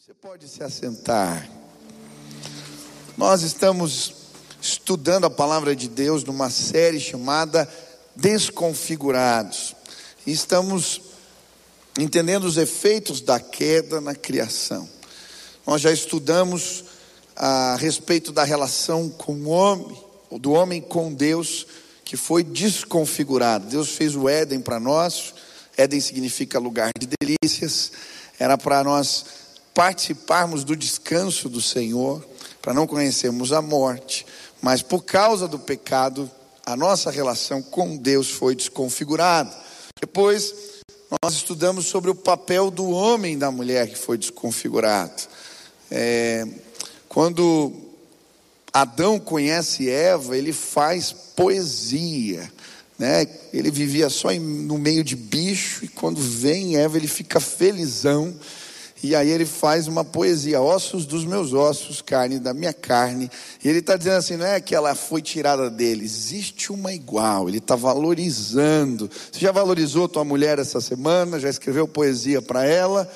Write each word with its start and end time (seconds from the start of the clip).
Você 0.00 0.14
pode 0.14 0.48
se 0.48 0.62
assentar. 0.62 1.50
Nós 3.16 3.42
estamos 3.42 4.14
estudando 4.62 5.24
a 5.24 5.30
palavra 5.30 5.74
de 5.74 5.88
Deus 5.88 6.22
numa 6.22 6.50
série 6.50 7.00
chamada 7.00 7.68
Desconfigurados. 8.14 9.74
E 10.24 10.30
estamos 10.30 11.00
entendendo 11.98 12.44
os 12.44 12.56
efeitos 12.56 13.20
da 13.20 13.40
queda 13.40 14.00
na 14.00 14.14
criação. 14.14 14.88
Nós 15.66 15.82
já 15.82 15.90
estudamos 15.90 16.84
a 17.34 17.74
respeito 17.74 18.30
da 18.30 18.44
relação 18.44 19.10
com 19.10 19.34
o 19.34 19.48
homem, 19.48 20.00
do 20.30 20.52
homem 20.52 20.80
com 20.80 21.12
Deus, 21.12 21.66
que 22.04 22.16
foi 22.16 22.44
desconfigurado. 22.44 23.66
Deus 23.66 23.88
fez 23.88 24.14
o 24.14 24.28
Éden 24.28 24.60
para 24.60 24.78
nós. 24.78 25.34
Éden 25.76 26.00
significa 26.00 26.60
lugar 26.60 26.92
de 26.96 27.08
delícias. 27.20 27.90
Era 28.38 28.56
para 28.56 28.84
nós 28.84 29.47
participarmos 29.78 30.64
do 30.64 30.74
descanso 30.74 31.48
do 31.48 31.62
Senhor, 31.62 32.26
para 32.60 32.74
não 32.74 32.84
conhecermos 32.84 33.52
a 33.52 33.62
morte, 33.62 34.26
mas 34.60 34.82
por 34.82 35.04
causa 35.04 35.46
do 35.46 35.56
pecado, 35.56 36.28
a 36.66 36.74
nossa 36.74 37.12
relação 37.12 37.62
com 37.62 37.96
Deus 37.96 38.28
foi 38.28 38.56
desconfigurada. 38.56 39.56
Depois, 40.00 40.52
nós 41.22 41.34
estudamos 41.34 41.86
sobre 41.86 42.10
o 42.10 42.14
papel 42.16 42.72
do 42.72 42.90
homem 42.90 43.34
e 43.34 43.36
da 43.36 43.52
mulher 43.52 43.88
que 43.88 43.94
foi 43.94 44.18
desconfigurado. 44.18 45.22
É, 45.92 46.44
quando 47.08 47.72
Adão 48.72 49.16
conhece 49.16 49.88
Eva, 49.88 50.36
ele 50.36 50.52
faz 50.52 51.12
poesia. 51.12 52.52
Né? 52.98 53.28
Ele 53.52 53.70
vivia 53.70 54.10
só 54.10 54.32
no 54.34 54.76
meio 54.76 55.04
de 55.04 55.14
bicho, 55.14 55.84
e 55.84 55.88
quando 55.88 56.20
vem 56.20 56.76
Eva, 56.76 56.96
ele 56.96 57.06
fica 57.06 57.38
felizão 57.38 58.34
e 59.02 59.14
aí 59.14 59.30
ele 59.30 59.46
faz 59.46 59.86
uma 59.86 60.04
poesia, 60.04 60.60
ossos 60.60 61.06
dos 61.06 61.24
meus 61.24 61.52
ossos, 61.52 62.02
carne 62.02 62.40
da 62.40 62.52
minha 62.52 62.72
carne. 62.72 63.30
E 63.62 63.68
ele 63.68 63.78
está 63.78 63.96
dizendo 63.96 64.16
assim, 64.16 64.36
não 64.36 64.46
é 64.46 64.60
que 64.60 64.74
ela 64.74 64.94
foi 64.94 65.22
tirada 65.22 65.70
dele, 65.70 66.04
existe 66.04 66.72
uma 66.72 66.92
igual. 66.92 67.48
Ele 67.48 67.58
está 67.58 67.76
valorizando. 67.76 69.08
Você 69.08 69.38
já 69.38 69.52
valorizou 69.52 70.08
tua 70.08 70.24
mulher 70.24 70.58
essa 70.58 70.80
semana? 70.80 71.38
Já 71.38 71.48
escreveu 71.48 71.86
poesia 71.86 72.42
para 72.42 72.64
ela? 72.64 73.08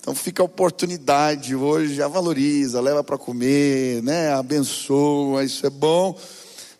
Então 0.00 0.14
fica 0.14 0.42
a 0.42 0.46
oportunidade 0.46 1.54
hoje, 1.54 1.94
já 1.94 2.08
valoriza, 2.08 2.80
leva 2.80 3.04
para 3.04 3.18
comer, 3.18 4.02
né? 4.02 4.32
Abençoa, 4.32 5.44
isso 5.44 5.66
é 5.66 5.70
bom. 5.70 6.18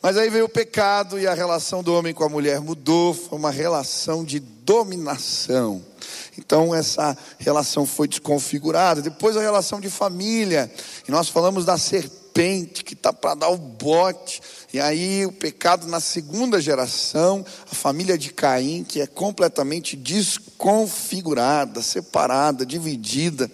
Mas 0.02 0.16
aí 0.16 0.28
veio 0.28 0.46
o 0.46 0.48
pecado 0.48 1.20
e 1.20 1.26
a 1.28 1.34
relação 1.34 1.82
do 1.82 1.94
homem 1.94 2.12
com 2.12 2.24
a 2.24 2.28
mulher 2.28 2.60
mudou, 2.60 3.14
foi 3.14 3.38
uma 3.38 3.50
relação 3.52 4.24
de 4.24 4.40
dominação. 4.40 5.91
Então 6.38 6.74
essa 6.74 7.16
relação 7.38 7.84
foi 7.84 8.08
desconfigurada. 8.08 9.02
Depois 9.02 9.36
a 9.36 9.40
relação 9.40 9.80
de 9.80 9.90
família. 9.90 10.72
E 11.06 11.10
nós 11.10 11.28
falamos 11.28 11.64
da 11.64 11.76
serpente 11.76 12.82
que 12.82 12.94
está 12.94 13.12
para 13.12 13.34
dar 13.34 13.48
o 13.48 13.58
bote. 13.58 14.40
E 14.72 14.80
aí 14.80 15.26
o 15.26 15.32
pecado 15.32 15.86
na 15.86 16.00
segunda 16.00 16.60
geração, 16.60 17.44
a 17.70 17.74
família 17.74 18.16
de 18.16 18.32
Caim, 18.32 18.84
que 18.84 19.00
é 19.00 19.06
completamente 19.06 19.96
desconfigurada, 19.96 21.82
separada, 21.82 22.64
dividida. 22.64 23.50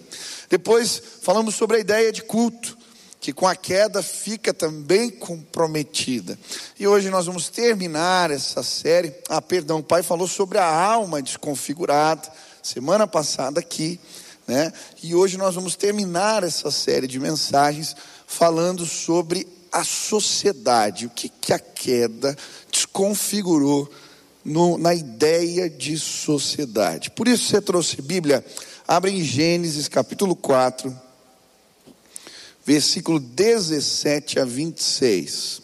Depois 0.49 1.01
falamos 1.21 1.55
sobre 1.55 1.77
a 1.77 1.79
ideia 1.79 2.11
de 2.11 2.23
culto 2.23 2.77
que 3.19 3.33
com 3.33 3.45
a 3.45 3.53
queda 3.53 4.01
fica 4.01 4.53
também 4.53 5.09
comprometida. 5.09 6.39
E 6.79 6.87
hoje 6.87 7.09
nós 7.09 7.25
vamos 7.25 7.49
terminar 7.49 8.31
essa 8.31 8.63
série. 8.63 9.13
Ah, 9.27 9.41
perdão, 9.41 9.79
o 9.79 9.83
pai 9.83 10.01
falou 10.01 10.25
sobre 10.25 10.57
a 10.57 10.65
alma 10.65 11.21
desconfigurada 11.21 12.31
semana 12.61 13.07
passada 13.07 13.59
aqui, 13.59 13.99
né? 14.47 14.73
E 15.03 15.13
hoje 15.13 15.37
nós 15.37 15.55
vamos 15.55 15.75
terminar 15.75 16.43
essa 16.43 16.71
série 16.71 17.07
de 17.07 17.19
mensagens 17.19 17.95
falando 18.25 18.85
sobre 18.85 19.47
a 19.71 19.83
sociedade, 19.83 21.05
o 21.05 21.09
que, 21.09 21.29
que 21.29 21.53
a 21.53 21.59
queda 21.59 22.35
desconfigurou 22.71 23.89
no, 24.43 24.77
na 24.77 24.93
ideia 24.93 25.69
de 25.69 25.97
sociedade. 25.97 27.11
Por 27.11 27.27
isso 27.27 27.45
você 27.45 27.61
trouxe 27.61 28.01
Bíblia, 28.01 28.43
abre 28.87 29.11
em 29.11 29.23
Gênesis 29.23 29.87
capítulo 29.87 30.35
4, 30.35 30.95
versículo 32.65 33.19
17 33.19 34.39
a 34.39 34.45
26. 34.45 35.61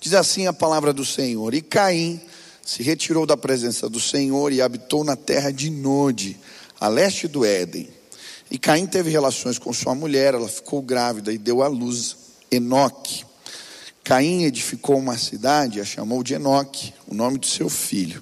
Diz 0.00 0.14
assim 0.14 0.46
a 0.46 0.52
palavra 0.52 0.92
do 0.92 1.04
Senhor: 1.04 1.54
E 1.54 1.62
Caim 1.62 2.20
se 2.66 2.82
retirou 2.82 3.24
da 3.24 3.36
presença 3.36 3.88
do 3.88 4.00
Senhor 4.00 4.52
e 4.52 4.60
habitou 4.60 5.04
na 5.04 5.14
terra 5.14 5.52
de 5.52 5.70
Node, 5.70 6.36
a 6.80 6.88
leste 6.88 7.28
do 7.28 7.44
Éden. 7.44 7.88
E 8.50 8.58
Caim 8.58 8.86
teve 8.86 9.08
relações 9.08 9.56
com 9.56 9.72
sua 9.72 9.94
mulher, 9.94 10.34
ela 10.34 10.48
ficou 10.48 10.82
grávida 10.82 11.32
e 11.32 11.38
deu 11.38 11.62
à 11.62 11.68
luz 11.68 12.16
Enoque. 12.50 13.24
Caim 14.02 14.42
edificou 14.42 14.98
uma 14.98 15.16
cidade, 15.16 15.80
a 15.80 15.84
chamou 15.84 16.24
de 16.24 16.34
Enoque, 16.34 16.92
o 17.06 17.14
nome 17.14 17.38
do 17.38 17.46
seu 17.46 17.68
filho. 17.68 18.20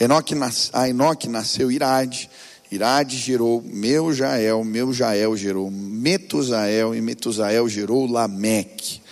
Enoque, 0.00 0.34
a 0.72 0.88
Enoque 0.88 1.28
nasceu 1.28 1.70
Irade, 1.70 2.30
Irade 2.70 3.18
gerou 3.18 3.60
Meu-Jael, 3.62 4.62
Meu-Jael 4.62 5.36
gerou 5.36 5.70
Metusael, 5.72 6.94
e 6.94 7.00
Metusael 7.00 7.68
gerou 7.68 8.06
Lameque. 8.06 9.02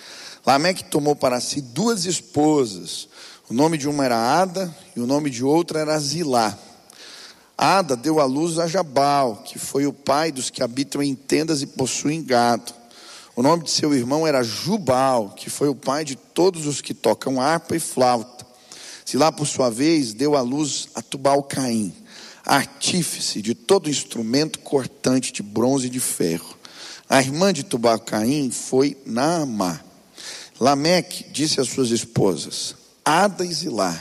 Lameque 0.47 0.85
tomou 0.85 1.17
para 1.17 1.41
si 1.41 1.61
duas 1.61 2.07
esposas, 2.07 3.10
o 3.51 3.53
nome 3.53 3.77
de 3.77 3.89
uma 3.89 4.05
era 4.05 4.17
Ada 4.17 4.73
e 4.95 5.01
o 5.01 5.07
nome 5.09 5.29
de 5.29 5.43
outra 5.43 5.81
era 5.81 5.99
Zilá. 5.99 6.57
Ada 7.59 7.97
deu 7.97 8.21
à 8.21 8.25
luz 8.25 8.61
a 8.61 8.69
Jabal, 8.69 9.43
que 9.45 9.59
foi 9.59 9.87
o 9.87 9.93
pai 9.93 10.31
dos 10.31 10.51
que 10.51 10.63
habitam 10.63 11.03
em 11.03 11.17
tendas 11.17 11.61
e 11.61 11.67
possuem 11.67 12.23
gado. 12.23 12.73
O 13.35 13.43
nome 13.43 13.65
de 13.65 13.73
seu 13.73 13.93
irmão 13.93 14.25
era 14.25 14.45
Jubal, 14.45 15.31
que 15.31 15.51
foi 15.51 15.69
o 15.69 15.75
pai 15.75 16.05
de 16.05 16.15
todos 16.15 16.65
os 16.65 16.81
que 16.81 16.95
tocam 16.95 17.41
harpa 17.41 17.75
e 17.75 17.81
flauta. 17.81 18.47
Zilá, 19.09 19.33
por 19.33 19.47
sua 19.47 19.69
vez, 19.69 20.15
deu 20.15 20.37
à 20.37 20.43
luz 20.43 20.89
a 20.95 21.03
Tubal-Caim, 21.03 21.93
artífice 22.47 23.43
de 23.43 23.57
todo 23.57 23.91
instrumento 23.91 24.61
cortante 24.61 25.33
de 25.33 25.43
bronze 25.43 25.89
e 25.89 25.91
de 25.91 25.99
ferro. 25.99 26.57
A 27.09 27.21
irmã 27.21 27.53
de 27.53 27.65
Tubal-Caim 27.65 28.53
foi 28.53 28.97
Naamá. 29.05 29.81
Lameque 30.61 31.25
disse 31.33 31.61
às 31.61 31.69
suas 31.69 31.91
esposas: 31.91 32.79
Ada 33.13 33.45
e 33.45 33.53
Zilá, 33.53 34.01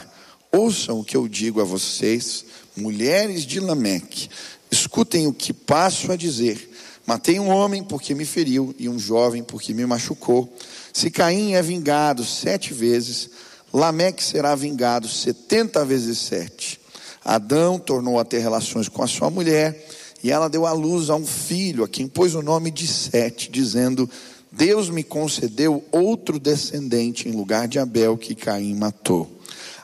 ouçam 0.51 0.99
o 0.99 1.03
que 1.03 1.17
eu 1.17 1.27
digo 1.27 1.59
a 1.59 1.63
vocês, 1.63 2.45
mulheres 2.77 3.43
de 3.43 3.59
Lameque, 3.59 4.29
escutem 4.69 5.25
o 5.25 5.33
que 5.33 5.51
passo 5.51 6.11
a 6.11 6.15
dizer. 6.15 6.69
Matei 7.07 7.39
um 7.39 7.49
homem 7.49 7.83
porque 7.83 8.13
me 8.13 8.23
feriu 8.23 8.71
e 8.77 8.87
um 8.87 8.99
jovem 8.99 9.41
porque 9.41 9.73
me 9.73 9.83
machucou. 9.83 10.55
Se 10.93 11.09
Caim 11.09 11.53
é 11.53 11.61
vingado 11.63 12.23
sete 12.23 12.71
vezes, 12.71 13.31
Lameque 13.73 14.23
será 14.23 14.53
vingado 14.53 15.07
setenta 15.07 15.83
vezes 15.83 16.19
sete. 16.19 16.79
Adão 17.25 17.79
tornou 17.79 18.19
a 18.19 18.23
ter 18.23 18.37
relações 18.37 18.87
com 18.87 19.01
a 19.01 19.07
sua 19.07 19.31
mulher 19.31 19.87
e 20.23 20.31
ela 20.31 20.47
deu 20.47 20.67
à 20.67 20.71
luz 20.71 21.09
a 21.09 21.15
um 21.15 21.25
filho, 21.25 21.83
a 21.83 21.89
quem 21.89 22.07
pôs 22.07 22.35
o 22.35 22.43
nome 22.43 22.69
de 22.69 22.85
Sete, 22.85 23.49
dizendo: 23.49 24.07
Deus 24.51 24.89
me 24.89 25.03
concedeu 25.03 25.83
outro 25.91 26.39
descendente 26.39 27.29
em 27.29 27.31
lugar 27.31 27.67
de 27.67 27.77
Abel 27.77 28.17
que 28.17 28.33
Caim 28.33 28.75
matou. 28.75 29.29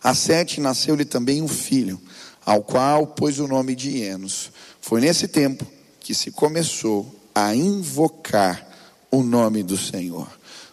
A 0.04 0.14
Sete 0.14 0.60
nasceu-lhe 0.60 1.06
também 1.06 1.42
um 1.42 1.48
filho, 1.48 2.00
ao 2.46 2.64
qual 2.64 3.08
pôs 3.08 3.40
o 3.40 3.48
nome 3.48 3.76
de 3.76 4.02
Enos. 4.02 4.52
Foi 4.82 5.02
nesse 5.02 5.28
tempo 5.28 5.66
que 6.00 6.14
se 6.14 6.32
começou 6.32 7.14
a 7.34 7.56
invocar 7.56 8.68
o 9.12 9.24
nome 9.24 9.64
do 9.64 9.78
Senhor. 9.78 10.28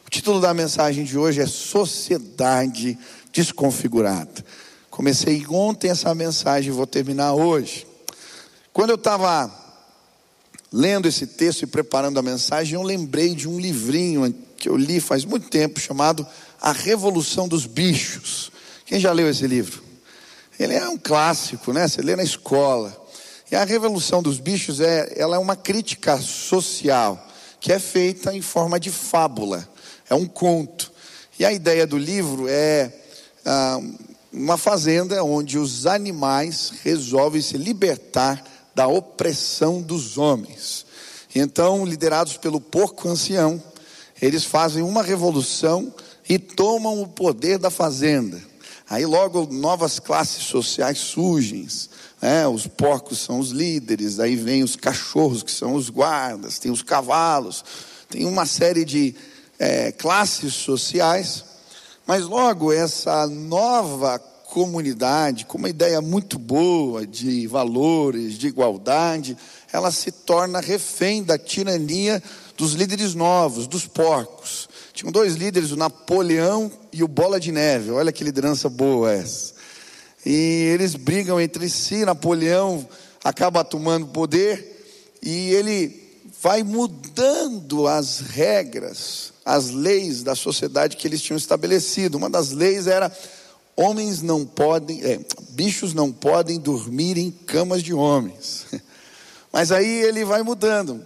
O 0.07 0.11
título 0.11 0.41
da 0.41 0.53
mensagem 0.53 1.05
de 1.05 1.17
hoje 1.17 1.41
é 1.41 1.47
Sociedade 1.47 2.99
Desconfigurada. 3.33 4.45
Comecei 4.91 5.47
ontem 5.49 5.89
essa 5.91 6.15
mensagem 6.15 6.71
e 6.71 6.77
vou 6.77 6.87
terminar 6.87 7.33
hoje. 7.33 7.87
Quando 8.73 8.91
eu 8.91 8.97
estava 8.97 9.62
lendo 10.73 11.07
esse 11.07 11.27
texto 11.27 11.63
e 11.63 11.67
preparando 11.67 12.19
a 12.19 12.23
mensagem, 12.23 12.75
eu 12.75 12.83
lembrei 12.83 13.35
de 13.35 13.49
um 13.49 13.61
livrinho 13.61 14.35
que 14.57 14.69
eu 14.69 14.77
li 14.77 15.01
faz 15.01 15.25
muito 15.25 15.49
tempo, 15.49 15.79
chamado 15.79 16.27
A 16.61 16.73
Revolução 16.73 17.47
dos 17.47 17.67
Bichos. 17.67 18.51
Quem 18.87 18.99
já 18.99 19.13
leu 19.13 19.29
esse 19.29 19.47
livro? 19.47 19.83
Ele 20.59 20.75
é 20.75 20.89
um 20.89 20.97
clássico, 20.97 21.73
né? 21.73 21.87
Você 21.89 22.01
lê 22.01 22.17
na 22.17 22.23
escola. 22.23 22.97
E 23.51 23.57
a 23.57 23.65
Revolução 23.65 24.23
dos 24.23 24.39
Bichos 24.39 24.81
é, 24.81 25.13
ela 25.17 25.37
é 25.37 25.39
uma 25.39 25.57
crítica 25.57 26.17
social 26.19 27.29
que 27.61 27.73
é 27.73 27.79
feita 27.79 28.35
em 28.35 28.41
forma 28.41 28.81
de 28.81 28.91
fábula. 28.91 29.69
É 30.09 30.15
um 30.15 30.27
conto. 30.27 30.91
E 31.39 31.45
a 31.45 31.53
ideia 31.53 31.87
do 31.87 31.99
livro 31.99 32.47
é 32.49 32.93
ah, 33.45 33.79
uma 34.33 34.57
fazenda 34.57 35.23
onde 35.23 35.59
os 35.59 35.87
animais 35.87 36.73
resolvem 36.83 37.43
se 37.43 37.57
libertar 37.57 38.43
da 38.75 38.87
opressão 38.87 39.81
dos 39.81 40.19
homens. 40.19 40.87
Então, 41.35 41.85
liderados 41.85 42.37
pelo 42.37 42.61
porco 42.61 43.09
ancião, 43.09 43.63
eles 44.21 44.45
fazem 44.45 44.83
uma 44.83 45.03
revolução 45.03 45.93
e 46.29 46.39
tomam 46.39 47.03
o 47.03 47.09
poder 47.09 47.59
da 47.59 47.71
fazenda. 47.71 48.41
Aí 48.89 49.07
logo 49.07 49.47
novas 49.47 49.99
classes 49.99 50.45
sociais 50.45 50.99
surgem, 50.99 51.67
né? 52.21 52.47
os 52.47 52.67
porcos 52.67 53.19
são 53.19 53.39
os 53.39 53.51
líderes, 53.51 54.21
aí 54.21 54.37
vem 54.37 54.63
os 54.63 54.77
cachorros, 54.77 55.43
que 55.43 55.51
são 55.51 55.75
os 55.75 55.89
guardas, 55.89 56.59
tem 56.59 56.71
os 56.71 56.83
cavalos, 56.83 57.65
tem 58.09 58.27
uma 58.27 58.45
série 58.45 58.85
de 58.85 59.15
é, 59.59 59.93
classes 59.93 60.55
sociais, 60.55 61.45
mas 62.07 62.27
logo 62.27 62.73
essa 62.73 63.27
nova 63.27 64.19
comunidade, 64.53 65.47
com 65.47 65.57
uma 65.57 65.71
ideia 65.71 66.03
muito 66.03 66.39
boa 66.39 67.07
de 67.07 67.47
valores, 67.47 68.37
de 68.37 68.49
igualdade, 68.49 69.35
ela 69.73 69.91
se 69.91 70.13
torna 70.13 70.61
refém 70.61 71.23
da 71.23 71.39
tirania 71.39 72.23
dos 72.55 72.75
líderes 72.75 73.15
novos, 73.15 73.67
dos 73.67 73.87
porcos. 73.87 74.69
Tinham 74.93 75.11
dois 75.11 75.37
líderes, 75.37 75.71
o 75.71 75.77
Napoleão 75.77 76.71
e 76.93 77.03
o 77.03 77.09
Bola 77.09 77.41
de 77.41 77.51
Neve. 77.51 77.93
Olha 77.93 78.13
que 78.13 78.23
liderança 78.23 78.69
boa 78.69 79.11
essa. 79.11 79.55
E 80.25 80.69
eles 80.75 80.97
brigam 80.97 81.41
entre 81.41 81.67
si. 81.71 82.05
Napoleão 82.05 82.87
acaba 83.25 83.65
tomando 83.65 84.09
poder 84.09 85.17
e 85.23 85.49
ele 85.49 86.21
vai 86.43 86.63
mudando 86.63 87.87
as 87.87 88.21
regras, 88.21 89.33
as 89.47 89.71
leis 89.71 90.23
da 90.23 90.35
sociedade 90.35 90.99
que 90.99 91.09
eles 91.09 91.23
tinham 91.23 91.39
estabelecido. 91.39 92.19
Uma 92.19 92.29
das 92.29 92.51
leis 92.51 92.87
era 92.87 93.11
homens 93.77 94.23
não 94.23 94.45
podem, 94.45 95.03
é, 95.03 95.21
bichos 95.51 95.95
não 95.95 96.13
podem 96.13 96.59
dormir 96.59 97.17
em 97.19 97.31
camas 97.31 97.83
de 97.83 97.95
homens. 97.95 98.67
Mas 99.53 99.71
aí 99.71 100.03
ele 100.03 100.25
vai 100.25 100.43
mudando. 100.43 101.03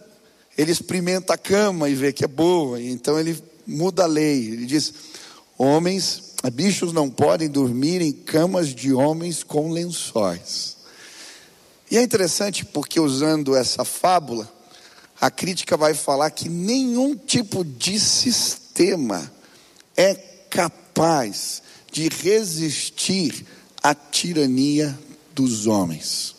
Ele 0.56 0.72
experimenta 0.72 1.34
a 1.34 1.38
cama 1.38 1.88
e 1.88 1.94
vê 1.94 2.12
que 2.12 2.24
é 2.24 2.28
boa, 2.28 2.80
então 2.80 3.18
ele 3.18 3.42
muda 3.66 4.04
a 4.04 4.06
lei. 4.06 4.46
Ele 4.46 4.66
diz: 4.66 4.94
homens, 5.58 6.34
bichos 6.52 6.92
não 6.92 7.10
podem 7.10 7.48
dormir 7.48 8.00
em 8.00 8.12
camas 8.12 8.68
de 8.68 8.92
homens 8.92 9.42
com 9.42 9.70
lençóis. 9.70 10.76
E 11.90 11.96
é 11.96 12.02
interessante 12.02 12.64
porque 12.64 12.98
usando 12.98 13.54
essa 13.54 13.84
fábula, 13.84 14.50
a 15.20 15.30
crítica 15.30 15.76
vai 15.76 15.94
falar 15.94 16.30
que 16.30 16.48
nenhum 16.48 17.14
tipo 17.16 17.64
de 17.64 17.98
sistema 18.00 19.30
é 19.96 20.14
capaz 20.14 21.62
de 21.96 22.08
resistir 22.08 23.46
à 23.82 23.94
tirania 23.94 24.98
dos 25.34 25.66
homens. 25.66 26.36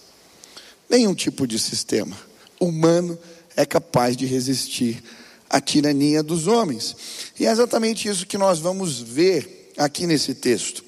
Nenhum 0.87 1.15
tipo 1.15 1.47
de 1.47 1.57
sistema 1.57 2.15
humano 2.59 3.17
é 3.55 3.65
capaz 3.65 4.15
de 4.15 4.27
resistir 4.27 5.03
à 5.49 5.59
tirania 5.59 6.21
dos 6.21 6.45
homens. 6.45 6.95
E 7.39 7.47
é 7.47 7.49
exatamente 7.49 8.07
isso 8.07 8.27
que 8.27 8.37
nós 8.37 8.59
vamos 8.59 9.01
ver 9.01 9.73
aqui 9.75 10.05
nesse 10.05 10.35
texto. 10.35 10.85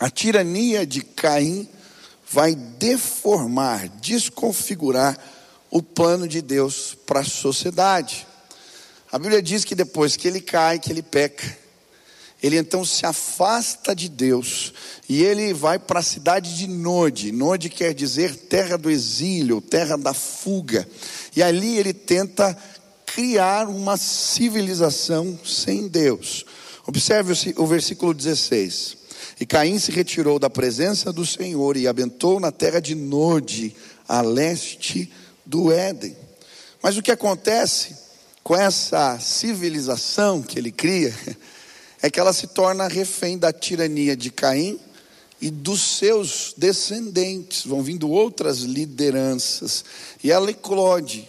A 0.00 0.10
tirania 0.10 0.84
de 0.84 1.00
Caim 1.00 1.68
vai 2.28 2.56
deformar, 2.56 3.88
desconfigurar 4.00 5.16
o 5.70 5.80
plano 5.80 6.26
de 6.26 6.42
Deus 6.42 6.96
para 7.06 7.20
a 7.20 7.24
sociedade. 7.24 8.26
A 9.12 9.20
Bíblia 9.20 9.40
diz 9.40 9.64
que 9.64 9.76
depois 9.76 10.16
que 10.16 10.26
ele 10.26 10.40
cai, 10.40 10.80
que 10.80 10.90
ele 10.90 11.02
peca, 11.02 11.67
ele 12.42 12.56
então 12.56 12.84
se 12.84 13.04
afasta 13.04 13.94
de 13.94 14.08
Deus 14.08 14.72
e 15.08 15.22
ele 15.22 15.52
vai 15.52 15.78
para 15.78 16.00
a 16.00 16.02
cidade 16.02 16.56
de 16.56 16.68
Nod. 16.68 17.32
Nod 17.32 17.68
quer 17.68 17.92
dizer 17.92 18.36
terra 18.36 18.76
do 18.76 18.90
exílio, 18.90 19.60
terra 19.60 19.96
da 19.96 20.14
fuga. 20.14 20.86
E 21.34 21.42
ali 21.42 21.76
ele 21.76 21.92
tenta 21.92 22.56
criar 23.06 23.68
uma 23.68 23.96
civilização 23.96 25.38
sem 25.44 25.88
Deus. 25.88 26.44
Observe 26.86 27.32
o 27.56 27.66
versículo 27.66 28.14
16. 28.14 28.96
E 29.40 29.46
Caim 29.46 29.78
se 29.78 29.90
retirou 29.90 30.38
da 30.38 30.48
presença 30.48 31.12
do 31.12 31.26
Senhor 31.26 31.76
e 31.76 31.88
habitou 31.88 32.38
na 32.38 32.52
terra 32.52 32.80
de 32.80 32.94
Nod, 32.94 33.74
a 34.06 34.20
leste 34.20 35.10
do 35.44 35.72
Éden. 35.72 36.16
Mas 36.82 36.96
o 36.96 37.02
que 37.02 37.10
acontece 37.10 37.96
com 38.42 38.56
essa 38.56 39.18
civilização 39.18 40.40
que 40.40 40.58
ele 40.58 40.70
cria 40.70 41.14
é 42.00 42.10
que 42.10 42.20
ela 42.20 42.32
se 42.32 42.46
torna 42.46 42.88
refém 42.88 43.36
da 43.38 43.52
tirania 43.52 44.16
de 44.16 44.30
Caim 44.30 44.78
e 45.40 45.50
dos 45.50 45.98
seus 45.98 46.54
descendentes. 46.56 47.64
Vão 47.64 47.82
vindo 47.82 48.10
outras 48.10 48.58
lideranças. 48.58 49.84
E 50.22 50.30
ela 50.30 50.50
eclode. 50.50 51.28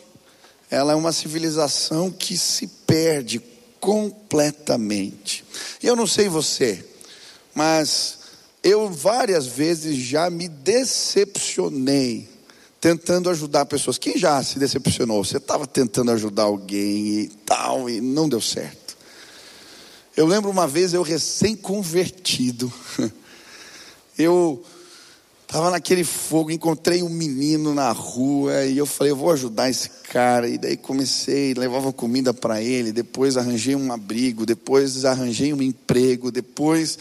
Ela 0.69 0.94
é 0.94 0.95
uma 0.95 1.12
civilização 1.12 2.12
que 2.12 2.38
se 2.38 2.68
perde 2.86 3.42
completamente. 3.80 5.44
Eu 5.81 5.95
não 5.95 6.06
sei 6.06 6.27
você, 6.30 6.86
mas 7.56 8.19
eu 8.62 8.89
várias 8.89 9.48
vezes 9.48 9.95
já 9.95 10.30
me 10.30 10.48
decepcionei 10.48 12.27
tentando 12.80 13.30
ajudar 13.30 13.66
pessoas. 13.66 13.98
Quem 13.98 14.18
já 14.18 14.42
se 14.44 14.60
decepcionou? 14.60 15.24
Você 15.24 15.38
estava 15.38 15.66
tentando 15.66 16.12
ajudar 16.12 16.44
alguém 16.44 17.21
e 17.21 17.27
tal, 17.45 17.89
e 17.89 18.00
não 18.00 18.30
deu 18.30 18.42
certo. 18.42 18.89
Eu 20.19 20.25
lembro 20.25 20.51
uma 20.51 20.68
vez 20.68 20.94
eu 20.94 21.01
recém-convertido. 21.01 22.69
Eu 24.18 24.62
estava 25.44 25.71
naquele 25.71 26.04
fogo, 26.04 26.51
encontrei 26.51 27.01
um 27.01 27.07
menino 27.07 27.74
na 27.74 27.89
rua 27.94 28.66
e 28.66 28.77
eu 28.77 28.86
falei, 28.86 29.13
eu 29.13 29.16
vou 29.16 29.31
ajudar 29.31 29.69
esse 29.69 29.89
cara. 30.12 30.50
E 30.50 30.57
daí 30.57 30.75
comecei, 30.75 31.54
levava 31.54 31.94
comida 31.94 32.33
para 32.33 32.62
ele, 32.62 32.92
depois 32.92 33.38
arranjei 33.38 33.77
um 33.77 33.94
abrigo, 33.94 34.45
depois 34.45 35.06
arranjei 35.06 35.54
um 35.54 35.62
emprego, 35.62 36.33
depois 36.33 37.00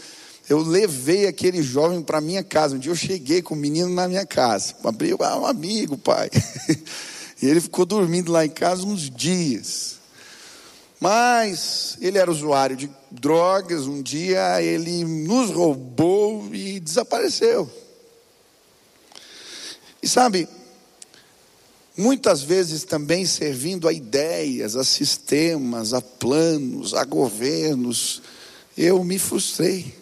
eu 0.49 0.59
levei 0.61 1.27
aquele 1.27 1.61
jovem 1.61 2.01
para 2.01 2.21
minha 2.21 2.41
casa. 2.41 2.77
Um 2.77 2.79
dia 2.79 2.89
eu 2.93 2.95
cheguei 2.95 3.41
com 3.41 3.53
o 3.53 3.57
menino 3.57 3.89
na 3.89 4.07
minha 4.07 4.25
casa. 4.25 4.75
Abri, 4.81 5.13
ah, 5.19 5.39
um 5.39 5.45
amigo, 5.45 5.97
pai. 5.97 6.29
E 7.41 7.47
ele 7.47 7.61
ficou 7.61 7.85
dormindo 7.85 8.33
lá 8.33 8.45
em 8.45 8.49
casa 8.49 8.85
uns 8.85 9.09
dias. 9.09 9.98
Mas 10.99 11.97
ele 12.01 12.17
era 12.17 12.29
usuário 12.29 12.75
de 12.75 12.89
drogas. 13.09 13.87
Um 13.87 14.01
dia 14.01 14.61
ele 14.61 15.03
nos 15.05 15.49
roubou 15.49 16.53
e 16.53 16.79
desapareceu. 16.79 17.71
E 20.01 20.07
sabe, 20.07 20.47
muitas 21.95 22.41
vezes 22.41 22.83
também 22.83 23.25
servindo 23.25 23.87
a 23.87 23.93
ideias, 23.93 24.75
a 24.75 24.83
sistemas, 24.83 25.93
a 25.93 26.01
planos, 26.01 26.93
a 26.93 27.03
governos, 27.03 28.21
eu 28.77 29.03
me 29.03 29.19
frustrei. 29.19 29.93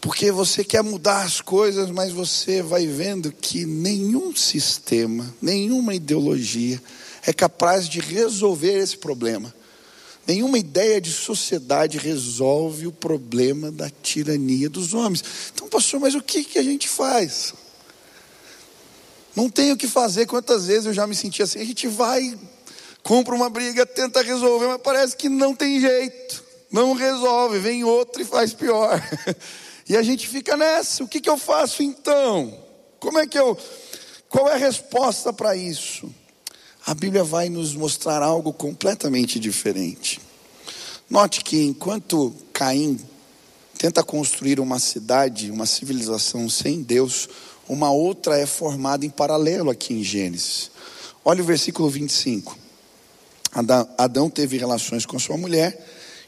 Porque 0.00 0.30
você 0.30 0.62
quer 0.62 0.82
mudar 0.82 1.22
as 1.22 1.40
coisas, 1.40 1.90
mas 1.90 2.12
você 2.12 2.62
vai 2.62 2.86
vendo 2.86 3.32
que 3.32 3.64
nenhum 3.64 4.36
sistema, 4.36 5.34
nenhuma 5.40 5.94
ideologia 5.94 6.80
é 7.26 7.32
capaz 7.32 7.88
de 7.88 7.98
resolver 7.98 8.78
esse 8.78 8.96
problema. 8.96 9.52
Nenhuma 10.26 10.58
ideia 10.58 11.00
de 11.00 11.12
sociedade 11.12 11.98
resolve 11.98 12.86
o 12.86 12.92
problema 12.92 13.70
da 13.70 13.88
tirania 13.88 14.68
dos 14.68 14.92
homens. 14.92 15.22
Então, 15.54 15.68
pastor, 15.68 16.00
mas 16.00 16.14
o 16.14 16.22
que, 16.22 16.42
que 16.42 16.58
a 16.58 16.62
gente 16.62 16.88
faz? 16.88 17.54
Não 19.36 19.48
tem 19.48 19.70
o 19.70 19.76
que 19.76 19.86
fazer. 19.86 20.26
Quantas 20.26 20.66
vezes 20.66 20.86
eu 20.86 20.92
já 20.92 21.06
me 21.06 21.14
senti 21.14 21.42
assim? 21.42 21.60
A 21.60 21.64
gente 21.64 21.86
vai, 21.86 22.36
compra 23.02 23.34
uma 23.34 23.48
briga, 23.48 23.86
tenta 23.86 24.22
resolver, 24.22 24.66
mas 24.66 24.80
parece 24.82 25.16
que 25.16 25.28
não 25.28 25.54
tem 25.54 25.80
jeito. 25.80 26.44
Não 26.72 26.94
resolve, 26.94 27.58
vem 27.60 27.84
outro 27.84 28.20
e 28.20 28.24
faz 28.24 28.52
pior. 28.52 29.00
E 29.88 29.96
a 29.96 30.02
gente 30.02 30.26
fica 30.26 30.56
nessa, 30.56 31.04
o 31.04 31.06
que, 31.06 31.20
que 31.20 31.30
eu 31.30 31.38
faço 31.38 31.80
então? 31.80 32.52
Como 32.98 33.20
é 33.20 33.26
que 33.26 33.38
eu. 33.38 33.56
Qual 34.28 34.48
é 34.48 34.54
a 34.54 34.56
resposta 34.56 35.32
para 35.32 35.54
isso? 35.54 36.12
A 36.86 36.94
Bíblia 36.94 37.24
vai 37.24 37.48
nos 37.48 37.74
mostrar 37.74 38.22
algo 38.22 38.52
completamente 38.52 39.40
diferente. 39.40 40.20
Note 41.10 41.42
que 41.42 41.60
enquanto 41.60 42.32
Caim 42.52 42.96
tenta 43.76 44.04
construir 44.04 44.60
uma 44.60 44.78
cidade, 44.78 45.50
uma 45.50 45.66
civilização 45.66 46.48
sem 46.48 46.82
Deus, 46.82 47.28
uma 47.68 47.90
outra 47.90 48.38
é 48.38 48.46
formada 48.46 49.04
em 49.04 49.10
paralelo 49.10 49.68
aqui 49.68 49.94
em 49.94 50.04
Gênesis. 50.04 50.70
Olha 51.24 51.42
o 51.42 51.44
versículo 51.44 51.90
25. 51.90 52.56
Adão 53.98 54.30
teve 54.30 54.56
relações 54.56 55.04
com 55.04 55.18
sua 55.18 55.36
mulher 55.36 55.84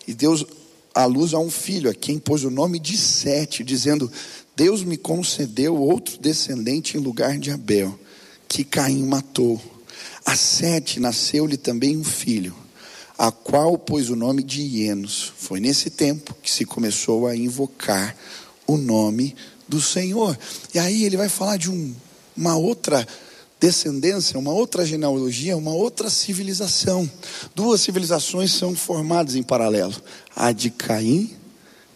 e 0.09 0.13
Deus 0.13 0.45
à 0.93 1.05
luz 1.05 1.35
a 1.35 1.39
um 1.39 1.53
filho, 1.53 1.89
a 1.89 1.95
quem 1.95 2.19
pôs 2.19 2.43
o 2.43 2.51
nome 2.51 2.81
de 2.81 2.99
Sete, 2.99 3.63
dizendo: 3.63 4.11
Deus 4.57 4.83
me 4.83 4.97
concedeu 4.97 5.77
outro 5.77 6.19
descendente 6.19 6.97
em 6.97 7.01
lugar 7.01 7.39
de 7.39 7.53
Abel, 7.53 7.97
que 8.49 8.65
Caim 8.65 9.07
matou. 9.07 9.78
A 10.25 10.37
Sete 10.37 11.01
nasceu-lhe 11.01 11.57
também 11.57 11.97
um 11.97 12.05
filho, 12.05 12.55
a 13.17 13.33
qual 13.33 13.79
pôs 13.79 14.11
o 14.11 14.17
nome 14.17 14.43
de 14.43 14.61
Ienos. 14.61 15.33
Foi 15.37 15.61
nesse 15.61 15.91
tempo 15.91 16.37
que 16.43 16.51
se 16.51 16.65
começou 16.65 17.27
a 17.27 17.35
invocar 17.35 18.15
o 18.67 18.77
nome 18.77 19.35
do 19.67 19.81
Senhor. 19.81 20.39
E 20.75 20.79
aí 20.79 21.05
ele 21.05 21.17
vai 21.17 21.29
falar 21.29 21.57
de 21.57 21.71
um, 21.71 21.95
uma 22.37 22.57
outra 22.57 23.07
descendência, 23.61 24.39
uma 24.39 24.53
outra 24.53 24.85
genealogia, 24.85 25.57
uma 25.57 25.73
outra 25.73 26.09
civilização. 26.09 27.11
Duas 27.55 27.81
civilizações 27.81 28.53
são 28.53 28.75
formadas 28.75 29.35
em 29.35 29.43
paralelo: 29.43 29.95
a 30.35 30.53
de 30.53 30.71
Caim 30.71 31.35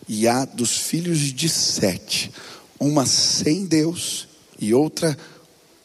e 0.08 0.26
a 0.26 0.44
dos 0.44 0.76
filhos 0.76 1.18
de 1.18 1.48
Sete. 1.48 2.32
Uma 2.78 3.06
sem 3.06 3.64
Deus 3.64 4.26
e 4.58 4.74
outra 4.74 5.16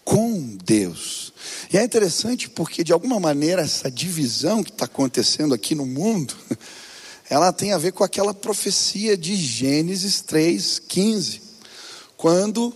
com 0.07 0.55
Deus. 0.63 1.33
E 1.69 1.77
é 1.77 1.83
interessante 1.83 2.49
porque, 2.49 2.81
de 2.81 2.93
alguma 2.93 3.19
maneira, 3.19 3.61
essa 3.61 3.91
divisão 3.91 4.63
que 4.63 4.69
está 4.69 4.85
acontecendo 4.85 5.53
aqui 5.53 5.75
no 5.75 5.85
mundo, 5.85 6.33
ela 7.29 7.51
tem 7.51 7.73
a 7.73 7.77
ver 7.77 7.91
com 7.91 8.05
aquela 8.05 8.33
profecia 8.33 9.17
de 9.17 9.35
Gênesis 9.35 10.23
3,15, 10.23 11.41
quando 12.15 12.73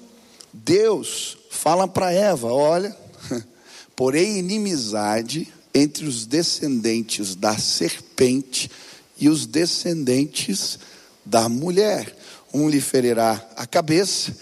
Deus 0.51 1.37
fala 1.49 1.87
para 1.87 2.11
Eva: 2.11 2.51
Olha, 2.51 2.93
porém 3.95 4.39
inimizade 4.39 5.47
entre 5.73 6.05
os 6.05 6.25
descendentes 6.25 7.33
da 7.33 7.57
serpente 7.57 8.69
e 9.17 9.29
os 9.29 9.45
descendentes 9.45 10.77
da 11.25 11.47
mulher. 11.47 12.13
Um 12.53 12.67
lhe 12.67 12.81
ferirá 12.81 13.41
a 13.55 13.65
cabeça 13.65 14.35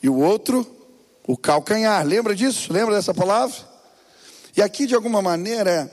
e 0.00 0.08
o 0.08 0.14
outro 0.14 0.74
o 1.26 1.36
calcanhar. 1.36 2.04
Lembra 2.06 2.34
disso? 2.34 2.72
Lembra 2.72 2.94
dessa 2.94 3.14
palavra? 3.14 3.56
E 4.56 4.62
aqui, 4.62 4.86
de 4.86 4.94
alguma 4.94 5.20
maneira, 5.20 5.90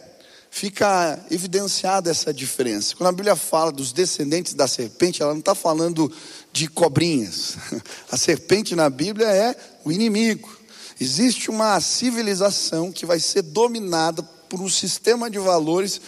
fica 0.52 1.20
evidenciada 1.32 2.12
essa 2.12 2.34
diferença. 2.34 2.96
Quando 2.96 3.08
a 3.08 3.14
Bíblia 3.14 3.36
fala 3.36 3.72
dos 3.72 3.92
descendentes 3.94 4.54
da 4.54 4.68
serpente, 4.68 5.22
ela 5.22 5.32
não 5.32 5.40
está 5.40 5.56
falando 5.56 6.12
de 6.52 6.68
cobrinhas. 6.68 7.56
A 8.12 8.18
serpente 8.18 8.76
na 8.76 8.90
Bíblia 8.90 9.28
é 9.28 9.56
o 9.86 9.92
inimigo. 9.92 10.58
Existe 11.00 11.50
uma 11.50 11.80
civilização 11.80 12.92
que 12.92 13.06
vai 13.06 13.20
ser 13.20 13.42
dominada 13.42 14.22
por 14.50 14.62
um 14.62 14.70
sistema 14.70 15.32
de 15.32 15.40
valores 15.40 16.00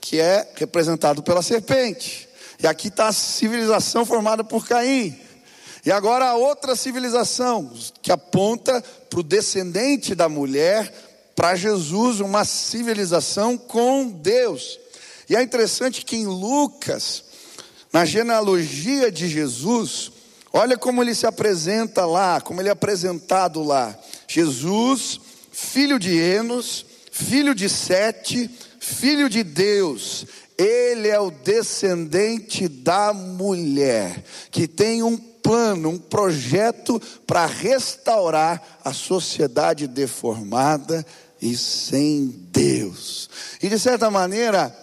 que 0.00 0.18
é 0.18 0.50
representado 0.56 1.22
pela 1.22 1.42
serpente. 1.42 2.28
E 2.60 2.66
aqui 2.66 2.88
está 2.88 3.08
a 3.08 3.12
civilização 3.12 4.04
formada 4.04 4.42
por 4.42 4.66
Caim. 4.66 5.16
E 5.84 5.90
agora 5.90 6.26
a 6.26 6.34
outra 6.36 6.76
civilização 6.76 7.72
que 8.00 8.12
aponta 8.12 8.82
para 9.10 9.18
o 9.18 9.22
descendente 9.22 10.14
da 10.14 10.28
mulher, 10.28 10.92
para 11.34 11.56
Jesus, 11.56 12.20
uma 12.20 12.44
civilização 12.44 13.58
com 13.58 14.08
Deus. 14.08 14.78
E 15.28 15.34
é 15.34 15.42
interessante 15.42 16.04
que 16.04 16.16
em 16.16 16.26
Lucas, 16.26 17.24
na 17.92 18.04
genealogia 18.04 19.10
de 19.10 19.28
Jesus, 19.28 20.12
olha 20.52 20.78
como 20.78 21.02
ele 21.02 21.14
se 21.14 21.26
apresenta 21.26 22.06
lá, 22.06 22.40
como 22.40 22.60
ele 22.60 22.68
é 22.68 22.72
apresentado 22.72 23.62
lá. 23.62 23.98
Jesus, 24.28 25.20
filho 25.50 25.98
de 25.98 26.16
Enos, 26.16 26.86
filho 27.10 27.54
de 27.54 27.68
Sete, 27.68 28.48
filho 28.78 29.28
de 29.28 29.42
Deus. 29.42 30.26
Ele 30.56 31.08
é 31.08 31.18
o 31.18 31.30
descendente 31.30 32.68
da 32.68 33.12
mulher, 33.12 34.22
que 34.50 34.68
tem 34.68 35.02
um 35.02 35.31
plano, 35.42 35.90
um 35.90 35.98
projeto 35.98 37.00
para 37.26 37.46
restaurar 37.46 38.80
a 38.84 38.92
sociedade 38.92 39.86
deformada 39.86 41.04
e 41.40 41.56
sem 41.56 42.26
Deus. 42.52 43.28
E 43.62 43.68
de 43.68 43.78
certa 43.78 44.10
maneira, 44.10 44.74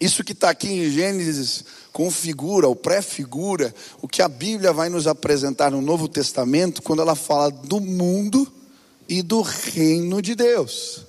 isso 0.00 0.22
que 0.22 0.32
está 0.32 0.50
aqui 0.50 0.68
em 0.68 0.90
Gênesis 0.90 1.64
configura 1.92 2.66
ou 2.66 2.76
prefigura 2.76 3.74
o 4.02 4.08
que 4.08 4.20
a 4.20 4.28
Bíblia 4.28 4.72
vai 4.72 4.88
nos 4.88 5.06
apresentar 5.06 5.70
no 5.70 5.80
Novo 5.80 6.08
Testamento 6.08 6.82
quando 6.82 7.00
ela 7.00 7.14
fala 7.14 7.50
do 7.50 7.80
mundo 7.80 8.52
e 9.08 9.22
do 9.22 9.40
reino 9.40 10.20
de 10.20 10.34
Deus. 10.34 11.06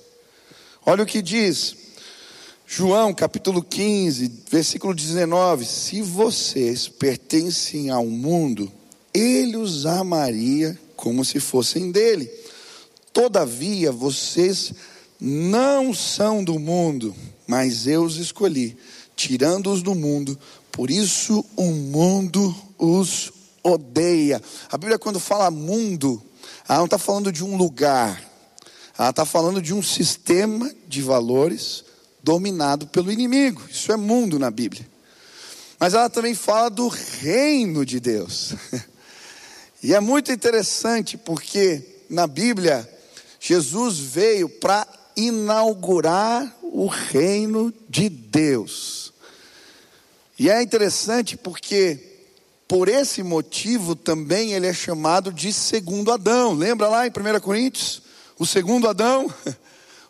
Olha 0.84 1.02
o 1.02 1.06
que 1.06 1.20
diz 1.20 1.85
João 2.68 3.14
capítulo 3.14 3.62
15, 3.62 4.42
versículo 4.50 4.92
19: 4.92 5.64
Se 5.64 6.02
vocês 6.02 6.88
pertencem 6.88 7.90
ao 7.90 8.04
mundo, 8.06 8.70
ele 9.14 9.56
os 9.56 9.86
amaria 9.86 10.76
como 10.96 11.24
se 11.24 11.38
fossem 11.38 11.92
dele. 11.92 12.28
Todavia, 13.12 13.92
vocês 13.92 14.72
não 15.20 15.94
são 15.94 16.42
do 16.42 16.58
mundo, 16.58 17.14
mas 17.46 17.86
eu 17.86 18.02
os 18.02 18.16
escolhi, 18.16 18.76
tirando-os 19.14 19.80
do 19.80 19.94
mundo, 19.94 20.36
por 20.72 20.90
isso 20.90 21.44
o 21.54 21.66
mundo 21.70 22.54
os 22.76 23.32
odeia. 23.62 24.42
A 24.68 24.76
Bíblia, 24.76 24.98
quando 24.98 25.20
fala 25.20 25.52
mundo, 25.52 26.20
ela 26.68 26.78
não 26.78 26.86
está 26.86 26.98
falando 26.98 27.30
de 27.30 27.44
um 27.44 27.56
lugar, 27.56 28.20
ela 28.98 29.10
está 29.10 29.24
falando 29.24 29.62
de 29.62 29.72
um 29.72 29.82
sistema 29.82 30.68
de 30.88 31.00
valores 31.00 31.84
dominado 32.26 32.88
pelo 32.88 33.12
inimigo. 33.12 33.62
Isso 33.70 33.92
é 33.92 33.96
mundo 33.96 34.36
na 34.36 34.50
Bíblia. 34.50 34.84
Mas 35.78 35.94
ela 35.94 36.10
também 36.10 36.34
fala 36.34 36.68
do 36.68 36.88
reino 36.88 37.86
de 37.86 38.00
Deus. 38.00 38.52
E 39.82 39.94
é 39.94 40.00
muito 40.00 40.32
interessante 40.32 41.16
porque 41.16 42.02
na 42.10 42.26
Bíblia 42.26 42.90
Jesus 43.38 43.98
veio 43.98 44.48
para 44.48 44.84
inaugurar 45.14 46.52
o 46.60 46.86
reino 46.86 47.72
de 47.88 48.08
Deus. 48.08 49.12
E 50.36 50.50
é 50.50 50.60
interessante 50.60 51.36
porque 51.36 52.00
por 52.66 52.88
esse 52.88 53.22
motivo 53.22 53.94
também 53.94 54.54
ele 54.54 54.66
é 54.66 54.72
chamado 54.72 55.30
de 55.32 55.52
segundo 55.52 56.10
Adão. 56.10 56.52
Lembra 56.54 56.88
lá 56.88 57.06
em 57.06 57.10
1 57.10 57.40
Coríntios? 57.40 58.02
O 58.38 58.46
segundo 58.46 58.88
Adão 58.88 59.32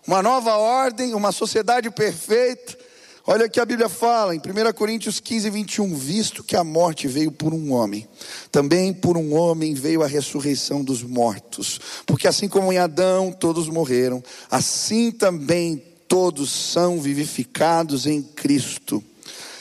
uma 0.07 0.23
nova 0.23 0.57
ordem, 0.57 1.15
uma 1.15 1.33
sociedade 1.33 1.91
perfeita. 1.91 2.79
Olha 3.27 3.47
o 3.47 3.51
que 3.51 3.59
a 3.59 3.65
Bíblia 3.65 3.89
fala 3.89 4.37
em 4.37 4.39
1 4.39 4.73
Coríntios 4.73 5.19
15, 5.19 5.51
21, 5.51 5.95
visto 5.97 6.45
que 6.45 6.55
a 6.55 6.63
morte 6.63 7.09
veio 7.09 7.33
por 7.33 7.53
um 7.53 7.73
homem, 7.73 8.07
também 8.53 8.95
por 8.95 9.17
um 9.17 9.35
homem 9.35 9.75
veio 9.75 10.05
a 10.05 10.07
ressurreição 10.07 10.85
dos 10.85 11.03
mortos, 11.03 11.81
porque 12.07 12.29
assim 12.29 12.49
como 12.49 12.73
em 12.73 12.79
Adão 12.79 13.33
todos 13.33 13.69
morreram, 13.69 14.23
assim 14.49 15.11
também 15.11 15.83
todos 16.07 16.53
são 16.53 17.01
vivificados 17.01 18.07
em 18.07 18.23
Cristo. 18.23 19.03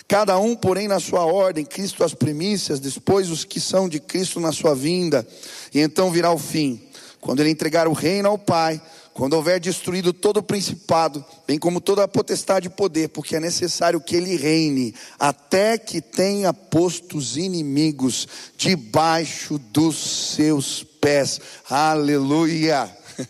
Cada 0.08 0.38
um, 0.38 0.56
porém, 0.56 0.88
na 0.88 1.00
sua 1.00 1.26
ordem, 1.26 1.66
Cristo 1.66 2.04
as 2.04 2.14
primícias, 2.14 2.80
depois 2.80 3.32
os 3.32 3.44
que 3.44 3.60
são 3.60 3.90
de 3.90 4.00
Cristo 4.00 4.40
na 4.40 4.52
sua 4.52 4.76
vinda, 4.76 5.28
e 5.74 5.80
então 5.80 6.12
virá 6.12 6.32
o 6.32 6.38
fim, 6.38 6.80
quando 7.20 7.40
ele 7.40 7.50
entregar 7.50 7.88
o 7.88 7.94
reino 7.94 8.30
ao 8.30 8.38
Pai, 8.38 8.80
quando 9.16 9.32
houver 9.32 9.62
destruído 9.62 10.12
todo 10.12 10.38
o 10.38 10.44
principado, 10.44 11.24
bem 11.48 11.58
como 11.58 11.80
toda 11.80 12.04
a 12.04 12.08
potestade 12.08 12.68
e 12.68 12.70
poder, 12.70 13.08
porque 13.08 13.38
é 13.38 13.40
necessário 13.40 14.02
que 14.02 14.14
ele 14.14 14.36
reine, 14.36 14.94
até 15.18 15.78
que 15.78 16.02
tenha 16.02 16.54
posto 16.54 17.18
os 17.18 17.38
inimigos 17.38 18.28
debaixo 18.58 19.58
dos 19.58 20.34
seus 20.36 20.84
pés. 21.00 21.40
Aleluia! 21.70 22.94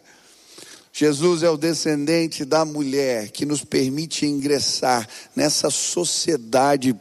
Jesus 0.91 1.43
é 1.43 1.51
o 1.51 1.57
descendente 1.57 2.43
da 2.43 2.65
mulher 2.65 3.29
que 3.29 3.45
nos 3.45 3.63
permite 3.63 4.25
ingressar 4.25 5.07
nessa 5.35 5.69
sociedade, 5.69 6.95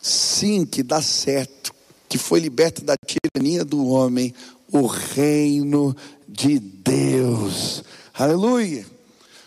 sim, 0.00 0.64
que 0.64 0.84
dá 0.84 1.02
certo, 1.02 1.74
que 2.08 2.18
foi 2.18 2.38
liberta 2.38 2.82
da 2.82 2.94
tirania 3.04 3.64
do 3.64 3.84
homem, 3.84 4.32
o 4.70 4.86
reino 4.86 5.96
de 6.28 6.60
Deus. 6.60 7.82
Aleluia. 8.14 8.84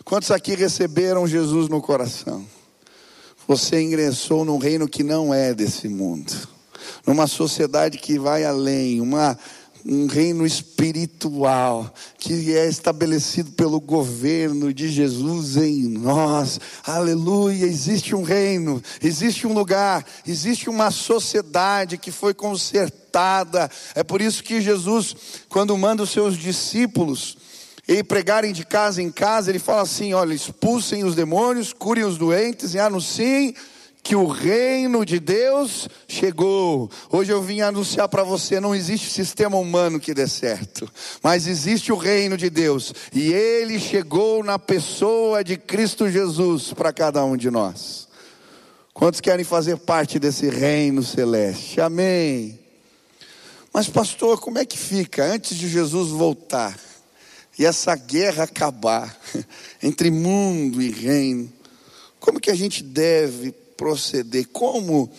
Quantos 0.04 0.32
aqui 0.32 0.56
receberam 0.56 1.24
Jesus 1.24 1.68
no 1.68 1.80
coração? 1.80 2.44
Você 3.46 3.80
ingressou 3.80 4.44
num 4.44 4.58
reino 4.58 4.88
que 4.88 5.04
não 5.04 5.32
é 5.32 5.54
desse 5.54 5.88
mundo, 5.88 6.32
numa 7.06 7.28
sociedade 7.28 7.96
que 7.96 8.18
vai 8.18 8.44
além, 8.44 9.00
uma, 9.00 9.38
um 9.84 10.08
reino 10.08 10.44
espiritual 10.44 11.88
que 12.18 12.56
é 12.56 12.68
estabelecido 12.68 13.52
pelo 13.52 13.80
governo 13.80 14.74
de 14.74 14.88
Jesus 14.88 15.56
em 15.56 15.84
nós. 15.84 16.58
Aleluia! 16.84 17.66
Existe 17.66 18.16
um 18.16 18.24
reino, 18.24 18.82
existe 19.00 19.46
um 19.46 19.52
lugar, 19.52 20.04
existe 20.26 20.68
uma 20.68 20.90
sociedade 20.90 21.96
que 21.96 22.10
foi 22.10 22.34
consertada. 22.34 23.70
É 23.94 24.02
por 24.02 24.20
isso 24.20 24.42
que 24.42 24.60
Jesus, 24.60 25.14
quando 25.48 25.78
manda 25.78 26.02
os 26.02 26.10
seus 26.10 26.36
discípulos, 26.36 27.45
e 27.88 28.02
pregarem 28.02 28.52
de 28.52 28.64
casa 28.64 29.00
em 29.00 29.10
casa, 29.10 29.50
ele 29.50 29.58
fala 29.58 29.82
assim: 29.82 30.12
olha, 30.12 30.34
expulsem 30.34 31.04
os 31.04 31.14
demônios, 31.14 31.72
curem 31.72 32.04
os 32.04 32.18
doentes 32.18 32.74
e 32.74 32.78
anunciem 32.78 33.54
que 34.02 34.14
o 34.14 34.26
reino 34.26 35.04
de 35.04 35.18
Deus 35.18 35.88
chegou. 36.06 36.88
Hoje 37.10 37.32
eu 37.32 37.42
vim 37.42 37.60
anunciar 37.60 38.08
para 38.08 38.22
você: 38.22 38.60
não 38.60 38.74
existe 38.74 39.10
sistema 39.10 39.56
humano 39.56 39.98
que 39.98 40.14
dê 40.14 40.28
certo, 40.28 40.90
mas 41.22 41.46
existe 41.46 41.92
o 41.92 41.96
reino 41.96 42.36
de 42.36 42.48
Deus, 42.48 42.92
e 43.12 43.32
ele 43.32 43.78
chegou 43.78 44.44
na 44.44 44.58
pessoa 44.58 45.42
de 45.42 45.56
Cristo 45.56 46.08
Jesus 46.08 46.72
para 46.72 46.92
cada 46.92 47.24
um 47.24 47.36
de 47.36 47.50
nós. 47.50 48.06
Quantos 48.94 49.20
querem 49.20 49.44
fazer 49.44 49.76
parte 49.76 50.18
desse 50.18 50.48
reino 50.48 51.02
celeste? 51.02 51.80
Amém. 51.80 52.58
Mas, 53.72 53.88
pastor, 53.88 54.40
como 54.40 54.58
é 54.58 54.64
que 54.64 54.78
fica 54.78 55.22
antes 55.22 55.54
de 55.54 55.68
Jesus 55.68 56.10
voltar? 56.10 56.85
E 57.58 57.64
essa 57.64 57.94
guerra 57.94 58.44
acabar 58.44 59.18
entre 59.82 60.10
mundo 60.10 60.82
e 60.82 60.90
reino, 60.90 61.52
como 62.20 62.40
que 62.40 62.50
a 62.50 62.54
gente 62.54 62.82
deve 62.82 63.52
proceder? 63.76 64.46
Como 64.48 65.10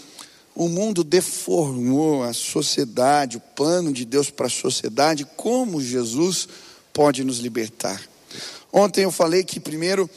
o 0.55 0.67
mundo 0.67 1.03
deformou 1.03 2.23
a 2.23 2.33
sociedade, 2.33 3.37
o 3.37 3.41
plano 3.41 3.93
de 3.93 4.03
Deus 4.03 4.29
para 4.29 4.47
a 4.47 4.49
sociedade, 4.49 5.25
como 5.37 5.81
Jesus 5.81 6.49
pode 6.91 7.23
nos 7.23 7.37
libertar. 7.37 8.01
Ontem 8.73 9.03
eu 9.03 9.11
falei 9.11 9.43
que, 9.43 9.59
primeiro, 9.59 10.09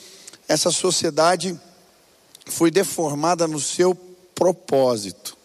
essa 0.49 0.71
sociedade 0.71 1.59
foi 2.47 2.71
deformada 2.71 3.47
no 3.47 3.61
seu 3.61 3.95
propósito. 4.35 5.37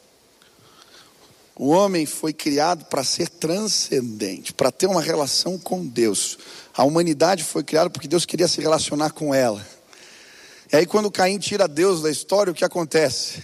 O 1.57 1.69
homem 1.69 2.05
foi 2.05 2.33
criado 2.33 2.83
para 2.85 3.01
ser 3.03 3.29
transcendente, 3.29 4.51
para 4.51 4.71
ter 4.71 4.87
uma 4.87 5.01
relação 5.01 5.57
com 5.57 5.85
Deus. 5.85 6.37
A 6.75 6.83
humanidade 6.83 7.45
foi 7.45 7.63
criada 7.63 7.89
porque 7.89 8.09
Deus 8.09 8.25
queria 8.25 8.47
se 8.47 8.59
relacionar 8.59 9.11
com 9.11 9.33
ela. 9.33 9.65
E 10.71 10.75
aí, 10.75 10.85
quando 10.85 11.09
Caim 11.09 11.39
tira 11.39 11.67
Deus 11.67 12.01
da 12.01 12.11
história, 12.11 12.51
o 12.51 12.55
que 12.55 12.65
acontece? 12.65 13.41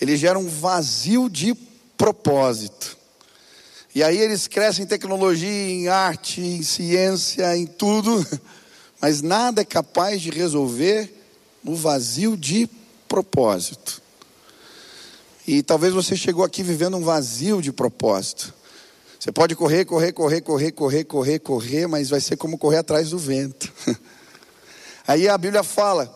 Ele 0.00 0.16
gera 0.16 0.38
um 0.38 0.46
vazio 0.46 1.28
de 1.28 1.54
propósito. 1.96 2.96
E 3.92 4.02
aí 4.02 4.18
eles 4.18 4.46
crescem 4.46 4.84
em 4.84 4.88
tecnologia, 4.88 5.48
em 5.48 5.88
arte, 5.88 6.40
em 6.40 6.62
ciência, 6.62 7.56
em 7.56 7.66
tudo, 7.66 8.24
mas 9.00 9.22
nada 9.22 9.62
é 9.62 9.64
capaz 9.64 10.20
de 10.20 10.30
resolver 10.30 11.12
o 11.64 11.74
vazio 11.74 12.36
de 12.36 12.68
propósito. 13.08 14.03
E 15.46 15.62
talvez 15.62 15.92
você 15.92 16.16
chegou 16.16 16.44
aqui 16.44 16.62
vivendo 16.62 16.96
um 16.96 17.02
vazio 17.02 17.60
de 17.60 17.72
propósito. 17.72 18.54
Você 19.20 19.30
pode 19.30 19.54
correr, 19.54 19.84
correr, 19.84 20.12
correr, 20.12 20.40
correr, 20.40 20.72
correr, 20.72 21.04
correr, 21.04 21.38
correr, 21.38 21.86
mas 21.86 22.10
vai 22.10 22.20
ser 22.20 22.36
como 22.36 22.58
correr 22.58 22.78
atrás 22.78 23.10
do 23.10 23.18
vento. 23.18 23.72
Aí 25.06 25.28
a 25.28 25.36
Bíblia 25.36 25.62
fala, 25.62 26.14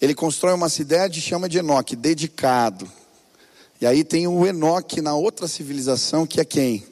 ele 0.00 0.14
constrói 0.14 0.54
uma 0.54 0.68
cidade 0.68 1.18
e 1.18 1.22
chama 1.22 1.48
de 1.48 1.58
Enoque, 1.58 1.94
dedicado. 1.94 2.90
E 3.80 3.86
aí 3.86 4.02
tem 4.02 4.26
o 4.26 4.46
Enoque 4.46 5.00
na 5.00 5.14
outra 5.14 5.46
civilização, 5.46 6.26
que 6.26 6.40
é 6.40 6.44
quem? 6.44 6.84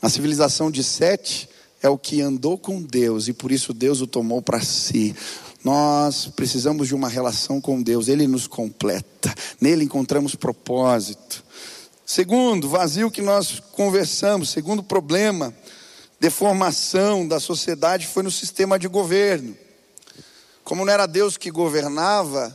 Na 0.00 0.08
civilização 0.08 0.70
de 0.70 0.84
Sete, 0.84 1.48
é 1.82 1.88
o 1.88 1.98
que 1.98 2.20
andou 2.20 2.56
com 2.56 2.80
Deus, 2.80 3.26
e 3.26 3.32
por 3.32 3.50
isso 3.50 3.72
Deus 3.74 4.00
o 4.00 4.06
tomou 4.06 4.40
para 4.40 4.60
si. 4.60 5.14
Nós 5.64 6.26
precisamos 6.26 6.86
de 6.86 6.94
uma 6.94 7.08
relação 7.08 7.58
com 7.58 7.82
Deus, 7.82 8.06
Ele 8.06 8.28
nos 8.28 8.46
completa, 8.46 9.34
nele 9.58 9.84
encontramos 9.84 10.34
propósito. 10.34 11.42
Segundo, 12.04 12.68
vazio 12.68 13.10
que 13.10 13.22
nós 13.22 13.60
conversamos. 13.72 14.50
Segundo 14.50 14.82
problema, 14.82 15.54
deformação 16.20 17.26
da 17.26 17.40
sociedade 17.40 18.06
foi 18.06 18.22
no 18.22 18.30
sistema 18.30 18.78
de 18.78 18.86
governo. 18.86 19.56
Como 20.62 20.84
não 20.84 20.92
era 20.92 21.06
Deus 21.06 21.38
que 21.38 21.50
governava, 21.50 22.54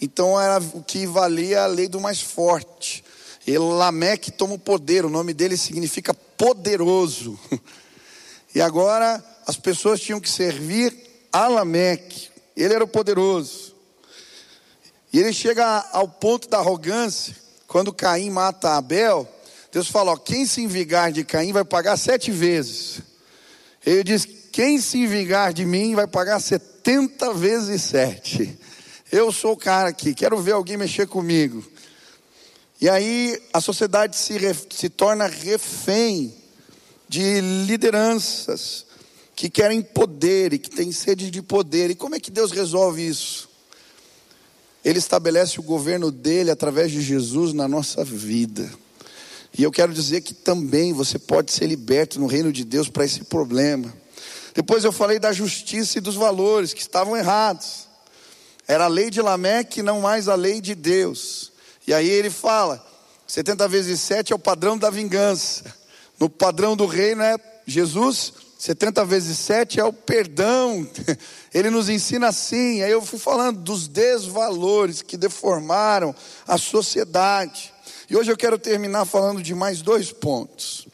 então 0.00 0.40
era 0.40 0.60
o 0.74 0.82
que 0.82 1.06
valia 1.06 1.62
a 1.62 1.66
lei 1.66 1.86
do 1.86 2.00
mais 2.00 2.20
forte. 2.20 3.04
E 3.46 3.56
Lameque 3.56 4.32
toma 4.32 4.54
o 4.54 4.58
poder, 4.58 5.04
o 5.04 5.10
nome 5.10 5.32
dele 5.32 5.56
significa 5.56 6.12
poderoso. 6.12 7.38
E 8.52 8.60
agora 8.60 9.24
as 9.46 9.56
pessoas 9.56 10.00
tinham 10.00 10.18
que 10.18 10.28
servir 10.28 10.92
a 11.32 11.46
Lameque, 11.46 12.29
ele 12.62 12.74
era 12.74 12.84
o 12.84 12.88
poderoso. 12.88 13.74
E 15.12 15.18
ele 15.18 15.32
chega 15.32 15.64
ao 15.92 16.08
ponto 16.08 16.48
da 16.48 16.58
arrogância, 16.58 17.34
quando 17.66 17.92
Caim 17.92 18.30
mata 18.30 18.76
Abel, 18.76 19.28
Deus 19.72 19.88
fala: 19.88 20.12
ó, 20.12 20.16
quem 20.16 20.46
se 20.46 20.66
vingar 20.66 21.12
de 21.12 21.24
Caim 21.24 21.52
vai 21.52 21.64
pagar 21.64 21.96
sete 21.96 22.30
vezes. 22.30 23.00
Ele 23.84 24.04
diz: 24.04 24.26
quem 24.52 24.80
se 24.80 25.06
vingar 25.06 25.52
de 25.52 25.64
mim 25.64 25.94
vai 25.94 26.06
pagar 26.06 26.40
setenta 26.40 27.32
vezes 27.32 27.82
sete. 27.82 28.58
Eu 29.10 29.32
sou 29.32 29.52
o 29.52 29.56
cara 29.56 29.88
aqui, 29.88 30.14
quero 30.14 30.40
ver 30.40 30.52
alguém 30.52 30.76
mexer 30.76 31.06
comigo. 31.06 31.64
E 32.80 32.88
aí 32.88 33.40
a 33.52 33.60
sociedade 33.60 34.16
se, 34.16 34.38
se 34.70 34.88
torna 34.88 35.26
refém 35.26 36.34
de 37.08 37.40
lideranças 37.66 38.86
que 39.34 39.48
querem 39.48 39.82
poder 39.82 40.52
e 40.52 40.58
que 40.58 40.70
têm 40.70 40.92
sede 40.92 41.30
de 41.30 41.42
poder. 41.42 41.90
E 41.90 41.94
como 41.94 42.14
é 42.14 42.20
que 42.20 42.30
Deus 42.30 42.50
resolve 42.50 43.06
isso? 43.06 43.48
Ele 44.84 44.98
estabelece 44.98 45.60
o 45.60 45.62
governo 45.62 46.10
dele 46.10 46.50
através 46.50 46.90
de 46.90 47.02
Jesus 47.02 47.52
na 47.52 47.68
nossa 47.68 48.04
vida. 48.04 48.70
E 49.56 49.62
eu 49.62 49.70
quero 49.70 49.92
dizer 49.92 50.20
que 50.20 50.32
também 50.32 50.92
você 50.92 51.18
pode 51.18 51.52
ser 51.52 51.66
liberto 51.66 52.20
no 52.20 52.26
reino 52.26 52.52
de 52.52 52.64
Deus 52.64 52.88
para 52.88 53.04
esse 53.04 53.24
problema. 53.24 53.92
Depois 54.54 54.84
eu 54.84 54.92
falei 54.92 55.18
da 55.18 55.32
justiça 55.32 55.98
e 55.98 56.00
dos 56.00 56.14
valores 56.14 56.72
que 56.72 56.80
estavam 56.80 57.16
errados. 57.16 57.88
Era 58.66 58.84
a 58.84 58.88
lei 58.88 59.10
de 59.10 59.20
Lameque, 59.20 59.82
não 59.82 60.00
mais 60.00 60.28
a 60.28 60.34
lei 60.34 60.60
de 60.60 60.74
Deus. 60.74 61.52
E 61.86 61.92
aí 61.92 62.08
ele 62.08 62.30
fala: 62.30 62.84
70 63.26 63.68
vezes 63.68 64.00
7 64.00 64.32
é 64.32 64.36
o 64.36 64.38
padrão 64.38 64.78
da 64.78 64.90
vingança. 64.90 65.64
No 66.18 66.28
padrão 66.28 66.76
do 66.76 66.86
reino 66.86 67.22
é 67.22 67.36
Jesus 67.66 68.32
70 68.60 69.06
vezes 69.06 69.38
7 69.38 69.80
é 69.80 69.84
o 69.84 69.90
perdão. 69.90 70.86
Ele 71.52 71.70
nos 71.70 71.88
ensina 71.88 72.28
assim. 72.28 72.82
Aí 72.82 72.90
eu 72.90 73.00
fui 73.00 73.18
falando 73.18 73.58
dos 73.60 73.88
desvalores 73.88 75.00
que 75.00 75.16
deformaram 75.16 76.14
a 76.46 76.58
sociedade. 76.58 77.72
E 78.10 78.14
hoje 78.14 78.30
eu 78.30 78.36
quero 78.36 78.58
terminar 78.58 79.06
falando 79.06 79.42
de 79.42 79.54
mais 79.54 79.80
dois 79.80 80.12
pontos. 80.12 80.86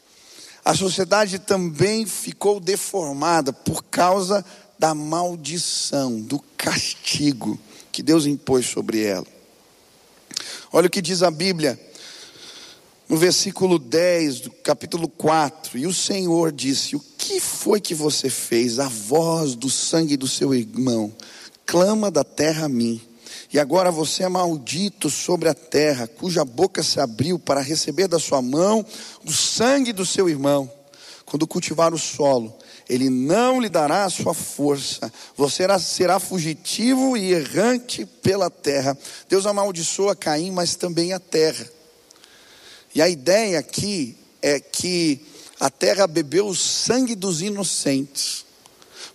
A 0.63 0.73
sociedade 0.73 1.39
também 1.39 2.05
ficou 2.05 2.61
deformada 2.61 3.51
por 3.51 3.83
causa 3.83 4.45
da 4.79 4.95
maldição, 4.95 6.21
do 6.21 6.39
castigo 6.55 7.59
que 7.91 8.01
Deus 8.01 8.25
impôs 8.25 8.65
sobre 8.65 9.03
ela. 9.03 9.27
Olha 10.71 10.87
o 10.87 10.89
que 10.89 11.01
diz 11.01 11.21
a 11.21 11.29
Bíblia 11.29 11.77
no 13.07 13.17
versículo 13.17 13.79
10 13.79 14.41
do 14.41 14.51
capítulo 14.51 15.07
4, 15.07 15.77
e 15.77 15.87
o 15.87 15.93
Senhor 15.93 16.51
disse: 16.51 16.95
O 16.95 17.03
que 17.17 17.39
foi 17.39 17.79
que 17.79 17.95
você 17.95 18.29
fez? 18.29 18.79
A 18.79 18.87
voz 18.87 19.55
do 19.55 19.69
sangue 19.69 20.17
do 20.17 20.27
seu 20.27 20.53
irmão 20.53 21.13
clama 21.67 22.09
da 22.09 22.23
terra 22.23 22.65
a 22.65 22.69
mim. 22.69 22.99
E 23.51 23.59
agora 23.59 23.91
você 23.91 24.23
é 24.23 24.29
maldito 24.29 25.09
sobre 25.09 25.49
a 25.49 25.53
terra, 25.53 26.07
cuja 26.07 26.43
boca 26.43 26.81
se 26.81 26.99
abriu 26.99 27.37
para 27.37 27.61
receber 27.61 28.07
da 28.07 28.17
sua 28.17 28.41
mão 28.41 28.85
o 29.25 29.31
sangue 29.31 29.93
do 29.93 30.05
seu 30.05 30.27
irmão. 30.27 30.71
Quando 31.25 31.45
cultivar 31.45 31.93
o 31.93 31.97
solo, 31.97 32.55
ele 32.89 33.09
não 33.09 33.59
lhe 33.59 33.67
dará 33.67 34.05
a 34.05 34.09
sua 34.09 34.33
força, 34.33 35.11
você 35.35 35.67
será, 35.79 36.19
fugitivo 36.19 37.17
e 37.17 37.33
errante 37.33 38.05
pela 38.05 38.49
terra. 38.49 38.97
Deus 39.27 39.45
amaldiçoa 39.45 40.15
Caim, 40.15 40.51
mas 40.51 40.75
também 40.75 41.11
a 41.11 41.19
terra. 41.19 41.76
E 42.97 43.01
a 43.01 43.07
ideia 43.07 43.59
aqui 43.59 44.17
é 44.41 44.59
que 44.59 45.21
a 45.59 45.69
terra 45.69 46.07
bebeu 46.07 46.47
o 46.47 46.55
sangue 46.55 47.13
dos 47.13 47.43
inocentes. 47.43 48.43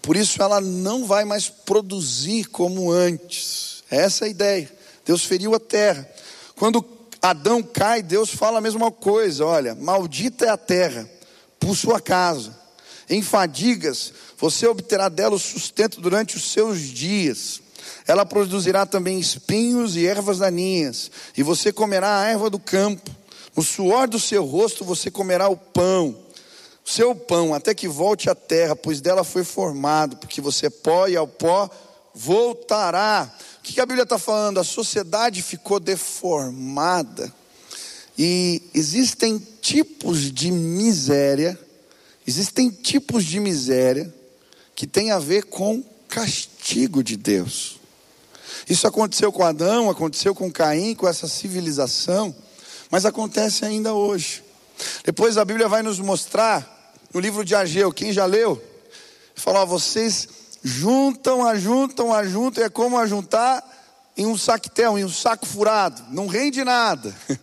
Por 0.01 0.17
isso 0.17 0.41
ela 0.41 0.61
não 0.61 1.05
vai 1.05 1.25
mais 1.25 1.49
produzir 1.49 2.45
como 2.45 2.93
antes. 2.93 3.83
Essa 3.91 4.25
é 4.25 4.29
a 4.29 4.31
ideia. 4.31 4.73
Deus 5.05 5.25
feriu 5.25 5.53
a 5.57 5.59
terra. 5.59 6.09
Quando 6.55 6.85
Adão 7.21 7.61
cai, 7.61 8.05
Deus 8.05 8.31
fala 8.31 8.59
a 8.59 8.61
mesma 8.61 8.89
coisa: 8.93 9.45
olha, 9.45 9.75
maldita 9.75 10.45
é 10.45 10.51
a 10.51 10.57
terra 10.57 11.11
por 11.59 11.77
sua 11.77 12.01
casa. 12.01 12.57
Em 13.11 13.21
fadigas, 13.21 14.13
você 14.39 14.65
obterá 14.65 15.09
dela 15.09 15.35
o 15.35 15.41
sustento 15.41 16.01
durante 16.01 16.37
os 16.37 16.53
seus 16.53 16.79
dias. 16.83 17.61
Ela 18.07 18.25
produzirá 18.25 18.87
também 18.87 19.19
espinhos 19.19 19.97
e 19.97 20.07
ervas 20.07 20.39
daninhas, 20.39 21.11
e 21.37 21.43
você 21.43 21.73
comerá 21.73 22.21
a 22.21 22.29
erva 22.29 22.49
do 22.49 22.61
campo. 22.61 23.22
No 23.55 23.63
suor 23.63 24.09
do 24.09 24.19
seu 24.19 24.45
rosto 24.45 24.85
você 24.85 25.11
comerá 25.11 25.49
o 25.49 25.57
pão, 25.57 26.17
o 26.85 26.91
seu 26.91 27.15
pão, 27.15 27.55
até 27.55 27.75
que 27.75 27.87
volte 27.87 28.29
à 28.31 28.35
terra, 28.35 28.75
pois 28.75 29.01
dela 29.01 29.23
foi 29.23 29.45
formado, 29.45 30.17
porque 30.17 30.41
você 30.41 30.67
é 30.67 30.71
pó 30.71 31.07
e 31.07 31.17
ao 31.17 31.29
pó 31.29 31.71
voltará. 32.15 33.33
O 33.59 33.63
que 33.63 33.81
a 33.81 33.87
Bíblia 33.87 34.03
está 34.03 34.19
falando? 34.19 34.59
A 34.59 34.65
sociedade 34.65 35.43
ficou 35.43 35.79
deformada. 35.79 37.33
E 38.19 38.63
existem 38.75 39.39
tipos 39.61 40.33
de 40.33 40.51
miséria, 40.51 41.59
existem 42.27 42.71
tipos 42.71 43.25
de 43.25 43.39
miséria 43.39 44.13
que 44.75 44.87
tem 44.87 45.11
a 45.11 45.19
ver 45.19 45.45
com 45.45 45.83
castigo 46.09 47.03
de 47.03 47.17
Deus. 47.17 47.79
Isso 48.69 48.87
aconteceu 48.87 49.33
com 49.33 49.45
Adão, 49.45 49.89
aconteceu 49.89 50.35
com 50.35 50.51
Caim, 50.51 50.95
com 50.95 51.07
essa 51.09 51.29
civilização 51.29 52.35
mas 52.93 53.07
acontece 53.07 53.65
ainda 53.65 53.95
hoje. 53.95 54.45
Depois 55.03 55.39
a 55.39 55.47
Bíblia 55.47 55.67
vai 55.67 55.83
nos 55.83 55.99
mostrar 55.99 56.93
no 57.11 57.19
livro 57.19 57.43
de 57.43 57.55
Ageu, 57.55 57.91
quem 57.91 58.13
já 58.13 58.27
leu, 58.27 58.63
fala: 59.35 59.65
vocês 59.65 60.29
juntam, 60.63 61.47
ajuntam, 61.47 62.13
ajuntam, 62.13 62.63
é 62.63 62.69
como 62.69 62.99
ajuntar 62.99 63.65
em 64.15 64.27
um 64.27 64.37
saquetel, 64.37 64.99
em 64.99 65.07
um 65.07 65.09
saco 65.09 65.47
furado, 65.47 66.05
não 66.11 66.27
rende 66.27 66.63
nada. 66.63 67.17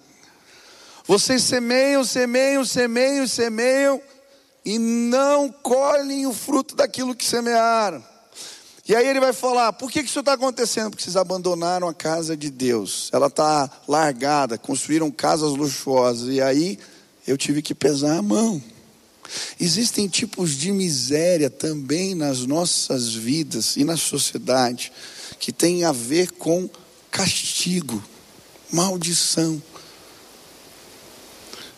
Vocês 1.07 1.41
semeiam, 1.41 2.03
semeiam, 2.03 2.63
semeiam, 2.63 3.27
semeiam 3.27 3.99
e 4.63 4.77
não 4.77 5.51
colhem 5.51 6.27
o 6.27 6.33
fruto 6.33 6.75
daquilo 6.75 7.15
que 7.15 7.25
semearam. 7.25 8.03
E 8.89 8.95
aí 8.95 9.07
ele 9.07 9.19
vai 9.19 9.31
falar: 9.31 9.71
por 9.73 9.91
que, 9.91 10.01
que 10.01 10.09
isso 10.09 10.19
está 10.19 10.33
acontecendo? 10.33 10.89
Porque 10.89 11.03
vocês 11.03 11.15
abandonaram 11.15 11.87
a 11.87 11.93
casa 11.93 12.35
de 12.35 12.49
Deus. 12.49 13.07
Ela 13.13 13.27
está 13.27 13.69
largada, 13.87 14.57
construíram 14.57 15.11
casas 15.11 15.51
luxuosas. 15.51 16.33
E 16.33 16.41
aí 16.41 16.79
eu 17.27 17.37
tive 17.37 17.61
que 17.61 17.75
pesar 17.75 18.17
a 18.17 18.21
mão. 18.23 18.59
Existem 19.59 20.07
tipos 20.07 20.57
de 20.57 20.71
miséria 20.71 21.51
também 21.51 22.15
nas 22.15 22.47
nossas 22.47 23.13
vidas 23.13 23.77
e 23.77 23.83
na 23.83 23.95
sociedade 23.95 24.91
que 25.39 25.51
tem 25.51 25.83
a 25.83 25.91
ver 25.91 26.31
com 26.31 26.67
castigo, 27.11 28.03
maldição. 28.71 29.61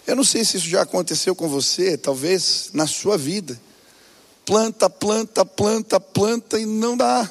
Eu 0.08 0.15
não 0.15 0.24
sei 0.24 0.45
se 0.45 0.56
isso 0.56 0.67
já 0.67 0.84
aconteceu 0.84 1.36
com 1.36 1.50
você, 1.50 1.97
talvez 1.97 2.69
na 2.71 2.88
sua 2.88 3.17
vida 3.17 3.60
planta, 4.52 4.90
planta, 4.90 5.46
planta, 5.46 5.98
planta 5.98 6.60
e 6.60 6.66
não 6.66 6.98
dá. 6.98 7.30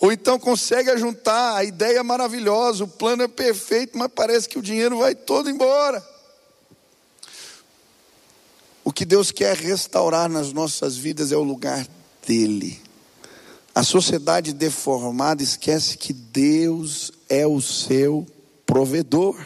Ou 0.00 0.10
então 0.10 0.36
consegue 0.36 0.98
juntar 0.98 1.54
a 1.54 1.62
ideia 1.62 2.00
é 2.00 2.02
maravilhosa, 2.02 2.82
o 2.82 2.88
plano 2.88 3.22
é 3.22 3.28
perfeito, 3.28 3.96
mas 3.96 4.10
parece 4.12 4.48
que 4.48 4.58
o 4.58 4.62
dinheiro 4.62 4.98
vai 4.98 5.14
todo 5.14 5.48
embora. 5.48 6.04
O 8.82 8.92
que 8.92 9.04
Deus 9.04 9.30
quer 9.30 9.56
restaurar 9.56 10.28
nas 10.28 10.52
nossas 10.52 10.96
vidas 10.96 11.30
é 11.30 11.36
o 11.36 11.44
lugar 11.44 11.86
dele. 12.26 12.82
A 13.72 13.84
sociedade 13.84 14.52
deformada 14.52 15.40
esquece 15.40 15.96
que 15.96 16.12
Deus 16.12 17.12
é 17.28 17.46
o 17.46 17.60
seu 17.60 18.26
provedor. 18.66 19.38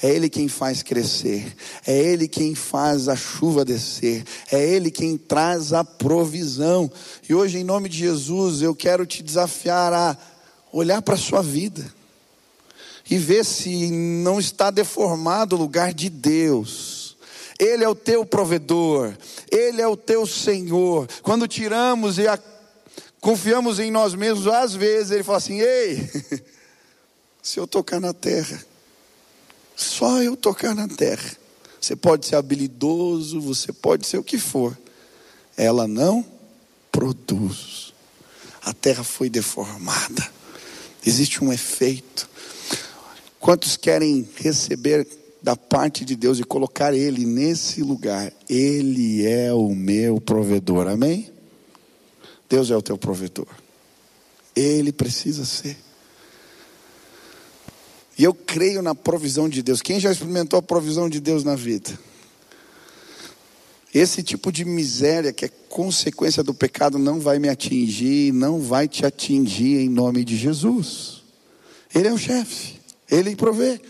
É 0.00 0.08
Ele 0.08 0.28
quem 0.28 0.46
faz 0.46 0.80
crescer, 0.80 1.56
é 1.84 1.98
Ele 1.98 2.28
quem 2.28 2.54
faz 2.54 3.08
a 3.08 3.16
chuva 3.16 3.64
descer, 3.64 4.24
é 4.52 4.64
Ele 4.64 4.92
quem 4.92 5.18
traz 5.18 5.72
a 5.72 5.82
provisão. 5.82 6.90
E 7.28 7.34
hoje, 7.34 7.58
em 7.58 7.64
nome 7.64 7.88
de 7.88 7.98
Jesus, 7.98 8.62
eu 8.62 8.76
quero 8.76 9.04
te 9.04 9.24
desafiar 9.24 9.92
a 9.92 10.16
olhar 10.72 11.02
para 11.02 11.14
a 11.14 11.18
sua 11.18 11.42
vida 11.42 11.84
e 13.10 13.18
ver 13.18 13.44
se 13.44 13.90
não 13.90 14.38
está 14.38 14.70
deformado 14.70 15.56
o 15.56 15.58
lugar 15.58 15.92
de 15.92 16.08
Deus. 16.08 17.16
Ele 17.58 17.82
é 17.82 17.88
o 17.88 17.94
teu 17.94 18.24
provedor, 18.24 19.16
Ele 19.50 19.82
é 19.82 19.88
o 19.88 19.96
teu 19.96 20.24
Senhor. 20.26 21.08
Quando 21.22 21.48
tiramos 21.48 22.18
e 22.18 22.28
a, 22.28 22.38
confiamos 23.20 23.80
em 23.80 23.90
nós 23.90 24.14
mesmos, 24.14 24.46
às 24.46 24.74
vezes 24.74 25.10
Ele 25.10 25.24
fala 25.24 25.38
assim: 25.38 25.60
Ei, 25.60 26.08
se 27.42 27.58
eu 27.58 27.66
tocar 27.66 27.98
na 27.98 28.12
terra, 28.12 28.64
só 29.78 30.20
eu 30.20 30.36
tocar 30.36 30.74
na 30.74 30.88
terra. 30.88 31.36
Você 31.80 31.94
pode 31.94 32.26
ser 32.26 32.34
habilidoso, 32.34 33.40
você 33.40 33.72
pode 33.72 34.06
ser 34.06 34.18
o 34.18 34.24
que 34.24 34.36
for. 34.36 34.76
Ela 35.56 35.86
não 35.86 36.26
produz. 36.90 37.94
A 38.62 38.74
terra 38.74 39.04
foi 39.04 39.30
deformada. 39.30 40.28
Existe 41.06 41.42
um 41.42 41.52
efeito. 41.52 42.28
Quantos 43.38 43.76
querem 43.76 44.28
receber 44.34 45.06
da 45.40 45.54
parte 45.54 46.04
de 46.04 46.16
Deus 46.16 46.40
e 46.40 46.44
colocar 46.44 46.92
Ele 46.92 47.24
nesse 47.24 47.80
lugar? 47.80 48.32
Ele 48.48 49.24
é 49.24 49.52
o 49.52 49.72
meu 49.76 50.20
provedor. 50.20 50.88
Amém? 50.88 51.30
Deus 52.48 52.72
é 52.72 52.76
o 52.76 52.82
teu 52.82 52.98
provedor. 52.98 53.46
Ele 54.56 54.90
precisa 54.90 55.44
ser. 55.44 55.76
E 58.18 58.24
eu 58.24 58.34
creio 58.34 58.82
na 58.82 58.96
provisão 58.96 59.48
de 59.48 59.62
Deus. 59.62 59.80
Quem 59.80 60.00
já 60.00 60.10
experimentou 60.10 60.58
a 60.58 60.62
provisão 60.62 61.08
de 61.08 61.20
Deus 61.20 61.44
na 61.44 61.54
vida? 61.54 61.96
Esse 63.94 64.22
tipo 64.22 64.50
de 64.50 64.64
miséria 64.64 65.32
que 65.32 65.44
é 65.44 65.48
consequência 65.68 66.42
do 66.42 66.52
pecado 66.52 66.98
não 66.98 67.20
vai 67.20 67.38
me 67.38 67.48
atingir, 67.48 68.32
não 68.32 68.60
vai 68.60 68.88
te 68.88 69.06
atingir 69.06 69.78
em 69.78 69.88
nome 69.88 70.24
de 70.24 70.36
Jesus. 70.36 71.22
Ele 71.94 72.08
é 72.08 72.12
o 72.12 72.18
chefe, 72.18 72.80
ele 73.08 73.36
provê. 73.36 73.80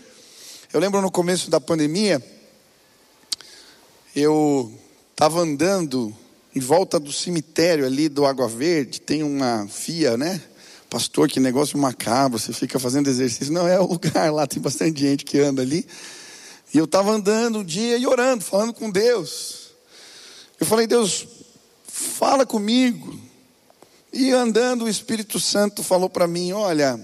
Eu 0.71 0.79
lembro 0.79 1.01
no 1.01 1.11
começo 1.11 1.49
da 1.49 1.59
pandemia, 1.59 2.23
eu 4.15 4.71
estava 5.11 5.41
andando 5.41 6.15
em 6.55 6.59
volta 6.59 6.99
do 6.99 7.11
cemitério 7.11 7.85
ali 7.85 8.07
do 8.07 8.25
Água 8.25 8.47
Verde, 8.47 9.01
tem 9.01 9.23
uma 9.23 9.67
fia, 9.67 10.15
né? 10.15 10.41
Pastor, 10.89 11.29
que 11.29 11.39
negócio 11.39 11.77
macabro, 11.77 12.39
você 12.39 12.51
fica 12.51 12.79
fazendo 12.79 13.07
exercício. 13.07 13.53
Não, 13.53 13.67
é 13.67 13.79
o 13.79 13.85
lugar 13.85 14.31
lá, 14.31 14.47
tem 14.47 14.61
bastante 14.61 14.99
gente 14.99 15.23
que 15.23 15.39
anda 15.39 15.61
ali. 15.61 15.85
E 16.73 16.77
eu 16.77 16.85
estava 16.85 17.11
andando 17.11 17.59
um 17.59 17.63
dia 17.63 17.97
e 17.97 18.07
orando, 18.07 18.43
falando 18.43 18.73
com 18.73 18.89
Deus. 18.89 19.71
Eu 20.59 20.65
falei, 20.65 20.87
Deus, 20.87 21.27
fala 21.87 22.45
comigo. 22.45 23.19
E 24.11 24.31
andando, 24.31 24.85
o 24.85 24.89
Espírito 24.89 25.39
Santo 25.39 25.83
falou 25.83 26.09
para 26.09 26.27
mim: 26.27 26.51
Olha, 26.51 26.99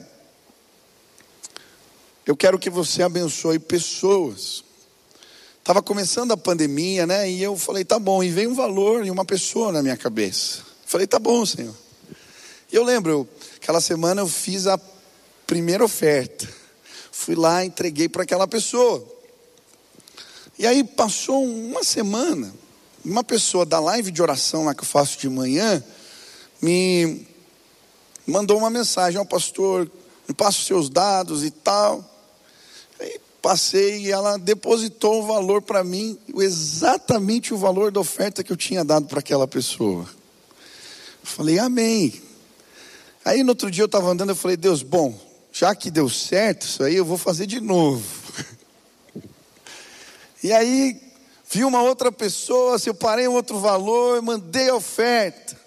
eu 2.26 2.36
quero 2.36 2.58
que 2.58 2.70
você 2.70 3.04
abençoe 3.04 3.60
pessoas. 3.60 4.64
Estava 5.60 5.82
começando 5.82 6.32
a 6.32 6.38
pandemia, 6.38 7.08
né? 7.08 7.30
E 7.30 7.42
eu 7.42 7.58
falei, 7.58 7.84
tá 7.84 7.98
bom. 7.98 8.24
E 8.24 8.30
veio 8.30 8.52
um 8.52 8.56
valor 8.56 9.06
e 9.06 9.10
uma 9.10 9.26
pessoa 9.26 9.72
na 9.72 9.82
minha 9.82 9.98
cabeça. 9.98 10.62
Falei, 10.86 11.08
tá 11.08 11.18
bom, 11.18 11.44
Senhor. 11.44 11.74
E 12.72 12.76
eu 12.76 12.84
lembro, 12.84 13.12
eu 13.12 13.30
Aquela 13.66 13.82
semana 13.82 14.22
eu 14.22 14.28
fiz 14.28 14.68
a 14.68 14.80
primeira 15.48 15.84
oferta. 15.84 16.48
Fui 17.12 17.34
lá, 17.34 17.66
entreguei 17.66 18.08
para 18.08 18.22
aquela 18.22 18.48
pessoa. 18.48 19.04
E 20.60 20.68
aí 20.68 20.84
passou 20.84 21.44
uma 21.44 21.84
semana, 21.84 22.54
uma 23.04 23.24
pessoa 23.24 23.66
da 23.66 23.80
live 23.80 24.12
de 24.12 24.22
oração 24.22 24.66
lá 24.66 24.76
que 24.76 24.82
eu 24.82 24.88
faço 24.88 25.18
de 25.18 25.28
manhã, 25.28 25.84
me 26.62 27.26
mandou 28.28 28.56
uma 28.56 28.70
mensagem 28.70 29.18
ao 29.18 29.26
pastor, 29.26 29.90
me 30.28 30.36
passa 30.36 30.60
os 30.60 30.68
seus 30.68 30.88
dados 30.88 31.44
e 31.44 31.50
tal. 31.50 32.08
Aí 33.00 33.20
passei 33.42 34.04
e 34.04 34.12
ela 34.12 34.38
depositou 34.38 35.24
o 35.24 35.26
valor 35.26 35.64
para 35.64 35.84
mim, 35.84 36.20
exatamente 36.38 37.52
o 37.52 37.58
valor 37.58 37.92
da 37.92 38.00
oferta 38.00 38.44
que 38.44 38.52
eu 38.52 38.58
tinha 38.58 38.86
dado 38.86 39.08
para 39.08 39.22
aquela 39.22 39.48
pessoa. 39.48 40.08
falei, 41.24 41.58
amém. 41.58 42.25
Aí 43.26 43.42
no 43.42 43.50
outro 43.50 43.72
dia 43.72 43.82
eu 43.82 43.88
estava 43.88 44.12
andando, 44.12 44.30
eu 44.30 44.36
falei, 44.36 44.56
Deus, 44.56 44.84
bom, 44.84 45.20
já 45.52 45.74
que 45.74 45.90
deu 45.90 46.08
certo 46.08 46.68
isso 46.68 46.84
aí, 46.84 46.96
eu 46.96 47.04
vou 47.04 47.18
fazer 47.18 47.48
de 47.48 47.60
novo. 47.60 48.04
E 50.44 50.54
aí 50.54 51.02
vi 51.50 51.64
uma 51.64 51.82
outra 51.82 52.12
pessoa, 52.12 52.78
separei 52.78 53.28
um 53.28 53.34
outro 53.34 53.58
valor, 53.58 54.22
mandei 54.22 54.70
a 54.70 54.76
oferta. 54.76 55.60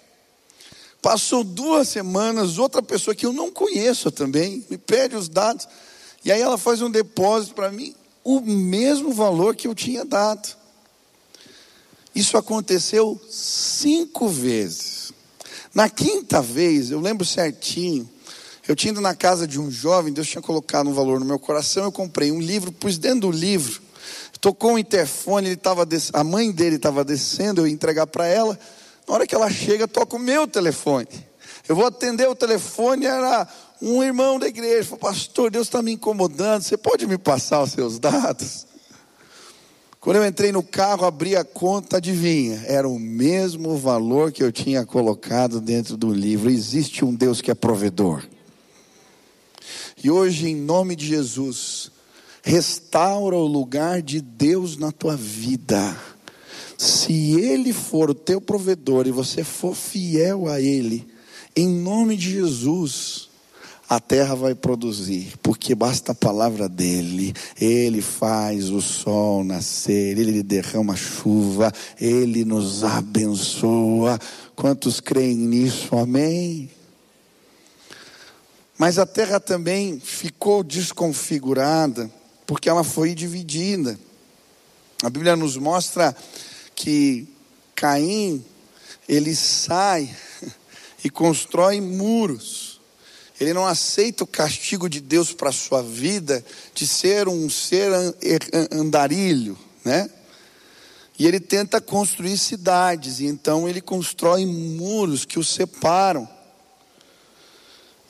Passou 1.01 1.43
duas 1.43 1.89
semanas, 1.89 2.57
outra 2.57 2.81
pessoa 2.81 3.13
que 3.13 3.25
eu 3.25 3.33
não 3.33 3.51
conheço 3.51 4.09
também, 4.09 4.65
me 4.69 4.77
pede 4.77 5.17
os 5.17 5.27
dados. 5.27 5.67
E 6.23 6.31
aí 6.31 6.39
ela 6.39 6.57
faz 6.57 6.81
um 6.81 6.89
depósito 6.89 7.55
para 7.55 7.73
mim, 7.73 7.93
o 8.23 8.39
mesmo 8.39 9.11
valor 9.11 9.53
que 9.53 9.67
eu 9.67 9.75
tinha 9.75 10.05
dado. 10.05 10.55
Isso 12.15 12.37
aconteceu 12.37 13.19
cinco 13.29 14.29
vezes. 14.29 14.98
Na 15.79 15.87
quinta 15.87 16.41
vez, 16.41 16.91
eu 16.91 16.99
lembro 16.99 17.25
certinho, 17.25 18.05
eu 18.67 18.75
tinha 18.75 18.91
ido 18.91 18.99
na 18.99 19.15
casa 19.15 19.47
de 19.47 19.57
um 19.57 19.71
jovem, 19.71 20.11
Deus 20.11 20.27
tinha 20.27 20.41
colocado 20.41 20.89
um 20.89 20.93
valor 20.93 21.21
no 21.21 21.25
meu 21.25 21.39
coração, 21.39 21.85
eu 21.85 21.91
comprei 21.93 22.33
um 22.33 22.41
livro, 22.41 22.69
pus 22.69 22.97
dentro 22.97 23.21
do 23.21 23.31
livro, 23.31 23.81
tocou 24.41 24.73
um 24.73 24.77
interfone, 24.77 25.47
ele 25.47 25.55
tava 25.55 25.87
a 26.11 26.21
mãe 26.21 26.51
dele 26.51 26.75
estava 26.75 27.05
descendo, 27.05 27.61
eu 27.61 27.67
ia 27.67 27.71
entregar 27.71 28.07
para 28.07 28.27
ela. 28.27 28.59
Na 29.07 29.13
hora 29.13 29.25
que 29.25 29.33
ela 29.33 29.49
chega, 29.49 29.87
toca 29.87 30.17
o 30.17 30.19
meu 30.19 30.45
telefone. 30.45 31.07
Eu 31.65 31.77
vou 31.77 31.85
atender 31.85 32.27
o 32.27 32.35
telefone, 32.35 33.05
era 33.05 33.47
um 33.81 34.03
irmão 34.03 34.37
da 34.37 34.47
igreja. 34.49 34.83
Falou, 34.83 34.99
pastor, 34.99 35.49
Deus 35.49 35.67
está 35.67 35.81
me 35.81 35.93
incomodando, 35.93 36.61
você 36.61 36.75
pode 36.75 37.07
me 37.07 37.17
passar 37.17 37.63
os 37.63 37.71
seus 37.71 37.97
dados? 37.99 38.67
Quando 39.99 40.15
eu 40.15 40.25
entrei 40.25 40.53
no 40.53 40.63
carro, 40.63 41.05
abri 41.05 41.35
a 41.35 41.43
conta, 41.43 41.97
adivinha? 41.97 42.63
Era 42.65 42.87
o 42.87 42.97
mesmo 42.97 43.77
valor 43.77 44.31
que 44.31 44.41
eu 44.41 44.49
tinha 44.49 44.85
colocado 44.85 45.59
dentro 45.59 45.97
do 45.97 46.13
livro. 46.13 46.49
Existe 46.49 47.03
um 47.03 47.13
Deus 47.13 47.41
que 47.41 47.51
é 47.51 47.55
provedor. 47.55 48.23
E 50.01 50.09
hoje, 50.09 50.47
em 50.47 50.55
nome 50.55 50.95
de 50.95 51.05
Jesus, 51.05 51.91
restaura 52.41 53.35
o 53.35 53.45
lugar 53.45 54.01
de 54.01 54.21
Deus 54.21 54.77
na 54.77 54.89
tua 54.89 55.17
vida. 55.17 55.97
Se 56.77 57.33
Ele 57.37 57.73
for 57.73 58.09
o 58.09 58.15
teu 58.15 58.39
provedor 58.39 59.05
e 59.05 59.11
você 59.11 59.43
for 59.43 59.75
fiel 59.75 60.47
a 60.47 60.61
Ele, 60.61 61.05
em 61.53 61.67
nome 61.67 62.15
de 62.15 62.31
Jesus, 62.31 63.28
a 63.89 63.99
terra 63.99 64.35
vai 64.35 64.53
produzir, 64.53 65.33
porque 65.41 65.73
basta 65.73 66.11
a 66.11 66.15
palavra 66.15 66.69
dele. 66.69 67.33
Ele 67.59 68.03
faz 68.03 68.69
o 68.69 68.79
sol 68.79 69.43
nascer, 69.43 70.15
ele 70.15 70.43
derrama 70.43 70.95
chuva, 70.95 71.73
ele 71.99 72.45
nos 72.45 72.83
abençoa. 72.83 74.19
Quantos 74.55 74.99
creem 74.99 75.35
nisso? 75.35 75.97
Amém. 75.97 76.69
Mas 78.77 78.99
a 78.99 79.07
terra 79.07 79.39
também 79.39 79.99
ficou 79.99 80.63
desconfigurada, 80.63 82.11
porque 82.45 82.69
ela 82.69 82.83
foi 82.83 83.15
dividida. 83.15 83.99
A 85.01 85.09
Bíblia 85.09 85.35
nos 85.35 85.57
mostra 85.57 86.15
que 86.75 87.27
Caim, 87.73 88.45
ele 89.07 89.35
sai 89.35 90.15
e 91.03 91.09
constrói 91.09 91.81
muros. 91.81 92.78
Ele 93.39 93.53
não 93.53 93.65
aceita 93.65 94.23
o 94.23 94.27
castigo 94.27 94.89
de 94.89 94.99
Deus 94.99 95.31
para 95.31 95.49
a 95.49 95.53
sua 95.53 95.81
vida 95.81 96.43
de 96.73 96.85
ser 96.85 97.27
um 97.27 97.49
ser 97.49 97.91
andarilho, 98.71 99.57
né? 99.83 100.09
E 101.17 101.27
ele 101.27 101.39
tenta 101.39 101.81
construir 101.81 102.37
cidades, 102.37 103.19
e 103.19 103.25
então 103.25 103.67
ele 103.67 103.81
constrói 103.81 104.45
muros 104.45 105.25
que 105.25 105.37
o 105.37 105.43
separam. 105.43 106.27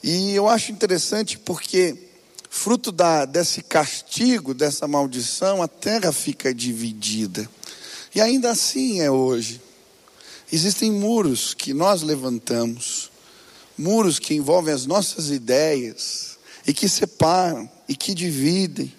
E 0.03 0.31
eu 0.33 0.47
acho 0.47 0.71
interessante 0.71 1.37
porque, 1.37 2.09
fruto 2.49 2.91
da, 2.91 3.25
desse 3.25 3.63
castigo, 3.63 4.53
dessa 4.53 4.87
maldição, 4.87 5.61
a 5.61 5.67
terra 5.67 6.11
fica 6.11 6.53
dividida. 6.53 7.49
E 8.13 8.21
ainda 8.21 8.51
assim 8.51 9.01
é 9.01 9.09
hoje. 9.09 9.59
Existem 10.51 10.91
muros 10.91 11.53
que 11.53 11.73
nós 11.73 12.01
levantamos, 12.01 13.11
muros 13.79 14.19
que 14.19 14.33
envolvem 14.33 14.73
as 14.73 14.85
nossas 14.85 15.31
ideias 15.31 16.37
e 16.67 16.73
que 16.73 16.89
separam 16.89 17.69
e 17.87 17.95
que 17.95 18.13
dividem. 18.13 18.93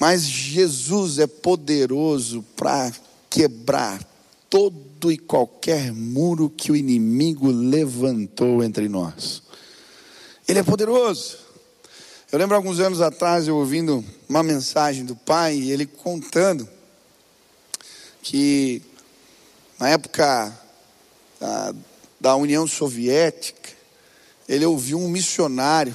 Mas 0.00 0.22
Jesus 0.22 1.18
é 1.18 1.26
poderoso 1.26 2.42
para 2.56 2.90
quebrar 3.28 4.02
todo 4.48 5.12
e 5.12 5.18
qualquer 5.18 5.92
muro 5.92 6.48
que 6.48 6.72
o 6.72 6.76
inimigo 6.76 7.50
levantou 7.50 8.64
entre 8.64 8.88
nós. 8.88 9.42
Ele 10.48 10.60
é 10.60 10.62
poderoso. 10.62 11.38
Eu 12.32 12.38
lembro 12.38 12.56
alguns 12.56 12.80
anos 12.80 13.00
atrás 13.00 13.46
eu 13.46 13.56
ouvindo 13.56 14.04
uma 14.28 14.42
mensagem 14.42 15.04
do 15.04 15.14
pai, 15.14 15.56
e 15.56 15.70
ele 15.70 15.86
contando 15.86 16.68
que 18.22 18.82
na 19.78 19.90
época 19.90 20.52
da, 21.38 21.74
da 22.24 22.34
União 22.34 22.66
Soviética, 22.66 23.68
ele 24.48 24.64
ouviu 24.64 24.98
um 24.98 25.10
missionário 25.10 25.94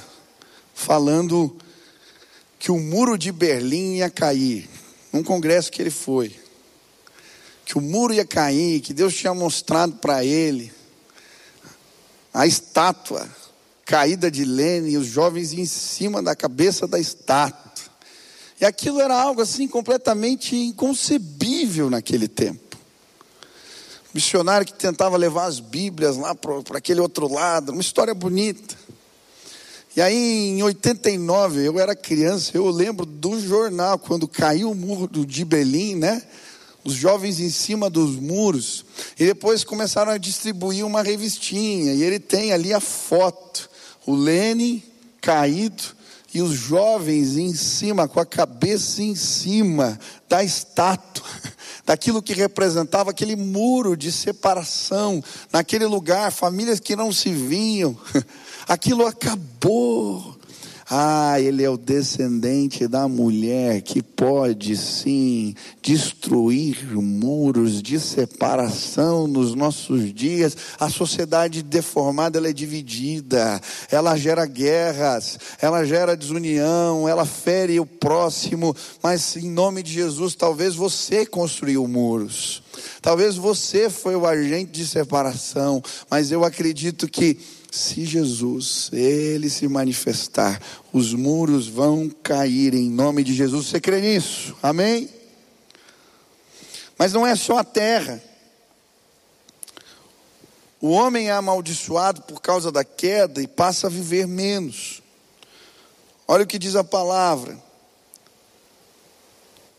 falando 0.76 1.58
que 2.60 2.72
o 2.72 2.78
muro 2.78 3.18
de 3.18 3.32
Berlim 3.32 3.96
ia 3.96 4.12
cair, 4.12 4.70
num 5.12 5.24
congresso 5.24 5.72
que 5.72 5.82
ele 5.82 5.90
foi. 5.90 6.40
Que 7.66 7.80
o 7.80 7.82
muro 7.82 8.14
ia 8.14 8.28
cair, 8.28 8.80
que 8.80 8.94
Deus 8.94 9.16
tinha 9.16 9.34
mostrado 9.34 9.96
para 9.96 10.24
ele 10.24 10.72
a 12.32 12.46
estátua 12.46 13.28
caída 13.84 14.30
de 14.30 14.46
Lênin, 14.46 14.98
os 14.98 15.08
jovens 15.08 15.52
em 15.54 15.66
cima 15.66 16.22
da 16.22 16.36
cabeça 16.36 16.88
da 16.88 17.00
estátua. 17.00 17.90
E 18.62 18.66
aquilo 18.66 19.02
era 19.02 19.20
algo 19.20 19.42
assim 19.42 19.68
completamente 19.68 20.56
inconcebível 20.56 21.90
naquele 21.90 22.28
tempo. 22.28 22.69
Missionário 24.14 24.66
que 24.66 24.74
tentava 24.74 25.18
levar 25.18 25.46
as 25.46 25.60
Bíblias 25.60 26.18
lá 26.18 26.34
para 26.34 26.78
aquele 26.78 27.00
outro 27.00 27.32
lado, 27.32 27.72
uma 27.72 27.82
história 27.82 28.14
bonita. 28.14 28.76
E 29.96 30.02
aí 30.02 30.16
em 30.50 30.64
89, 30.64 31.68
eu 31.68 31.80
era 31.80 31.96
criança, 31.96 32.52
eu 32.54 32.70
lembro 32.70 33.06
do 33.06 33.40
jornal, 33.40 34.00
quando 34.00 34.28
caiu 34.28 34.72
o 34.72 34.76
muro 34.76 35.26
de 35.26 35.44
Belém, 35.46 35.96
né? 35.96 36.24
Os 36.84 36.94
jovens 36.94 37.40
em 37.40 37.50
cima 37.50 37.90
dos 37.90 38.16
muros. 38.16 38.86
E 39.20 39.26
depois 39.26 39.64
começaram 39.64 40.12
a 40.12 40.18
distribuir 40.18 40.86
uma 40.86 41.02
revistinha. 41.02 41.94
E 41.94 42.02
ele 42.02 42.20
tem 42.20 42.54
ali 42.54 42.74
a 42.74 42.80
foto. 42.80 43.70
O 44.06 44.16
Lênin 44.16 44.82
caído 45.22 45.84
e 46.34 46.42
os 46.42 46.54
jovens 46.54 47.38
em 47.38 47.54
cima, 47.54 48.08
com 48.08 48.20
a 48.20 48.26
cabeça 48.26 49.02
em 49.02 49.16
cima 49.16 50.00
da 50.28 50.44
estátua, 50.44 51.26
daquilo 51.90 52.22
que 52.22 52.36
representava 52.36 53.10
aquele 53.10 53.36
muro 53.36 53.98
de 53.98 54.12
separação, 54.12 55.24
naquele 55.52 55.88
lugar, 55.88 56.32
famílias 56.32 56.80
que 56.80 56.96
não 56.96 57.12
se 57.12 57.32
vinham, 57.34 57.98
aquilo 58.70 59.08
acabou. 59.08 60.39
Ah, 60.92 61.40
ele 61.40 61.64
é 61.64 61.70
o 61.70 61.78
descendente 61.78 62.88
da 62.88 63.08
mulher 63.08 63.80
que 63.84 64.02
pode 64.02 64.76
sim 64.76 65.54
destruir 65.84 66.96
muros 66.96 67.80
de 67.80 68.00
separação 68.00 69.28
nos 69.28 69.54
nossos 69.54 70.12
dias. 70.12 70.58
A 70.80 70.90
sociedade 70.90 71.62
deformada 71.62 72.40
ela 72.40 72.50
é 72.50 72.54
dividida, 72.54 73.62
ela 73.92 74.18
gera 74.18 74.48
guerras, 74.48 75.38
ela 75.62 75.86
gera 75.86 76.18
desunião, 76.18 77.08
ela 77.08 77.24
fere 77.24 77.80
o 77.80 77.86
próximo, 77.86 78.76
mas 79.04 79.36
em 79.36 79.52
nome 79.52 79.84
de 79.84 79.94
Jesus, 79.94 80.34
talvez 80.34 80.74
você 80.74 81.24
construiu 81.24 81.88
muros. 81.88 82.64
Talvez 83.00 83.36
você 83.36 83.92
foi 83.92 84.16
o 84.16 84.26
agente 84.26 84.72
de 84.72 84.88
separação, 84.88 85.84
mas 86.10 86.32
eu 86.32 86.44
acredito 86.44 87.08
que 87.08 87.38
se 87.72 88.04
Jesus, 88.04 88.90
ele 88.92 89.50
se 89.50 89.68
manifestar, 89.68 90.60
os 90.92 91.14
muros 91.14 91.68
vão 91.68 92.10
cair 92.10 92.74
em 92.74 92.90
nome 92.90 93.24
de 93.24 93.34
Jesus. 93.34 93.68
Você 93.68 93.80
crê 93.80 94.02
nisso? 94.02 94.56
Amém? 94.62 95.10
Mas 96.98 97.14
não 97.14 97.26
é 97.26 97.36
só 97.36 97.60
a 97.60 97.64
terra. 97.64 98.22
O 100.82 100.90
homem 100.90 101.30
é 101.30 101.32
amaldiçoado 101.32 102.22
por 102.24 102.42
causa 102.42 102.72
da 102.72 102.84
queda 102.84 103.42
e 103.42 103.48
passa 103.48 103.88
a 103.88 103.90
viver 103.90 104.26
menos. 104.26 105.02
Olha 106.28 106.44
o 106.44 106.48
que 106.48 106.58
diz 106.58 106.76
a 106.76 106.84
palavra. 106.84 107.62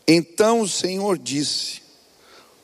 Então 0.07 0.61
o 0.61 0.67
Senhor 0.67 1.17
disse: 1.17 1.81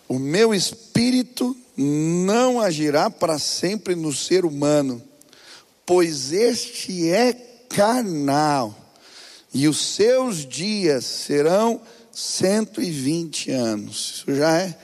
O 0.07 0.19
meu 0.19 0.53
espírito 0.53 1.55
não 1.75 2.61
agirá 2.61 3.09
para 3.09 3.37
sempre 3.39 3.95
no 3.95 4.13
ser 4.13 4.45
humano 4.45 5.06
pois 5.87 6.33
este 6.33 7.09
é 7.09 7.31
carnal, 7.69 8.75
e 9.53 9.69
os 9.69 9.95
seus 9.95 10.45
dias 10.45 11.05
serão 11.05 11.81
120 12.11 13.51
anos. 13.51 14.15
Isso 14.15 14.35
já 14.35 14.57
é 14.59 14.77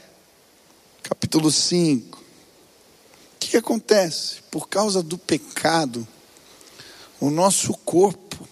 capítulo 1.03 1.51
5. 1.51 2.17
O 2.17 2.23
que 3.37 3.57
acontece? 3.57 4.37
Por 4.49 4.69
causa 4.69 5.03
do 5.03 5.17
pecado, 5.17 6.07
o 7.19 7.29
nosso 7.29 7.73
corpo 7.73 8.47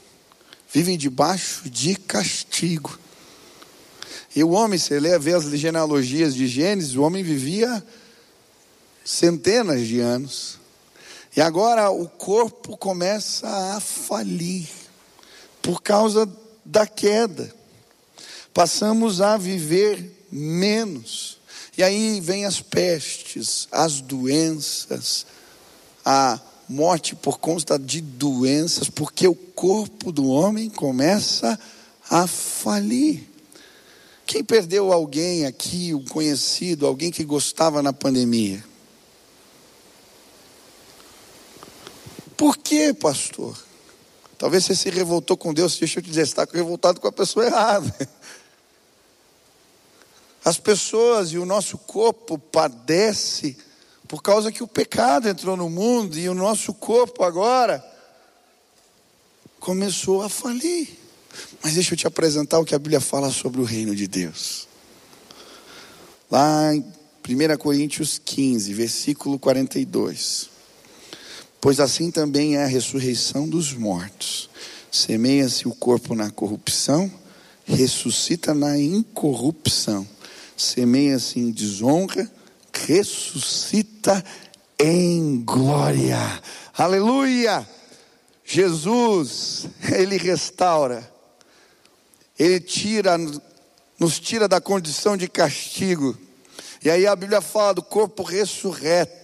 vive 0.73 0.97
debaixo 0.97 1.69
de 1.69 1.95
castigo. 1.95 2.99
E 4.35 4.43
o 4.43 4.49
homem, 4.49 4.77
você 4.77 4.99
lê, 4.99 5.17
vê 5.17 5.33
as 5.33 5.45
genealogias 5.45 6.35
de 6.35 6.47
Gênesis, 6.47 6.95
o 6.95 7.01
homem 7.01 7.23
vivia 7.23 7.81
centenas 9.05 9.87
de 9.87 10.01
anos. 10.01 10.60
E 11.35 11.39
agora 11.39 11.89
o 11.89 12.09
corpo 12.09 12.75
começa 12.75 13.47
a 13.75 13.79
falir 13.79 14.67
por 15.61 15.81
causa 15.81 16.29
da 16.65 16.85
queda. 16.85 17.53
Passamos 18.53 19.21
a 19.21 19.37
viver 19.37 20.25
menos. 20.29 21.39
E 21.77 21.83
aí 21.83 22.19
vem 22.19 22.45
as 22.45 22.59
pestes, 22.59 23.67
as 23.71 24.01
doenças, 24.01 25.25
a 26.03 26.39
morte 26.67 27.15
por 27.15 27.39
conta 27.39 27.79
de 27.79 28.01
doenças, 28.01 28.89
porque 28.89 29.27
o 29.27 29.35
corpo 29.35 30.11
do 30.11 30.27
homem 30.27 30.69
começa 30.69 31.57
a 32.09 32.27
falir. 32.27 33.29
Quem 34.25 34.43
perdeu 34.43 34.91
alguém 34.91 35.45
aqui, 35.45 35.93
um 35.93 36.03
conhecido, 36.05 36.85
alguém 36.85 37.09
que 37.09 37.23
gostava 37.23 37.81
na 37.81 37.93
pandemia? 37.93 38.70
Por 42.41 42.57
quê, 42.57 42.91
pastor? 42.91 43.55
Talvez 44.35 44.65
você 44.65 44.75
se 44.75 44.89
revoltou 44.89 45.37
com 45.37 45.53
Deus, 45.53 45.77
deixa 45.77 45.99
eu 45.99 46.03
te 46.03 46.09
dizer, 46.09 46.23
está 46.23 46.43
revoltado 46.51 46.99
com 46.99 47.07
a 47.07 47.11
pessoa 47.11 47.45
errada. 47.45 48.09
As 50.43 50.57
pessoas 50.57 51.33
e 51.33 51.37
o 51.37 51.45
nosso 51.45 51.77
corpo 51.77 52.39
padece 52.39 53.55
por 54.07 54.23
causa 54.23 54.51
que 54.51 54.63
o 54.63 54.67
pecado 54.67 55.29
entrou 55.29 55.55
no 55.55 55.69
mundo 55.69 56.17
e 56.17 56.27
o 56.27 56.33
nosso 56.33 56.73
corpo 56.73 57.23
agora 57.23 57.85
começou 59.59 60.23
a 60.23 60.27
falir. 60.27 60.97
Mas 61.61 61.75
deixa 61.75 61.93
eu 61.93 61.97
te 61.97 62.07
apresentar 62.07 62.57
o 62.57 62.65
que 62.65 62.73
a 62.73 62.79
Bíblia 62.79 62.99
fala 62.99 63.29
sobre 63.29 63.61
o 63.61 63.65
reino 63.65 63.95
de 63.95 64.07
Deus. 64.07 64.67
Lá 66.31 66.73
em 66.73 66.79
1 66.79 67.57
Coríntios 67.59 68.17
15, 68.17 68.73
versículo 68.73 69.37
42. 69.37 70.50
Pois 71.61 71.79
assim 71.79 72.09
também 72.09 72.57
é 72.57 72.63
a 72.63 72.67
ressurreição 72.67 73.47
dos 73.47 73.71
mortos. 73.71 74.49
Semeia-se 74.91 75.67
o 75.67 75.75
corpo 75.75 76.15
na 76.15 76.31
corrupção, 76.31 77.09
ressuscita 77.63 78.51
na 78.51 78.79
incorrupção. 78.79 80.07
Semeia-se 80.57 81.39
em 81.39 81.51
desonra, 81.51 82.29
ressuscita 82.73 84.25
em 84.79 85.43
glória. 85.45 86.17
Aleluia! 86.75 87.69
Jesus, 88.43 89.67
Ele 89.93 90.17
restaura, 90.17 91.07
Ele 92.39 92.59
tira, 92.59 93.19
nos 93.99 94.19
tira 94.19 94.47
da 94.47 94.59
condição 94.59 95.15
de 95.15 95.27
castigo. 95.27 96.17
E 96.83 96.89
aí 96.89 97.05
a 97.05 97.15
Bíblia 97.15 97.39
fala 97.39 97.75
do 97.75 97.83
corpo 97.83 98.23
ressurreto 98.23 99.20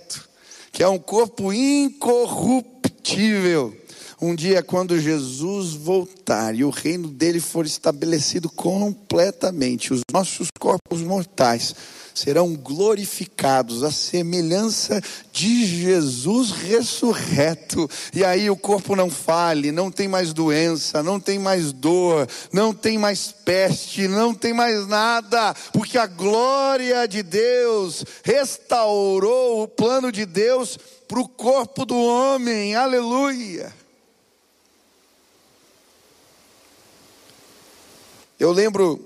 que 0.78 0.84
é 0.84 0.88
um 0.88 1.00
corpo 1.00 1.52
incorruptível. 1.52 3.76
Um 4.20 4.34
dia, 4.34 4.64
quando 4.64 5.00
Jesus 5.00 5.74
voltar 5.74 6.56
e 6.56 6.64
o 6.64 6.72
reino 6.72 7.08
dele 7.08 7.40
for 7.40 7.68
estabelecido 7.68 8.50
completamente, 8.50 9.94
os 9.94 10.02
nossos 10.12 10.48
corpos 10.60 11.02
mortais 11.02 11.76
serão 12.16 12.56
glorificados, 12.56 13.84
à 13.84 13.92
semelhança 13.92 15.00
de 15.32 15.68
Jesus 15.68 16.50
ressurreto. 16.50 17.88
E 18.12 18.26
aí 18.26 18.50
o 18.50 18.58
corpo 18.58 18.96
não 18.96 19.12
fale, 19.12 19.72
não 19.72 19.92
tem 19.92 20.08
mais 20.08 20.34
doença, 20.34 21.04
não 21.04 21.20
tem 21.20 21.38
mais 21.38 21.72
dor, 21.72 22.28
não 22.52 22.74
tem 22.74 22.98
mais 22.98 23.32
peste, 23.46 24.08
não 24.08 24.34
tem 24.34 24.52
mais 24.52 24.88
nada, 24.88 25.54
porque 25.72 25.96
a 25.96 26.08
glória 26.08 27.08
de 27.08 27.22
Deus 27.22 28.04
restaurou 28.24 29.62
o 29.62 29.68
plano 29.68 30.12
de 30.12 30.26
Deus 30.26 30.76
para 31.08 31.20
o 31.20 31.30
corpo 31.30 31.86
do 31.86 31.96
homem, 31.96 32.74
aleluia. 32.74 33.72
Eu 38.40 38.52
lembro 38.52 39.04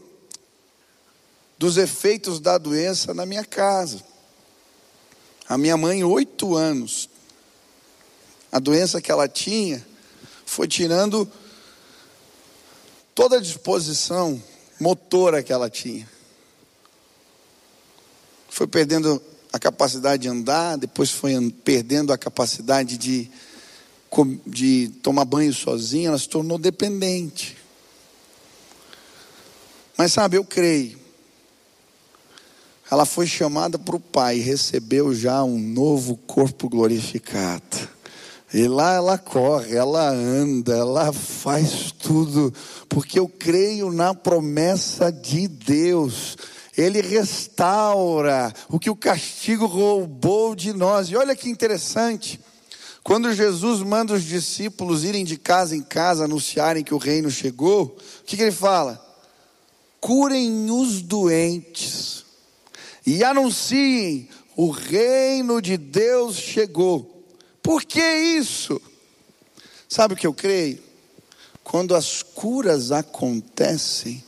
dos 1.57 1.77
efeitos 1.77 2.39
da 2.39 2.57
doença 2.57 3.13
na 3.13 3.25
minha 3.25 3.45
casa. 3.45 4.03
A 5.47 5.57
minha 5.57 5.77
mãe, 5.77 6.03
oito 6.03 6.55
anos, 6.55 7.09
a 8.51 8.59
doença 8.59 9.01
que 9.01 9.11
ela 9.11 9.27
tinha 9.27 9.85
foi 10.45 10.67
tirando 10.67 11.31
toda 13.15 13.37
a 13.37 13.41
disposição 13.41 14.41
motora 14.79 15.41
que 15.43 15.53
ela 15.53 15.69
tinha. 15.69 16.09
Foi 18.49 18.67
perdendo 18.67 19.21
a 19.53 19.59
capacidade 19.59 20.23
de 20.23 20.27
andar, 20.27 20.77
depois 20.77 21.09
foi 21.11 21.33
perdendo 21.63 22.11
a 22.11 22.17
capacidade 22.17 22.97
de, 22.97 23.31
de 24.45 24.89
tomar 25.01 25.23
banho 25.23 25.53
sozinha, 25.53 26.09
ela 26.09 26.17
se 26.19 26.27
tornou 26.27 26.57
dependente. 26.57 27.60
Mas 30.01 30.13
sabe, 30.13 30.35
eu 30.35 30.43
creio 30.43 30.99
ela 32.89 33.05
foi 33.05 33.27
chamada 33.27 33.77
para 33.77 33.95
o 33.95 33.99
Pai 33.99 34.39
recebeu 34.39 35.13
já 35.13 35.43
um 35.43 35.59
novo 35.59 36.17
corpo 36.17 36.67
glorificado. 36.67 37.87
E 38.51 38.67
lá 38.67 38.95
ela 38.95 39.17
corre, 39.19 39.75
ela 39.75 40.09
anda, 40.09 40.75
ela 40.75 41.13
faz 41.13 41.93
tudo, 41.93 42.51
porque 42.89 43.19
eu 43.19 43.29
creio 43.29 43.93
na 43.93 44.15
promessa 44.15 45.11
de 45.11 45.47
Deus. 45.47 46.35
Ele 46.75 46.99
restaura 46.99 48.51
o 48.69 48.79
que 48.79 48.89
o 48.89 48.95
castigo 48.95 49.67
roubou 49.67 50.55
de 50.55 50.73
nós. 50.73 51.09
E 51.09 51.15
olha 51.15 51.35
que 51.35 51.47
interessante. 51.47 52.41
Quando 53.03 53.33
Jesus 53.33 53.83
manda 53.83 54.15
os 54.15 54.23
discípulos 54.23 55.03
irem 55.03 55.23
de 55.23 55.37
casa 55.37 55.75
em 55.75 55.81
casa 55.83 56.25
anunciarem 56.25 56.83
que 56.83 56.93
o 56.93 56.97
reino 56.97 57.29
chegou, 57.29 57.83
o 57.83 58.25
que, 58.25 58.35
que 58.35 58.41
ele 58.41 58.51
fala? 58.51 59.10
Curem 60.01 60.69
os 60.71 61.01
doentes 61.01 62.25
e 63.05 63.23
anunciem: 63.23 64.27
o 64.57 64.69
reino 64.69 65.61
de 65.61 65.77
Deus 65.77 66.35
chegou. 66.35 67.23
Por 67.63 67.83
que 67.85 68.01
isso? 68.01 68.81
Sabe 69.87 70.15
o 70.15 70.17
que 70.17 70.27
eu 70.27 70.33
creio? 70.33 70.79
Quando 71.63 71.95
as 71.95 72.23
curas 72.23 72.91
acontecem, 72.91 74.23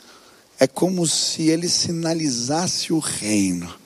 é 0.59 0.67
como 0.67 1.05
se 1.07 1.49
ele 1.49 1.67
sinalizasse 1.67 2.93
o 2.93 2.99
reino 2.99 3.82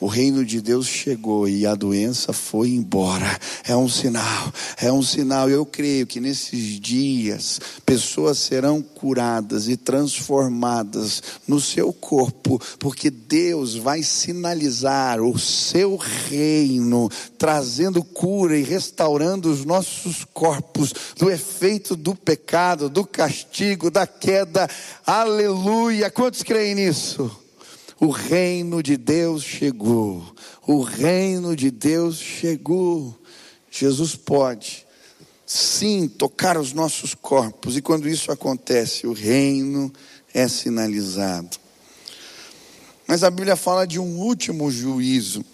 o 0.00 0.06
reino 0.06 0.44
de 0.44 0.60
Deus 0.60 0.86
chegou 0.86 1.48
e 1.48 1.66
a 1.66 1.74
doença 1.74 2.32
foi 2.32 2.70
embora. 2.70 3.38
É 3.64 3.76
um 3.76 3.88
sinal, 3.88 4.52
é 4.80 4.92
um 4.92 5.02
sinal. 5.02 5.50
Eu 5.50 5.66
creio 5.66 6.06
que 6.06 6.20
nesses 6.20 6.78
dias 6.80 7.60
pessoas 7.84 8.38
serão 8.38 8.80
curadas 8.80 9.68
e 9.68 9.76
transformadas 9.76 11.22
no 11.46 11.60
seu 11.60 11.92
corpo, 11.92 12.60
porque 12.78 13.10
Deus 13.10 13.74
vai 13.74 14.02
sinalizar 14.02 15.20
o 15.20 15.38
seu 15.38 15.96
reino, 15.96 17.10
trazendo 17.36 18.02
cura 18.04 18.56
e 18.56 18.62
restaurando 18.62 19.50
os 19.50 19.64
nossos 19.64 20.24
corpos 20.32 20.92
do 21.18 21.30
efeito 21.30 21.96
do 21.96 22.14
pecado, 22.14 22.88
do 22.88 23.04
castigo, 23.04 23.90
da 23.90 24.06
queda. 24.06 24.68
Aleluia! 25.04 26.10
Quantos 26.10 26.42
creem 26.42 26.74
nisso? 26.74 27.47
O 28.00 28.10
reino 28.10 28.82
de 28.82 28.96
Deus 28.96 29.42
chegou. 29.42 30.24
O 30.66 30.82
reino 30.82 31.56
de 31.56 31.70
Deus 31.70 32.16
chegou. 32.16 33.18
Jesus 33.70 34.14
pode, 34.14 34.86
sim, 35.44 36.08
tocar 36.08 36.56
os 36.56 36.72
nossos 36.72 37.14
corpos, 37.14 37.76
e 37.76 37.82
quando 37.82 38.08
isso 38.08 38.32
acontece, 38.32 39.06
o 39.06 39.12
reino 39.12 39.92
é 40.32 40.46
sinalizado. 40.48 41.58
Mas 43.06 43.24
a 43.24 43.30
Bíblia 43.30 43.56
fala 43.56 43.86
de 43.86 43.98
um 43.98 44.18
último 44.18 44.70
juízo. 44.70 45.44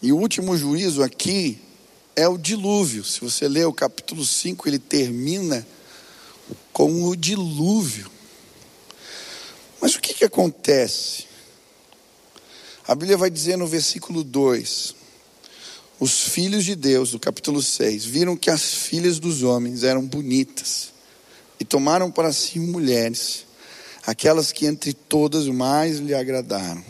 E 0.00 0.12
o 0.12 0.18
último 0.18 0.56
juízo 0.56 1.02
aqui 1.02 1.58
é 2.14 2.28
o 2.28 2.36
dilúvio. 2.36 3.04
Se 3.04 3.20
você 3.20 3.48
ler 3.48 3.66
o 3.66 3.72
capítulo 3.72 4.24
5, 4.24 4.68
ele 4.68 4.78
termina 4.78 5.66
com 6.72 7.04
o 7.04 7.16
dilúvio. 7.16 8.10
Mas 9.82 9.96
o 9.96 10.00
que, 10.00 10.14
que 10.14 10.24
acontece? 10.24 11.24
A 12.86 12.94
Bíblia 12.94 13.16
vai 13.16 13.28
dizer 13.28 13.58
no 13.58 13.66
versículo 13.66 14.22
2: 14.22 14.94
Os 15.98 16.20
filhos 16.20 16.64
de 16.64 16.76
Deus, 16.76 17.10
do 17.10 17.18
capítulo 17.18 17.60
6, 17.60 18.04
viram 18.04 18.36
que 18.36 18.48
as 18.48 18.62
filhas 18.62 19.18
dos 19.18 19.42
homens 19.42 19.82
eram 19.82 20.06
bonitas 20.06 20.92
e 21.58 21.64
tomaram 21.64 22.12
para 22.12 22.32
si 22.32 22.60
mulheres, 22.60 23.44
aquelas 24.06 24.52
que 24.52 24.66
entre 24.66 24.92
todas 24.92 25.48
mais 25.48 25.98
lhe 25.98 26.14
agradaram. 26.14 26.84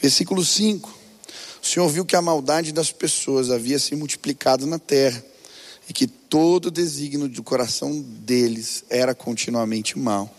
Versículo 0.00 0.44
5: 0.44 0.96
O 1.60 1.66
Senhor 1.66 1.88
viu 1.88 2.04
que 2.04 2.14
a 2.14 2.22
maldade 2.22 2.70
das 2.70 2.92
pessoas 2.92 3.50
havia 3.50 3.80
se 3.80 3.96
multiplicado 3.96 4.68
na 4.68 4.78
terra 4.78 5.20
e 5.88 5.92
que 5.92 6.06
todo 6.06 6.66
o 6.66 6.70
desígnio 6.70 7.28
do 7.28 7.42
coração 7.42 8.00
deles 8.00 8.84
era 8.88 9.16
continuamente 9.16 9.98
mal. 9.98 10.32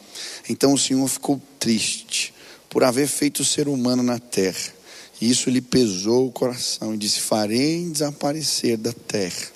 Então 0.47 0.73
o 0.73 0.77
Senhor 0.77 1.07
ficou 1.07 1.41
triste 1.59 2.33
por 2.69 2.83
haver 2.83 3.07
feito 3.07 3.41
o 3.41 3.45
ser 3.45 3.67
humano 3.67 4.03
na 4.03 4.19
terra. 4.19 4.73
E 5.19 5.29
isso 5.29 5.49
lhe 5.49 5.61
pesou 5.61 6.27
o 6.27 6.31
coração 6.31 6.93
e 6.93 6.97
disse: 6.97 7.21
Farei 7.21 7.89
desaparecer 7.89 8.77
da 8.77 8.91
terra 8.91 9.55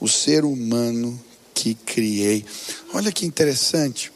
o 0.00 0.08
ser 0.08 0.44
humano 0.44 1.22
que 1.54 1.74
criei. 1.74 2.44
Olha 2.94 3.12
que 3.12 3.26
interessante. 3.26 4.10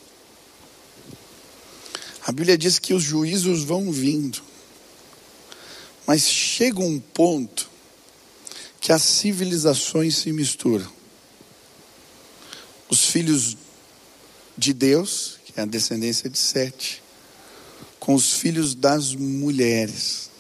A 2.26 2.32
Bíblia 2.32 2.56
diz 2.56 2.78
que 2.78 2.94
os 2.94 3.02
juízos 3.02 3.62
vão 3.62 3.92
vindo, 3.92 4.42
mas 6.06 6.26
chega 6.26 6.80
um 6.80 6.98
ponto 6.98 7.70
que 8.80 8.92
as 8.92 9.02
civilizações 9.02 10.16
se 10.16 10.32
misturam. 10.32 10.90
Os 12.88 13.04
filhos 13.04 13.58
de 14.56 14.72
Deus 14.72 15.38
é 15.56 15.62
a 15.62 15.66
descendência 15.66 16.28
de 16.28 16.38
Sete, 16.38 17.02
com 17.98 18.14
os 18.14 18.32
filhos 18.32 18.74
das 18.74 19.14
mulheres. 19.14 20.30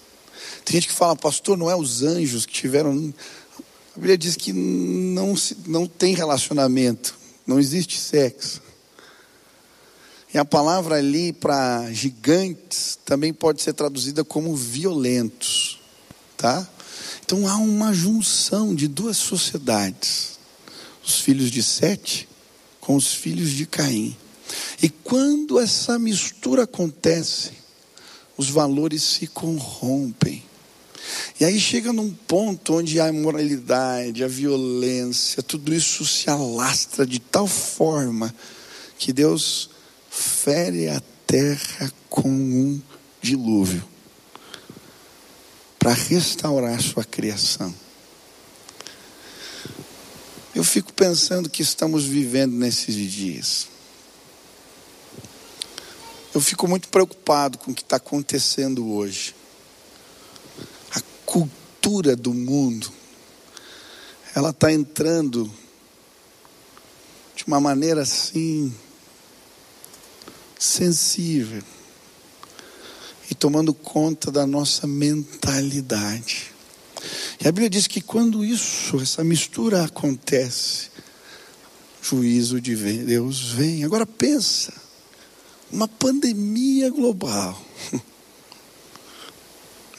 Tem 0.64 0.74
gente 0.74 0.88
que 0.88 0.94
fala, 0.94 1.14
pastor, 1.14 1.56
não 1.56 1.70
é 1.70 1.76
os 1.76 2.02
anjos 2.02 2.46
que 2.46 2.52
tiveram. 2.52 3.12
A 3.94 3.98
Bíblia 3.98 4.18
diz 4.18 4.36
que 4.36 4.52
não, 4.52 5.36
se, 5.36 5.56
não 5.66 5.86
tem 5.86 6.14
relacionamento, 6.14 7.14
não 7.46 7.60
existe 7.60 7.98
sexo. 7.98 8.62
E 10.32 10.38
a 10.38 10.44
palavra 10.44 10.96
ali 10.96 11.32
para 11.32 11.92
gigantes 11.92 12.98
também 13.04 13.32
pode 13.32 13.62
ser 13.62 13.72
traduzida 13.72 14.24
como 14.24 14.56
violentos, 14.56 15.78
tá? 16.36 16.68
Então 17.24 17.46
há 17.46 17.56
uma 17.56 17.92
junção 17.94 18.74
de 18.74 18.88
duas 18.88 19.16
sociedades: 19.16 20.38
os 21.04 21.20
filhos 21.20 21.50
de 21.50 21.62
Sete 21.62 22.28
com 22.80 22.96
os 22.96 23.14
filhos 23.14 23.50
de 23.50 23.64
Caim. 23.64 24.16
E 24.82 24.88
quando 24.88 25.58
essa 25.58 25.98
mistura 25.98 26.64
acontece, 26.64 27.52
os 28.36 28.50
valores 28.50 29.02
se 29.02 29.26
corrompem. 29.26 30.42
E 31.38 31.44
aí 31.44 31.60
chega 31.60 31.92
num 31.92 32.10
ponto 32.10 32.74
onde 32.74 33.00
a 33.00 33.08
imoralidade, 33.08 34.24
a 34.24 34.28
violência, 34.28 35.42
tudo 35.42 35.74
isso 35.74 36.04
se 36.04 36.30
alastra 36.30 37.06
de 37.06 37.18
tal 37.18 37.46
forma 37.46 38.34
que 38.98 39.12
Deus 39.12 39.70
fere 40.10 40.88
a 40.88 41.02
terra 41.26 41.92
com 42.08 42.28
um 42.28 42.80
dilúvio 43.20 43.84
para 45.78 45.92
restaurar 45.92 46.80
sua 46.80 47.04
criação. 47.04 47.74
Eu 50.54 50.62
fico 50.62 50.92
pensando 50.92 51.50
que 51.50 51.62
estamos 51.62 52.04
vivendo 52.04 52.54
nesses 52.54 52.94
dias. 53.10 53.73
Eu 56.34 56.40
fico 56.40 56.66
muito 56.66 56.88
preocupado 56.88 57.58
com 57.58 57.70
o 57.70 57.74
que 57.74 57.82
está 57.82 57.94
acontecendo 57.94 58.90
hoje. 58.90 59.36
A 60.90 61.00
cultura 61.24 62.16
do 62.16 62.34
mundo, 62.34 62.92
ela 64.34 64.50
está 64.50 64.72
entrando 64.72 65.48
de 67.36 67.44
uma 67.46 67.60
maneira 67.60 68.02
assim 68.02 68.74
sensível 70.58 71.62
e 73.30 73.34
tomando 73.36 73.72
conta 73.72 74.32
da 74.32 74.44
nossa 74.44 74.88
mentalidade. 74.88 76.52
E 77.40 77.46
a 77.46 77.52
Bíblia 77.52 77.70
diz 77.70 77.86
que 77.86 78.00
quando 78.00 78.44
isso, 78.44 79.00
essa 79.00 79.22
mistura 79.22 79.84
acontece, 79.84 80.90
juízo 82.02 82.60
de 82.60 82.74
Deus 82.74 83.52
vem. 83.52 83.84
Agora 83.84 84.04
pensa, 84.04 84.83
uma 85.74 85.88
pandemia 85.88 86.88
global. 86.88 87.60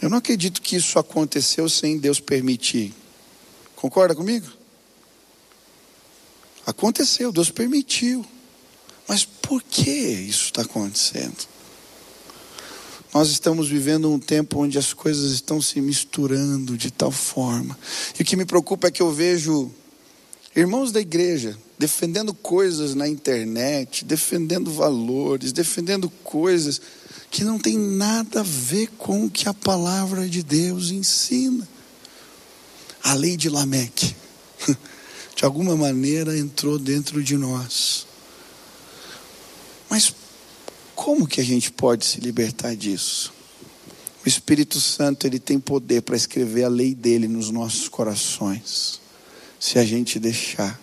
Eu 0.01 0.09
não 0.09 0.17
acredito 0.17 0.61
que 0.61 0.75
isso 0.75 0.97
aconteceu 0.97 1.67
sem 1.67 1.97
Deus 1.97 2.19
permitir. 2.19 2.93
Concorda 3.75 4.15
comigo? 4.15 4.47
Aconteceu, 6.65 7.31
Deus 7.31 7.49
permitiu. 7.49 8.25
Mas 9.07 9.25
por 9.25 9.61
que 9.61 9.89
isso 9.91 10.45
está 10.45 10.61
acontecendo? 10.61 11.47
Nós 13.13 13.29
estamos 13.29 13.67
vivendo 13.67 14.11
um 14.11 14.19
tempo 14.19 14.59
onde 14.59 14.77
as 14.77 14.93
coisas 14.93 15.31
estão 15.31 15.61
se 15.61 15.79
misturando 15.81 16.77
de 16.77 16.91
tal 16.91 17.11
forma. 17.11 17.77
E 18.17 18.21
o 18.21 18.25
que 18.25 18.35
me 18.35 18.45
preocupa 18.45 18.87
é 18.87 18.91
que 18.91 19.01
eu 19.01 19.11
vejo 19.11 19.71
irmãos 20.55 20.91
da 20.91 20.99
igreja 21.01 21.57
defendendo 21.77 22.33
coisas 22.33 22.95
na 22.95 23.07
internet, 23.07 24.05
defendendo 24.05 24.71
valores, 24.71 25.51
defendendo 25.51 26.09
coisas 26.23 26.81
que 27.29 27.43
não 27.43 27.59
tem 27.59 27.77
nada 27.77 28.39
a 28.39 28.43
ver 28.43 28.87
com 28.97 29.25
o 29.25 29.29
que 29.29 29.49
a 29.49 29.53
palavra 29.53 30.27
de 30.27 30.41
Deus 30.41 30.91
ensina. 30.91 31.67
A 33.03 33.13
lei 33.13 33.37
de 33.37 33.49
Lameque, 33.49 34.15
de 35.35 35.45
alguma 35.45 35.75
maneira, 35.75 36.37
entrou 36.37 36.79
dentro 36.79 37.21
de 37.21 37.37
nós. 37.37 38.07
Mas 39.89 40.13
como 40.95 41.27
que 41.27 41.41
a 41.41 41.43
gente 41.43 41.71
pode 41.71 42.05
se 42.05 42.19
libertar 42.19 42.75
disso? 42.75 43.33
O 44.25 44.29
Espírito 44.29 44.79
Santo 44.79 45.27
ele 45.27 45.37
tem 45.37 45.59
poder 45.59 46.01
para 46.01 46.15
escrever 46.15 46.63
a 46.63 46.69
lei 46.69 46.95
dele 46.95 47.27
nos 47.27 47.51
nossos 47.51 47.87
corações, 47.87 48.99
se 49.59 49.77
a 49.77 49.85
gente 49.85 50.19
deixar. 50.19 50.81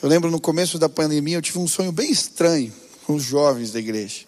Eu 0.00 0.08
lembro 0.08 0.30
no 0.30 0.40
começo 0.40 0.78
da 0.78 0.88
pandemia 0.88 1.38
eu 1.38 1.42
tive 1.42 1.58
um 1.58 1.66
sonho 1.66 1.90
bem 1.90 2.08
estranho 2.08 2.72
com 3.04 3.16
os 3.16 3.24
jovens 3.24 3.72
da 3.72 3.80
igreja. 3.80 4.26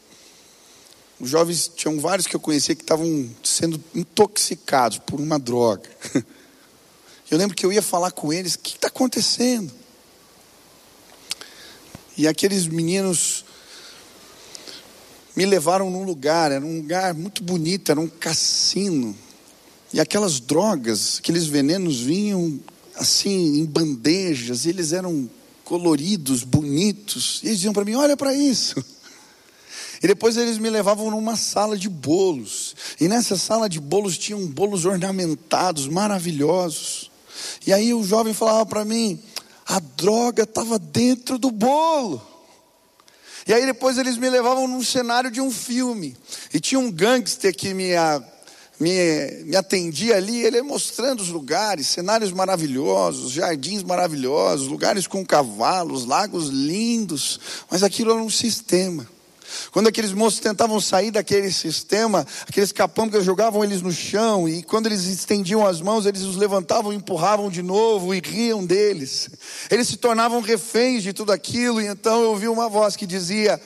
Os 1.20 1.30
jovens 1.30 1.70
tinham 1.76 2.00
vários 2.00 2.26
que 2.26 2.34
eu 2.34 2.40
conhecia 2.40 2.74
que 2.74 2.82
estavam 2.82 3.30
sendo 3.44 3.80
intoxicados 3.94 4.98
por 4.98 5.20
uma 5.20 5.38
droga. 5.38 5.88
Eu 7.30 7.38
lembro 7.38 7.54
que 7.54 7.64
eu 7.64 7.72
ia 7.72 7.80
falar 7.80 8.10
com 8.10 8.32
eles: 8.32 8.54
o 8.54 8.58
que 8.58 8.74
está 8.74 8.88
acontecendo? 8.88 9.72
E 12.18 12.26
aqueles 12.26 12.66
meninos 12.66 13.44
me 15.36 15.46
levaram 15.46 15.88
num 15.88 16.02
lugar, 16.02 16.50
era 16.50 16.64
um 16.64 16.78
lugar 16.78 17.14
muito 17.14 17.44
bonito, 17.44 17.92
era 17.92 18.00
um 18.00 18.08
cassino. 18.08 19.16
E 19.92 20.00
aquelas 20.00 20.40
drogas, 20.40 21.18
aqueles 21.20 21.46
venenos 21.46 22.00
vinham 22.00 22.58
assim 22.96 23.60
em 23.60 23.64
bandejas, 23.64 24.66
eles 24.66 24.92
eram 24.92 25.30
coloridos, 25.70 26.42
bonitos. 26.42 27.38
E 27.44 27.46
eles 27.46 27.58
diziam 27.58 27.72
para 27.72 27.84
mim: 27.84 27.94
"Olha 27.94 28.16
para 28.16 28.34
isso". 28.34 28.84
E 30.02 30.06
depois 30.08 30.36
eles 30.36 30.58
me 30.58 30.68
levavam 30.68 31.10
numa 31.12 31.36
sala 31.36 31.78
de 31.78 31.88
bolos. 31.88 32.74
E 32.98 33.06
nessa 33.06 33.36
sala 33.36 33.68
de 33.68 33.78
bolos 33.78 34.18
tinham 34.18 34.44
bolos 34.46 34.84
ornamentados, 34.84 35.86
maravilhosos. 35.86 37.10
E 37.64 37.72
aí 37.72 37.94
o 37.94 38.02
jovem 38.02 38.34
falava 38.34 38.66
para 38.66 38.84
mim: 38.84 39.22
a 39.64 39.78
droga 39.78 40.42
estava 40.42 40.76
dentro 40.76 41.38
do 41.38 41.52
bolo. 41.52 42.20
E 43.46 43.52
aí 43.52 43.64
depois 43.64 43.96
eles 43.96 44.16
me 44.16 44.28
levavam 44.28 44.66
num 44.66 44.82
cenário 44.82 45.30
de 45.30 45.40
um 45.40 45.52
filme. 45.52 46.16
E 46.52 46.58
tinha 46.58 46.80
um 46.80 46.90
gangster 46.90 47.54
que 47.54 47.72
me, 47.72 47.90
me, 48.80 49.44
me 49.44 49.56
atendia 49.56 50.16
ali, 50.16 50.42
ele 50.42 50.62
mostrando 50.62 51.20
os 51.20 51.28
lugares, 51.28 51.86
cenários 51.86 52.32
maravilhosos, 52.32 53.30
jardins 53.30 53.82
maravilhosos, 53.82 54.68
lugares 54.68 55.06
com 55.06 55.24
cavalos, 55.24 56.06
lagos 56.06 56.48
lindos. 56.48 57.38
Mas 57.70 57.82
aquilo 57.82 58.12
era 58.12 58.22
um 58.22 58.30
sistema. 58.30 59.06
Quando 59.70 59.88
aqueles 59.88 60.12
moços 60.12 60.40
tentavam 60.40 60.80
sair 60.80 61.10
daquele 61.10 61.52
sistema, 61.52 62.26
aqueles 62.48 62.72
capambas 62.72 63.24
jogavam 63.24 63.62
eles 63.62 63.82
no 63.82 63.92
chão, 63.92 64.48
e 64.48 64.62
quando 64.62 64.86
eles 64.86 65.04
estendiam 65.04 65.66
as 65.66 65.80
mãos, 65.80 66.06
eles 66.06 66.22
os 66.22 66.36
levantavam, 66.36 66.92
empurravam 66.92 67.50
de 67.50 67.62
novo 67.62 68.14
e 68.14 68.20
riam 68.20 68.64
deles. 68.64 69.28
Eles 69.70 69.88
se 69.88 69.96
tornavam 69.96 70.40
reféns 70.40 71.02
de 71.02 71.12
tudo 71.12 71.32
aquilo, 71.32 71.82
e 71.82 71.86
então 71.86 72.22
eu 72.22 72.30
ouvi 72.30 72.48
uma 72.48 72.68
voz 72.68 72.96
que 72.96 73.06
dizia: 73.06 73.60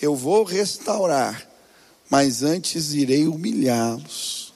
Eu 0.00 0.14
vou 0.14 0.44
restaurar, 0.44 1.42
mas 2.10 2.42
antes 2.42 2.92
irei 2.92 3.26
humilhá-los. 3.26 4.52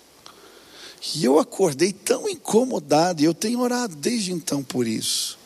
E 1.15 1.25
eu 1.25 1.39
acordei 1.39 1.93
tão 1.93 2.29
incomodado, 2.29 3.23
e 3.23 3.25
eu 3.25 3.35
tenho 3.35 3.61
orado 3.61 3.97
desde 3.97 4.33
então 4.33 4.63
por 4.63 4.87
isso. 4.87 5.39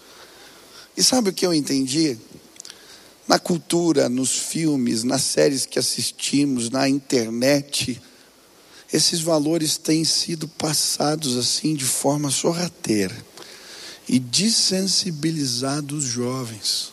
E 0.97 1.03
sabe 1.03 1.31
o 1.31 1.33
que 1.33 1.47
eu 1.47 1.53
entendi? 1.53 2.19
na 3.27 3.39
cultura, 3.39 4.09
nos 4.09 4.31
filmes, 4.39 5.03
nas 5.03 5.23
séries 5.23 5.67
que 5.67 5.79
assistimos, 5.79 6.71
na 6.71 6.89
internet, 6.89 8.01
esses 8.93 9.21
valores 9.21 9.77
têm 9.77 10.05
sido 10.05 10.47
passados 10.47 11.37
assim 11.37 11.75
de 11.75 11.85
forma 11.85 12.31
sorrateira 12.31 13.17
e 14.09 14.19
desensibilizado 14.21 15.97
os 15.97 16.05
jovens. 16.05 16.93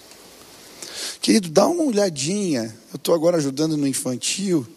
Querido, 1.22 1.50
dá 1.50 1.68
uma 1.68 1.84
olhadinha. 1.84 2.76
Eu 2.92 2.98
estou 2.98 3.14
agora 3.14 3.38
ajudando 3.38 3.78
no 3.78 3.88
infantil. 3.88 4.68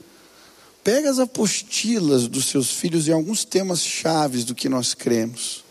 Pega 0.86 1.10
as 1.10 1.18
apostilas 1.18 2.28
dos 2.28 2.46
seus 2.46 2.70
filhos 2.70 3.08
em 3.08 3.12
alguns 3.12 3.44
temas 3.44 3.80
chaves 3.80 4.44
do 4.44 4.54
que 4.54 4.68
nós 4.68 4.94
cremos. 4.94 5.64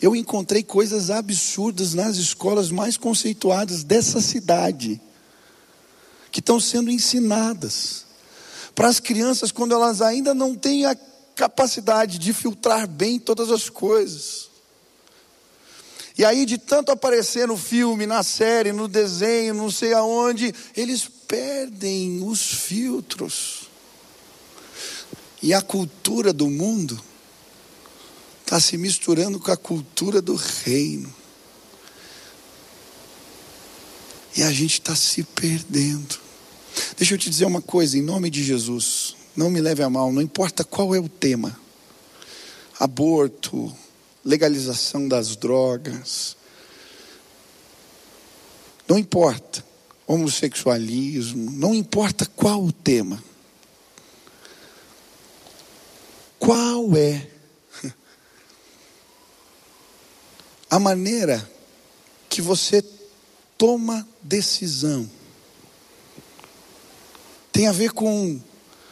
Eu 0.00 0.16
encontrei 0.16 0.62
coisas 0.62 1.10
absurdas 1.10 1.92
nas 1.92 2.16
escolas 2.16 2.70
mais 2.70 2.96
conceituadas 2.96 3.84
dessa 3.84 4.18
cidade 4.18 4.98
que 6.32 6.40
estão 6.40 6.58
sendo 6.58 6.90
ensinadas 6.90 8.06
para 8.74 8.88
as 8.88 8.98
crianças 8.98 9.52
quando 9.52 9.74
elas 9.74 10.00
ainda 10.00 10.32
não 10.32 10.54
têm 10.54 10.86
a 10.86 10.96
capacidade 11.34 12.16
de 12.18 12.32
filtrar 12.32 12.88
bem 12.88 13.18
todas 13.18 13.50
as 13.50 13.68
coisas. 13.68 14.48
E 16.16 16.24
aí, 16.24 16.46
de 16.46 16.56
tanto 16.56 16.90
aparecer 16.90 17.46
no 17.46 17.58
filme, 17.58 18.06
na 18.06 18.22
série, 18.22 18.72
no 18.72 18.88
desenho, 18.88 19.52
não 19.52 19.70
sei 19.70 19.92
aonde, 19.92 20.50
eles 20.74 21.06
perdem 21.28 22.26
os 22.26 22.40
filtros. 22.40 23.65
E 25.42 25.52
a 25.52 25.60
cultura 25.60 26.32
do 26.32 26.48
mundo 26.48 27.00
está 28.42 28.60
se 28.60 28.76
misturando 28.78 29.38
com 29.40 29.50
a 29.50 29.56
cultura 29.56 30.22
do 30.22 30.34
reino. 30.34 31.12
E 34.36 34.42
a 34.42 34.52
gente 34.52 34.74
está 34.74 34.94
se 34.94 35.22
perdendo. 35.22 36.18
Deixa 36.96 37.14
eu 37.14 37.18
te 37.18 37.30
dizer 37.30 37.44
uma 37.46 37.62
coisa, 37.62 37.98
em 37.98 38.02
nome 38.02 38.30
de 38.30 38.44
Jesus, 38.44 39.16
não 39.34 39.50
me 39.50 39.60
leve 39.60 39.82
a 39.82 39.90
mal, 39.90 40.12
não 40.12 40.22
importa 40.22 40.62
qual 40.62 40.94
é 40.94 41.00
o 41.00 41.08
tema: 41.08 41.58
aborto, 42.78 43.74
legalização 44.24 45.08
das 45.08 45.36
drogas, 45.36 46.36
não 48.86 48.98
importa, 48.98 49.64
homossexualismo, 50.06 51.50
não 51.50 51.74
importa 51.74 52.26
qual 52.26 52.62
o 52.62 52.72
tema. 52.72 53.22
Qual 56.38 56.96
é 56.96 57.28
a 60.70 60.78
maneira 60.78 61.48
que 62.28 62.42
você 62.42 62.84
toma 63.56 64.06
decisão 64.22 65.08
tem 67.56 67.66
a 67.68 67.72
ver 67.72 67.92
com 67.92 68.38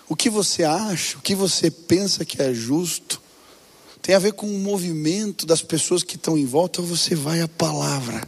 o 0.09 0.17
que 0.17 0.31
você 0.31 0.65
acha, 0.65 1.19
o 1.19 1.21
que 1.21 1.35
você 1.35 1.71
pensa 1.71 2.25
que 2.25 2.41
é 2.41 2.55
justo. 2.55 3.21
Tem 4.01 4.15
a 4.15 4.19
ver 4.19 4.33
com 4.33 4.47
o 4.47 4.59
movimento 4.59 5.45
das 5.45 5.61
pessoas 5.61 6.03
que 6.03 6.17
estão 6.17 6.39
em 6.39 6.47
volta. 6.47 6.81
Você 6.81 7.15
vai 7.15 7.43
à 7.43 7.49
palavra 7.49 8.27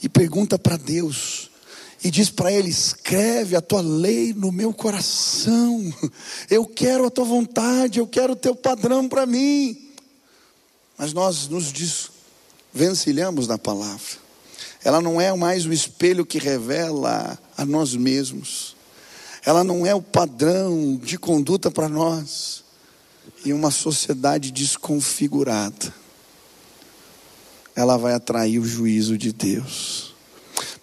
e 0.00 0.08
pergunta 0.08 0.56
para 0.56 0.76
Deus 0.76 1.50
e 2.02 2.10
diz 2.10 2.30
para 2.30 2.52
Ele: 2.52 2.68
escreve 2.68 3.56
a 3.56 3.60
tua 3.60 3.80
lei 3.80 4.32
no 4.32 4.52
meu 4.52 4.72
coração. 4.72 5.92
Eu 6.50 6.64
quero 6.64 7.06
a 7.06 7.10
tua 7.10 7.24
vontade, 7.24 7.98
eu 7.98 8.06
quero 8.06 8.32
o 8.32 8.36
teu 8.36 8.54
padrão 8.54 9.08
para 9.08 9.26
mim. 9.26 9.90
Mas 10.96 11.12
nós 11.12 11.48
nos 11.48 11.72
desvencilhamos 11.72 13.46
na 13.46 13.58
palavra. 13.58 14.28
Ela 14.84 15.00
não 15.00 15.20
é 15.20 15.34
mais 15.34 15.66
o 15.66 15.72
espelho 15.72 16.24
que 16.24 16.38
revela 16.38 17.38
a 17.56 17.64
nós 17.64 17.94
mesmos 17.94 18.78
ela 19.48 19.64
não 19.64 19.86
é 19.86 19.94
o 19.94 20.02
padrão 20.02 21.00
de 21.02 21.18
conduta 21.18 21.70
para 21.70 21.88
nós. 21.88 22.64
E 23.46 23.52
uma 23.52 23.70
sociedade 23.70 24.50
desconfigurada, 24.50 25.94
ela 27.74 27.96
vai 27.96 28.12
atrair 28.12 28.58
o 28.58 28.66
juízo 28.66 29.16
de 29.16 29.32
Deus. 29.32 30.07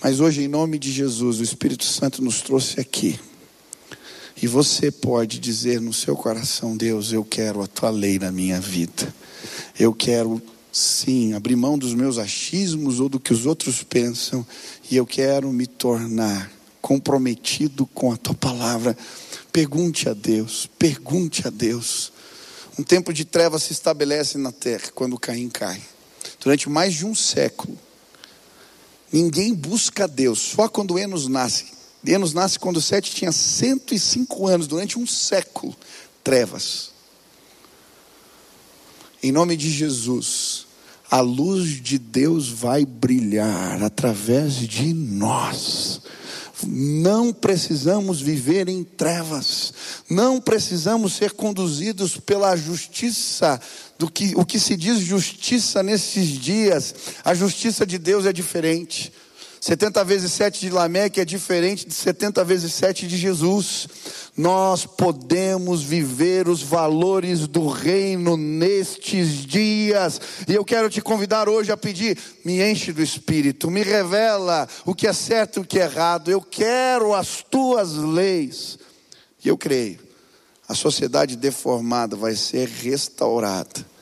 Mas 0.02 0.20
hoje, 0.20 0.44
em 0.44 0.48
nome 0.48 0.78
de 0.78 0.92
Jesus, 0.92 1.40
o 1.40 1.44
Espírito 1.44 1.84
Santo 1.84 2.24
nos 2.24 2.42
trouxe 2.42 2.80
aqui. 2.80 3.20
E 4.42 4.48
você 4.48 4.92
pode 4.92 5.40
dizer 5.40 5.80
no 5.80 5.94
seu 5.94 6.16
coração: 6.16 6.76
Deus, 6.76 7.12
eu 7.12 7.24
quero 7.24 7.62
a 7.62 7.68
tua 7.68 7.90
lei 7.90 8.20
na 8.20 8.32
minha 8.32 8.60
vida. 8.60 9.14
Eu 9.80 9.94
quero, 9.94 10.42
sim, 10.72 11.34
abrir 11.34 11.56
mão 11.56 11.78
dos 11.78 11.94
meus 11.94 12.18
achismos 12.18 13.00
ou 13.00 13.08
do 13.08 13.20
que 13.20 13.34
os 13.34 13.46
outros 13.46 13.84
pensam. 13.84 14.46
E 14.92 14.96
eu 14.98 15.06
quero 15.06 15.52
me 15.52 15.66
tornar 15.66 16.52
comprometido 16.82 17.86
com 17.88 18.12
a 18.12 18.18
tua 18.18 18.36
palavra. 18.36 18.96
Pergunte 19.52 20.10
a 20.10 20.14
Deus, 20.14 20.70
pergunte 20.78 21.48
a 21.48 21.50
Deus. 21.50 22.12
Um 22.78 22.84
tempo 22.84 23.14
de 23.14 23.24
trevas 23.24 23.64
se 23.64 23.72
estabelece 23.72 24.38
na 24.38 24.52
terra 24.52 24.92
quando 24.94 25.18
Caim 25.18 25.50
cai. 25.50 25.82
Durante 26.42 26.70
mais 26.70 26.94
de 26.94 27.06
um 27.06 27.16
século, 27.16 27.78
ninguém 29.16 29.54
busca 29.54 30.10
Deus, 30.10 30.40
só 30.40 30.68
quando 30.68 31.00
Enos 31.00 31.30
nasce. 31.30 31.68
Enos 32.06 32.34
nasce 32.34 32.60
quando 32.60 32.82
Sete 32.82 33.16
tinha 33.16 33.32
105 33.32 34.46
anos, 34.46 34.68
durante 34.68 35.00
um 35.00 35.08
século, 35.08 35.74
trevas. 36.22 36.92
Em 39.24 39.32
nome 39.32 39.56
de 39.56 39.72
Jesus, 39.72 40.68
a 41.10 41.22
luz 41.22 41.82
de 41.82 41.98
Deus 41.98 42.50
vai 42.50 42.86
brilhar 42.86 43.82
através 43.82 44.56
de 44.56 44.94
nós. 44.94 46.02
Não 46.64 47.34
precisamos 47.34 48.22
viver 48.22 48.70
em 48.70 48.84
trevas, 48.84 49.74
não 50.10 50.40
precisamos 50.40 51.14
ser 51.14 51.32
conduzidos 51.32 52.18
pela 52.18 52.56
justiça, 52.56 53.60
do 53.98 54.10
que 54.10 54.34
o 54.36 54.46
que 54.46 54.60
se 54.60 54.76
diz 54.76 55.00
justiça 55.00 55.82
nesses 55.82 56.28
dias. 56.28 56.94
A 57.24 57.34
justiça 57.34 57.86
de 57.86 57.98
Deus 57.98 58.26
é 58.26 58.34
diferente. 58.34 59.12
70 59.66 60.04
vezes 60.04 60.32
7 60.34 60.60
de 60.60 60.70
Lameque 60.70 61.20
é 61.20 61.26
diferente 61.26 61.88
de 61.88 61.94
70 61.96 62.44
vezes 62.44 62.72
7 62.72 63.08
de 63.08 63.18
Jesus. 63.18 63.88
Nós 64.38 64.86
podemos 64.86 65.82
viver 65.82 66.48
os 66.48 66.62
valores 66.62 67.48
do 67.48 67.68
reino 67.68 68.38
nestes 68.38 69.44
dias. 69.44 70.22
E 70.48 70.54
eu 70.54 70.64
quero 70.64 70.88
te 70.88 71.02
convidar 71.02 71.50
hoje 71.50 71.72
a 71.72 71.78
pedir: 71.78 72.16
me 72.46 72.62
enche 72.62 72.94
do 72.94 73.02
espírito, 73.02 73.72
me 73.72 73.82
revela 73.82 74.70
o 74.86 74.94
que 74.94 75.08
é 75.08 75.14
certo 75.14 75.58
e 75.58 75.62
o 75.62 75.66
que 75.66 75.80
é 75.80 75.86
errado. 75.86 76.30
Eu 76.30 76.42
quero 76.44 77.16
as 77.16 77.42
tuas 77.42 77.94
leis. 77.94 78.78
E 79.44 79.48
eu 79.48 79.58
creio, 79.58 79.98
a 80.70 80.76
sociedade 80.76 81.36
deformada 81.36 82.16
vai 82.16 82.36
ser 82.36 82.70
restaurada 82.70 83.95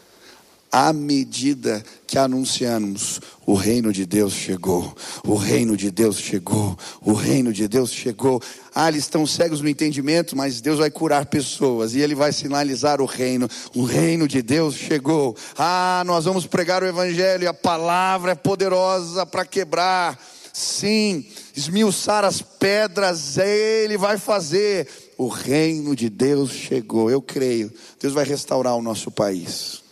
à 0.74 0.92
medida 0.92 1.84
que 2.08 2.18
anunciamos: 2.18 3.22
o 3.46 3.54
reino 3.54 3.94
de 3.94 4.08
Deus 4.08 4.34
chegou, 4.34 4.92
o 5.24 5.36
reino 5.36 5.78
de 5.78 5.92
Deus 5.92 6.18
chegou, 6.18 6.76
o 7.00 7.14
reino 7.14 7.54
de 7.54 7.68
Deus 7.68 7.92
chegou. 7.92 8.42
Ah, 8.74 8.90
eles 8.90 9.04
estão 9.04 9.28
cegos 9.28 9.62
no 9.62 9.70
entendimento, 9.70 10.36
mas 10.36 10.62
Deus 10.62 10.80
vai 10.80 10.90
curar 10.90 11.28
pessoas 11.28 11.94
e 11.94 12.00
Ele 12.00 12.16
vai 12.16 12.34
sinalizar 12.34 13.00
o 13.02 13.06
reino. 13.06 13.48
O 13.76 13.84
reino 13.84 14.28
de 14.28 14.42
Deus 14.42 14.74
chegou. 14.74 15.38
Ah, 15.56 16.02
nós 16.08 16.26
vamos 16.26 16.48
pregar 16.48 16.82
o 16.82 16.88
Evangelho 16.88 17.44
e 17.44 17.48
a 17.48 17.54
palavra 17.54 18.32
é 18.32 18.36
poderosa 18.36 19.28
para 19.28 19.46
quebrar. 19.46 20.20
Sim, 20.52 21.24
esmiuçar 21.56 22.26
as 22.26 22.42
pedras, 22.42 23.38
Ele 23.38 23.96
vai 23.96 24.18
fazer. 24.18 24.88
O 25.20 25.28
reino 25.28 25.96
de 25.96 26.10
Deus 26.10 26.50
chegou, 26.50 27.12
eu 27.12 27.22
creio. 27.22 27.72
Deus 28.00 28.14
vai 28.14 28.26
restaurar 28.26 28.76
o 28.76 28.82
nosso 28.82 29.12
país. 29.12 29.83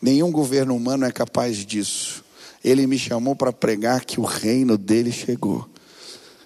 Nenhum 0.00 0.30
governo 0.30 0.74
humano 0.74 1.04
é 1.04 1.12
capaz 1.12 1.58
disso. 1.58 2.24
Ele 2.64 2.86
me 2.86 2.98
chamou 2.98 3.36
para 3.36 3.52
pregar 3.52 4.04
que 4.04 4.20
o 4.20 4.24
reino 4.24 4.78
dele 4.78 5.12
chegou. 5.12 5.68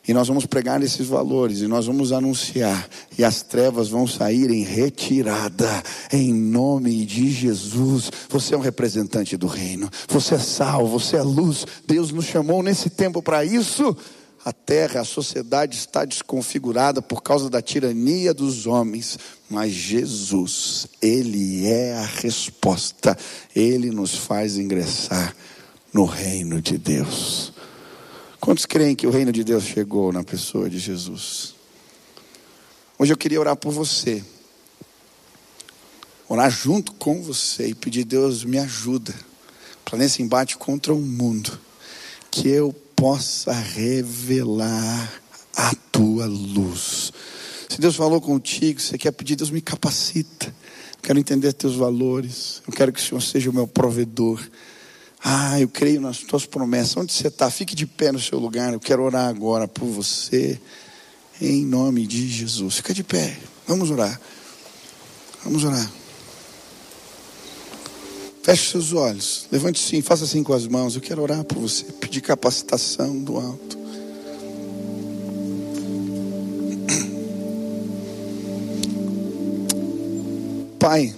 E 0.07 0.13
nós 0.13 0.29
vamos 0.29 0.45
pregar 0.45 0.83
esses 0.83 1.07
valores, 1.07 1.61
e 1.61 1.67
nós 1.67 1.87
vamos 1.87 2.13
anunciar, 2.13 2.87
e 3.17 3.25
as 3.25 3.43
trevas 3.43 3.89
vão 3.89 4.07
sair 4.07 4.51
em 4.51 4.63
retirada, 4.63 5.83
em 6.13 6.33
nome 6.33 7.07
de 7.07 7.31
Jesus. 7.31 8.11
Você 8.29 8.55
é 8.55 8.59
um 8.59 8.61
representante 8.61 9.35
do 9.35 9.47
reino, 9.47 9.89
você 10.07 10.35
é 10.35 10.39
sal, 10.39 10.87
você 10.87 11.17
é 11.17 11.23
luz. 11.23 11.67
Deus 11.87 12.11
nos 12.11 12.27
chamou 12.27 12.63
nesse 12.63 12.91
tempo 12.91 13.23
para 13.23 13.47
isso. 13.47 13.97
A 14.45 14.53
terra, 14.53 15.01
a 15.01 15.05
sociedade 15.05 15.75
está 15.75 16.05
desconfigurada 16.05 17.01
por 17.01 17.23
causa 17.23 17.49
da 17.49 17.63
tirania 17.63 18.35
dos 18.35 18.67
homens, 18.67 19.19
mas 19.49 19.73
Jesus, 19.73 20.87
Ele 21.01 21.67
é 21.67 21.95
a 21.95 22.05
resposta, 22.05 23.17
Ele 23.57 23.91
nos 23.91 24.15
faz 24.15 24.59
ingressar 24.59 25.35
no 25.95 26.05
reino 26.05 26.61
de 26.61 26.77
Deus. 26.77 27.55
Quantos 28.39 28.67
creem 28.67 28.95
que 28.95 29.07
o 29.07 29.11
reino 29.11 29.33
de 29.33 29.43
Deus 29.43 29.65
chegou 29.65 30.13
na 30.13 30.23
pessoa 30.23 30.69
de 30.69 30.79
Jesus? 30.79 31.55
Hoje 32.99 33.15
eu 33.15 33.17
queria 33.17 33.41
orar 33.41 33.57
por 33.57 33.73
você, 33.73 34.23
orar 36.29 36.51
junto 36.51 36.93
com 36.93 37.23
você 37.23 37.69
e 37.69 37.75
pedir, 37.75 38.05
Deus, 38.05 38.45
me 38.45 38.59
ajuda 38.59 39.15
para 39.87 39.97
nesse 39.97 40.23
embate 40.23 40.59
contra 40.59 40.93
o 40.93 41.01
mundo, 41.01 41.59
que 42.31 42.47
eu 42.49 42.75
possa 43.05 43.53
revelar 43.53 45.21
a 45.55 45.75
tua 45.93 46.25
luz. 46.25 47.13
Se 47.69 47.79
Deus 47.79 47.97
falou 47.97 48.19
contigo, 48.19 48.81
você 48.81 48.97
quer 48.97 49.13
pedir, 49.13 49.37
Deus 49.37 49.51
me 49.51 49.61
capacita. 49.61 50.47
Eu 50.47 51.03
quero 51.03 51.19
entender 51.19 51.53
teus 51.53 51.77
valores. 51.77 52.63
Eu 52.67 52.73
quero 52.73 52.91
que 52.91 52.99
o 52.99 53.03
Senhor 53.03 53.21
seja 53.21 53.51
o 53.51 53.53
meu 53.53 53.69
provedor. 53.69 54.43
Ah, 55.23 55.61
eu 55.61 55.69
creio 55.69 56.01
nas 56.01 56.21
tuas 56.21 56.47
promessas. 56.47 56.97
Onde 56.97 57.13
você 57.13 57.29
está? 57.29 57.51
Fique 57.51 57.75
de 57.75 57.87
pé 57.87 58.11
no 58.11 58.19
seu 58.19 58.39
lugar. 58.39 58.73
Eu 58.73 58.81
quero 58.81 59.03
orar 59.03 59.29
agora 59.29 59.69
por 59.69 59.85
você. 59.85 60.59
Em 61.39 61.63
nome 61.63 62.07
de 62.07 62.27
Jesus. 62.27 62.77
Fica 62.77 62.95
de 62.95 63.05
pé. 63.05 63.37
Vamos 63.69 63.91
orar. 63.91 64.19
Vamos 65.45 65.63
orar. 65.63 66.04
Feche 68.45 68.71
seus 68.73 68.93
olhos. 68.93 69.47
Levante 69.51 69.81
sim, 69.81 70.03
faça 70.03 70.25
assim 70.25 70.43
com 70.43 70.53
as 70.53 70.67
mãos. 70.67 70.95
Eu 70.95 71.01
quero 71.01 71.23
orar 71.23 71.43
por 71.45 71.61
você, 71.61 71.85
pedir 71.85 72.21
capacitação 72.21 73.19
do 73.19 73.39
alto. 73.39 73.79
Pai, 80.79 81.15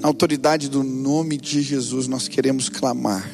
na 0.00 0.08
autoridade 0.08 0.70
do 0.70 0.82
nome 0.82 1.36
de 1.36 1.60
Jesus, 1.60 2.08
nós 2.08 2.26
queremos 2.26 2.70
clamar 2.70 3.30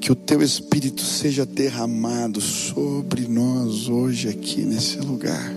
que 0.00 0.10
o 0.10 0.16
teu 0.16 0.42
Espírito 0.42 1.00
seja 1.00 1.46
derramado 1.46 2.40
sobre 2.40 3.28
nós 3.28 3.88
hoje 3.88 4.28
aqui 4.28 4.62
nesse 4.62 4.98
lugar. 4.98 5.54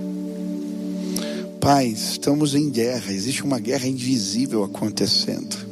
Pai, 1.60 1.88
estamos 1.88 2.54
em 2.54 2.70
guerra, 2.70 3.12
existe 3.12 3.42
uma 3.42 3.58
guerra 3.58 3.88
invisível 3.88 4.64
acontecendo. 4.64 5.67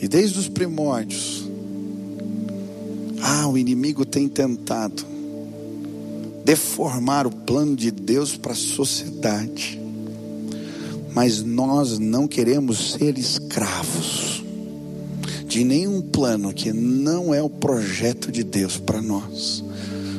E 0.00 0.06
desde 0.06 0.38
os 0.38 0.48
primórdios, 0.48 1.48
ah, 3.20 3.48
o 3.48 3.58
inimigo 3.58 4.04
tem 4.04 4.28
tentado 4.28 5.04
deformar 6.44 7.26
o 7.26 7.30
plano 7.30 7.76
de 7.76 7.90
Deus 7.90 8.36
para 8.36 8.52
a 8.52 8.56
sociedade. 8.56 9.78
Mas 11.12 11.42
nós 11.42 11.98
não 11.98 12.28
queremos 12.28 12.92
ser 12.92 13.18
escravos 13.18 14.42
de 15.46 15.64
nenhum 15.64 16.00
plano 16.00 16.52
que 16.52 16.72
não 16.72 17.34
é 17.34 17.42
o 17.42 17.50
projeto 17.50 18.30
de 18.30 18.44
Deus 18.44 18.76
para 18.76 19.02
nós. 19.02 19.64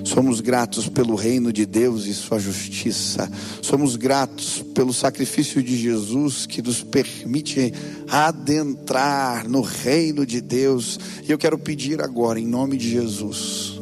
Somos 0.10 0.42
gratos 0.42 0.90
pelo 0.90 1.14
reino 1.14 1.54
de 1.54 1.68
Deus 1.68 2.08
e 2.08 2.16
sua 2.16 2.40
justiça. 2.40 3.32
Somos 3.62 3.96
gratos 3.96 4.66
pelo 4.74 4.92
sacrifício 4.92 5.62
de 5.62 5.78
Jesus 5.78 6.48
que 6.48 6.64
nos 6.64 6.82
permite 6.82 7.72
adentrar 8.10 9.48
no 9.48 9.62
reino 9.62 10.26
de 10.26 10.42
Deus. 10.42 11.00
E 11.28 11.32
eu 11.32 11.38
quero 11.38 11.60
pedir 11.60 12.02
agora, 12.02 12.40
em 12.40 12.48
nome 12.48 12.76
de 12.76 12.90
Jesus, 12.90 13.80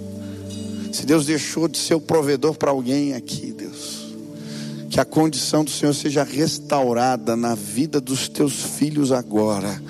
se 0.92 1.06
Deus 1.06 1.26
deixou 1.26 1.66
de 1.66 1.78
ser 1.78 1.96
o 1.96 2.02
provedor 2.02 2.56
para 2.56 2.72
alguém 2.72 3.14
aqui, 3.14 3.54
Deus, 3.54 4.14
que 4.90 5.00
a 5.00 5.06
condição 5.06 5.64
do 5.64 5.72
Senhor 5.72 5.94
seja 5.94 6.26
restaurada 6.26 7.38
na 7.38 7.56
vida 7.56 8.02
dos 8.02 8.28
teus 8.28 8.54
filhos 8.78 9.14
agora 9.14 9.82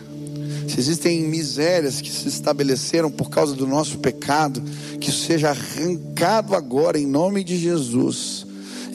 se 0.77 0.81
existem 0.81 1.21
misérias 1.21 1.99
que 1.99 2.11
se 2.11 2.27
estabeleceram 2.27 3.09
por 3.09 3.31
causa 3.31 3.55
do 3.55 3.65
nosso 3.65 3.97
pecado, 3.97 4.61
que 4.99 5.11
seja 5.11 5.49
arrancado 5.49 6.55
agora 6.55 6.99
em 6.99 7.07
nome 7.07 7.43
de 7.43 7.57
Jesus, 7.57 8.45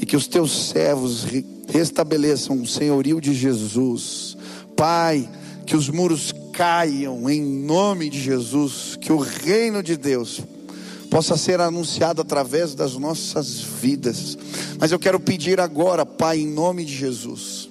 e 0.00 0.06
que 0.06 0.16
os 0.16 0.28
teus 0.28 0.68
servos 0.68 1.26
restabeleçam 1.66 2.60
o 2.60 2.66
senhorio 2.68 3.20
de 3.20 3.34
Jesus. 3.34 4.36
Pai, 4.76 5.28
que 5.66 5.76
os 5.76 5.88
muros 5.88 6.32
caiam 6.52 7.28
em 7.28 7.42
nome 7.42 8.08
de 8.08 8.20
Jesus, 8.20 8.96
que 9.00 9.12
o 9.12 9.18
reino 9.18 9.82
de 9.82 9.96
Deus 9.96 10.40
possa 11.10 11.36
ser 11.36 11.60
anunciado 11.60 12.22
através 12.22 12.76
das 12.76 12.94
nossas 12.94 13.60
vidas. 13.60 14.38
Mas 14.78 14.92
eu 14.92 15.00
quero 15.00 15.18
pedir 15.18 15.58
agora, 15.58 16.06
Pai, 16.06 16.38
em 16.38 16.46
nome 16.46 16.84
de 16.84 16.94
Jesus, 16.94 17.68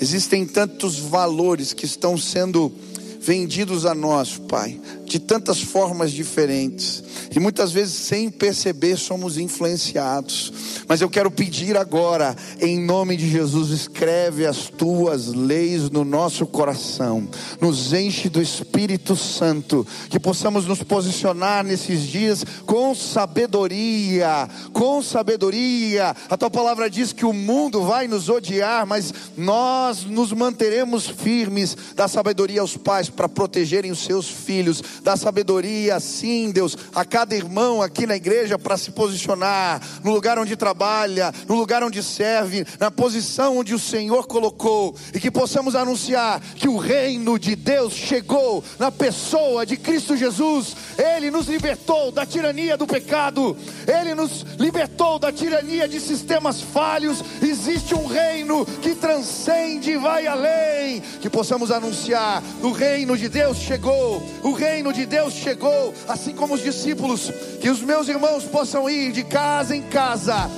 Existem 0.00 0.46
tantos 0.46 0.98
valores 0.98 1.74
que 1.74 1.84
estão 1.84 2.16
sendo 2.16 2.72
vendidos 3.20 3.84
a 3.84 3.94
nós, 3.94 4.38
Pai, 4.38 4.80
de 5.10 5.18
tantas 5.18 5.60
formas 5.60 6.12
diferentes. 6.12 7.02
E 7.34 7.40
muitas 7.40 7.72
vezes, 7.72 7.94
sem 7.94 8.30
perceber, 8.30 8.96
somos 8.96 9.36
influenciados. 9.36 10.52
Mas 10.86 11.00
eu 11.00 11.10
quero 11.10 11.32
pedir 11.32 11.76
agora, 11.76 12.36
em 12.60 12.78
nome 12.78 13.16
de 13.16 13.28
Jesus, 13.28 13.70
escreve 13.70 14.46
as 14.46 14.68
tuas 14.68 15.26
leis 15.26 15.90
no 15.90 16.04
nosso 16.04 16.46
coração, 16.46 17.28
nos 17.60 17.92
enche 17.92 18.28
do 18.28 18.40
Espírito 18.40 19.16
Santo, 19.16 19.84
que 20.08 20.20
possamos 20.20 20.64
nos 20.64 20.80
posicionar 20.80 21.64
nesses 21.64 22.02
dias 22.02 22.44
com 22.64 22.94
sabedoria, 22.94 24.48
com 24.72 25.02
sabedoria. 25.02 26.14
A 26.28 26.36
tua 26.36 26.50
palavra 26.50 26.88
diz 26.88 27.12
que 27.12 27.26
o 27.26 27.32
mundo 27.32 27.82
vai 27.82 28.06
nos 28.06 28.28
odiar, 28.28 28.86
mas 28.86 29.12
nós 29.36 30.04
nos 30.04 30.32
manteremos 30.32 31.08
firmes 31.08 31.76
da 31.96 32.06
sabedoria 32.06 32.60
aos 32.60 32.76
pais 32.76 33.10
para 33.10 33.28
protegerem 33.28 33.90
os 33.90 33.98
seus 34.04 34.28
filhos, 34.28 34.82
da 35.02 35.16
sabedoria, 35.16 35.98
sim, 36.00 36.50
Deus, 36.50 36.76
a 36.94 37.04
cada 37.04 37.34
irmão 37.34 37.82
aqui 37.82 38.06
na 38.06 38.16
igreja 38.16 38.58
para 38.58 38.76
se 38.76 38.90
posicionar 38.90 39.80
no 40.02 40.12
lugar 40.12 40.38
onde 40.38 40.56
trabalha, 40.56 41.32
no 41.48 41.54
lugar 41.54 41.82
onde 41.82 42.02
serve, 42.02 42.66
na 42.78 42.90
posição 42.90 43.58
onde 43.58 43.74
o 43.74 43.78
Senhor 43.78 44.26
colocou, 44.26 44.94
e 45.14 45.20
que 45.20 45.30
possamos 45.30 45.74
anunciar 45.74 46.40
que 46.40 46.68
o 46.68 46.76
reino 46.76 47.38
de 47.38 47.56
Deus 47.56 47.92
chegou 47.92 48.62
na 48.78 48.90
pessoa 48.90 49.64
de 49.64 49.76
Cristo 49.76 50.16
Jesus, 50.16 50.76
Ele 50.98 51.30
nos 51.30 51.46
libertou 51.46 52.10
da 52.10 52.26
tirania 52.26 52.76
do 52.76 52.86
pecado, 52.86 53.56
Ele 53.86 54.14
nos 54.14 54.44
libertou 54.58 55.18
da 55.18 55.32
tirania 55.32 55.88
de 55.88 56.00
sistemas 56.00 56.60
falhos, 56.60 57.22
existe 57.42 57.94
um 57.94 58.06
reino 58.06 58.64
que 58.82 58.94
transcende 58.94 59.92
e 59.92 59.96
vai 59.96 60.26
além, 60.26 61.00
que 61.20 61.30
possamos 61.30 61.70
anunciar: 61.70 62.42
o 62.62 62.70
reino 62.70 63.16
de 63.16 63.28
Deus 63.28 63.58
chegou, 63.58 64.22
o 64.42 64.52
reino 64.52 64.89
de 64.92 65.06
Deus 65.06 65.34
chegou, 65.34 65.94
assim 66.08 66.34
como 66.34 66.54
os 66.54 66.62
discípulos, 66.62 67.30
que 67.60 67.68
os 67.68 67.80
meus 67.80 68.08
irmãos 68.08 68.44
possam 68.44 68.88
ir 68.88 69.12
de 69.12 69.24
casa 69.24 69.74
em 69.74 69.82
casa, 69.82 70.50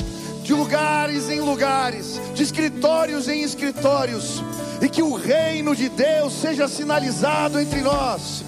de 0.43 0.53
lugares 0.53 1.29
em 1.29 1.41
lugares, 1.41 2.21
de 2.35 2.43
escritórios 2.43 3.29
em 3.29 3.43
escritórios, 3.43 4.43
e 4.81 4.89
que 4.89 5.03
o 5.03 5.15
reino 5.15 5.75
de 5.75 5.89
Deus 5.89 6.33
seja 6.33 6.69
sinalizado 6.69 7.61
entre 7.61 7.81
nós, 7.81 8.45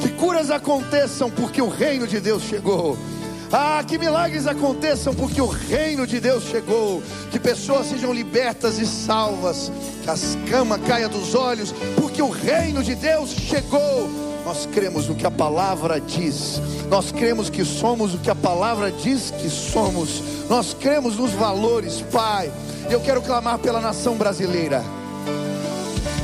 que 0.00 0.08
curas 0.10 0.50
aconteçam, 0.50 1.30
porque 1.30 1.60
o 1.60 1.68
reino 1.68 2.06
de 2.06 2.20
Deus 2.20 2.42
chegou. 2.42 2.96
Ah, 3.52 3.82
que 3.84 3.98
milagres 3.98 4.46
aconteçam, 4.46 5.12
porque 5.12 5.40
o 5.40 5.46
reino 5.48 6.06
de 6.06 6.20
Deus 6.20 6.44
chegou. 6.44 7.02
Que 7.32 7.38
pessoas 7.38 7.88
sejam 7.88 8.12
libertas 8.12 8.78
e 8.78 8.86
salvas. 8.86 9.72
Que 10.04 10.10
as 10.10 10.38
camas 10.48 10.80
caia 10.86 11.08
dos 11.08 11.34
olhos, 11.34 11.74
porque 11.96 12.22
o 12.22 12.30
reino 12.30 12.80
de 12.80 12.94
Deus 12.94 13.30
chegou. 13.30 14.29
Nós 14.50 14.66
cremos 14.66 15.06
no 15.06 15.14
que 15.14 15.24
a 15.24 15.30
palavra 15.30 16.00
diz. 16.00 16.60
Nós 16.88 17.12
cremos 17.12 17.48
que 17.48 17.64
somos 17.64 18.14
o 18.14 18.18
que 18.18 18.28
a 18.28 18.34
palavra 18.34 18.90
diz 18.90 19.30
que 19.30 19.48
somos. 19.48 20.20
Nós 20.48 20.74
cremos 20.74 21.16
nos 21.16 21.30
valores, 21.30 22.00
Pai. 22.10 22.50
Eu 22.90 23.00
quero 23.00 23.22
clamar 23.22 23.60
pela 23.60 23.80
nação 23.80 24.16
brasileira. 24.16 24.82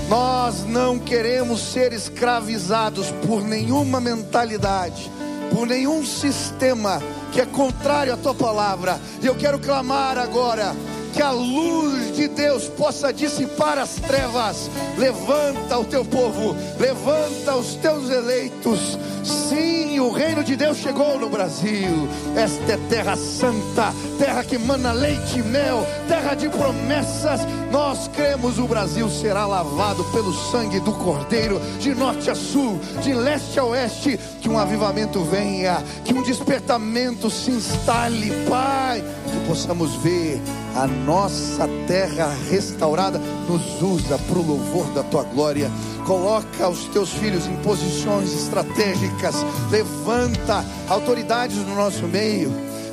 Nós 0.09 0.65
não 0.65 0.99
queremos 0.99 1.61
ser 1.61 1.93
escravizados 1.93 3.13
por 3.25 3.45
nenhuma 3.45 4.01
mentalidade, 4.01 5.09
por 5.55 5.65
nenhum 5.65 6.05
sistema 6.05 7.01
que 7.31 7.41
é 7.41 7.47
contrário 7.47 8.13
à 8.13 8.17
tua 8.17 8.35
palavra. 8.35 9.01
E 9.23 9.27
eu 9.27 9.37
quero 9.37 9.61
clamar 9.61 10.19
agora 10.19 10.75
que 11.17 11.23
a 11.23 11.31
luz 11.31 12.15
de 12.15 12.29
Deus 12.29 12.69
possa 12.69 13.11
dissipar 13.11 13.79
as 13.79 13.95
trevas. 13.95 14.71
Levanta 14.99 15.79
o 15.79 15.85
teu 15.85 16.05
povo, 16.05 16.55
levanta 16.79 17.57
os 17.57 17.75
teus 17.77 18.11
eleitos. 18.11 18.99
Sim, 19.27 19.99
o 19.99 20.11
reino 20.13 20.45
de 20.45 20.55
Deus 20.55 20.79
chegou 20.79 21.19
no 21.19 21.29
Brasil. 21.29 22.09
Esta 22.37 22.75
é 22.75 22.77
terra 22.89 23.17
santa, 23.17 23.93
terra 24.19 24.45
que 24.45 24.57
mana 24.57 24.93
leite 24.93 25.41
e 25.41 25.43
mel, 25.43 25.85
terra 26.07 26.35
de 26.35 26.49
promessas. 26.49 27.41
Nós 27.73 28.09
cremos 28.09 28.59
o 28.61 28.69
Brasil 28.69 29.11
será 29.11 29.45
lavado 29.45 30.05
pelo 30.13 30.33
sangue 30.33 30.79
do 30.79 30.93
Cordeiro, 30.93 31.61
de 31.81 31.93
norte 31.93 32.31
a 32.31 32.37
sul, 32.37 32.79
de 33.03 33.13
leste 33.13 33.59
a 33.59 33.65
oeste. 33.65 34.19
Que 34.41 34.49
um 34.49 34.59
avivamento 34.59 35.25
venha, 35.25 35.83
que 36.05 36.15
um 36.15 36.23
despertamento 36.23 37.29
se 37.29 37.51
instale, 37.51 38.31
Pai, 38.49 39.03
que 39.03 39.49
possamos 39.49 39.97
ver 39.97 40.41
a 40.77 40.87
nossa 40.87 41.69
terra 41.89 42.33
restaurada. 42.49 43.19
Nos 43.49 43.83
usa 43.83 44.19
para 44.19 44.39
o 44.39 44.47
louvor 44.47 44.87
da 44.93 45.03
tua 45.03 45.25
glória. 45.25 45.69
Coloca 46.07 46.69
os 46.69 46.85
teus 46.89 47.11
filhos 47.11 47.47
em 47.47 47.57
posições 47.57 48.33
estratégicas. 48.33 49.35
Levanta 49.71 50.65
autoridades 50.89 51.57
no 51.57 51.75
nosso 51.75 52.07
meio. 52.07 52.53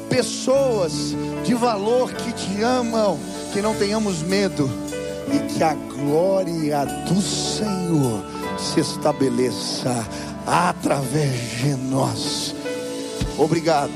Pessoas 0.09 1.15
de 1.43 1.53
valor 1.53 2.11
que 2.11 2.33
te 2.33 2.63
amam. 2.63 3.19
Que 3.53 3.61
não 3.61 3.75
tenhamos 3.75 4.23
medo. 4.23 4.67
E 5.31 5.53
que 5.53 5.63
a 5.63 5.75
glória 5.75 6.85
do 7.07 7.21
Senhor 7.21 8.25
se 8.57 8.79
estabeleça 8.79 10.05
através 10.47 11.59
de 11.59 11.75
nós. 11.75 12.55
Obrigado. 13.37 13.93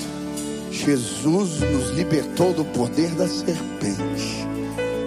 Jesus 0.72 1.60
nos 1.60 1.90
libertou 1.90 2.54
do 2.54 2.64
poder 2.66 3.10
da 3.16 3.28
serpente. 3.28 4.48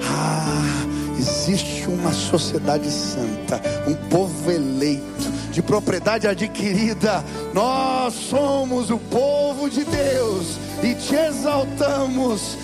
Ah, 0.02 0.89
existe 1.20 1.86
uma 1.86 2.12
sociedade 2.12 2.90
santa, 2.90 3.60
um 3.86 3.94
povo 4.08 4.50
eleito, 4.50 5.30
de 5.52 5.62
propriedade 5.62 6.26
adquirida. 6.26 7.22
Nós 7.52 8.14
somos 8.14 8.90
o 8.90 8.98
povo 8.98 9.68
de 9.68 9.84
Deus 9.84 10.56
e 10.82 10.94
te 10.94 11.14
exaltamos. 11.14 12.56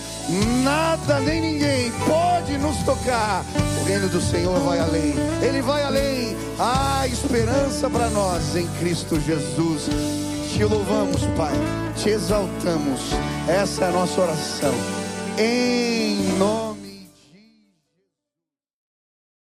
Nada 0.65 1.21
nem 1.21 1.41
ninguém 1.41 1.93
pode 2.07 2.57
nos 2.59 2.77
tocar. 2.79 3.45
O 3.81 3.85
reino 3.85 4.09
do 4.09 4.21
Senhor 4.21 4.59
vai 4.61 4.81
além, 4.81 5.15
ele 5.43 5.61
vai 5.61 5.83
além. 5.83 6.37
Há 6.59 7.07
esperança 7.07 7.91
para 7.91 8.09
nós 8.09 8.57
em 8.57 8.67
Cristo 8.79 9.21
Jesus. 9.21 9.89
Te 10.53 10.65
louvamos, 10.65 11.23
Pai, 11.37 11.53
te 11.97 12.09
exaltamos. 12.09 13.01
Essa 13.47 13.85
é 13.85 13.89
a 13.89 13.93
nossa 13.93 14.21
oração. 14.21 14.75
Em 15.39 16.39